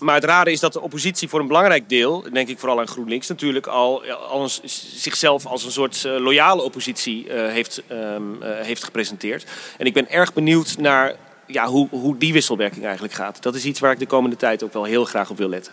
maar 0.00 0.14
het 0.14 0.24
rare 0.24 0.52
is 0.52 0.60
dat 0.60 0.72
de 0.72 0.80
oppositie 0.80 1.28
voor 1.28 1.40
een 1.40 1.46
belangrijk 1.46 1.88
deel, 1.88 2.24
denk 2.32 2.48
ik 2.48 2.58
vooral 2.58 2.80
aan 2.80 2.86
GroenLinks, 2.86 3.28
natuurlijk 3.28 3.66
al, 3.66 4.04
al 4.12 4.48
zichzelf 4.94 5.46
als 5.46 5.64
een 5.64 5.72
soort 5.72 6.04
uh, 6.06 6.16
loyale 6.18 6.62
oppositie 6.62 7.26
uh, 7.26 7.32
heeft, 7.34 7.82
um, 7.90 8.42
uh, 8.42 8.48
heeft 8.60 8.84
gepresenteerd. 8.84 9.44
En 9.78 9.86
ik 9.86 9.92
ben 9.92 10.10
erg 10.10 10.32
benieuwd 10.32 10.76
naar 10.78 11.14
ja, 11.46 11.66
hoe, 11.66 11.88
hoe 11.90 12.18
die 12.18 12.32
wisselwerking 12.32 12.84
eigenlijk 12.84 13.14
gaat. 13.14 13.42
Dat 13.42 13.54
is 13.54 13.64
iets 13.64 13.80
waar 13.80 13.92
ik 13.92 13.98
de 13.98 14.06
komende 14.06 14.36
tijd 14.36 14.62
ook 14.62 14.72
wel 14.72 14.84
heel 14.84 15.04
graag 15.04 15.30
op 15.30 15.36
wil 15.36 15.48
letten. 15.48 15.72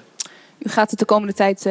U 0.60 0.70
gaat 0.70 0.90
het 0.90 1.00
de 1.00 1.06
komende 1.06 1.34
tijd 1.34 1.70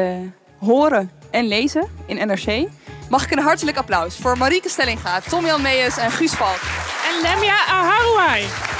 horen 0.59 1.11
en 1.31 1.47
lezen 1.47 1.89
in 2.07 2.27
NRC. 2.27 2.69
Mag 3.09 3.25
ik 3.25 3.31
een 3.31 3.39
hartelijk 3.39 3.77
applaus 3.77 4.17
voor 4.17 4.39
Marieke 4.39 4.69
Stellinga, 4.69 5.21
Tom-Jan 5.21 5.63
Meijers 5.63 5.97
en 5.97 6.11
Guus 6.11 6.33
Valk. 6.33 6.61
En 7.09 7.23
Lemia 7.23 7.67
Aharouai. 7.67 8.80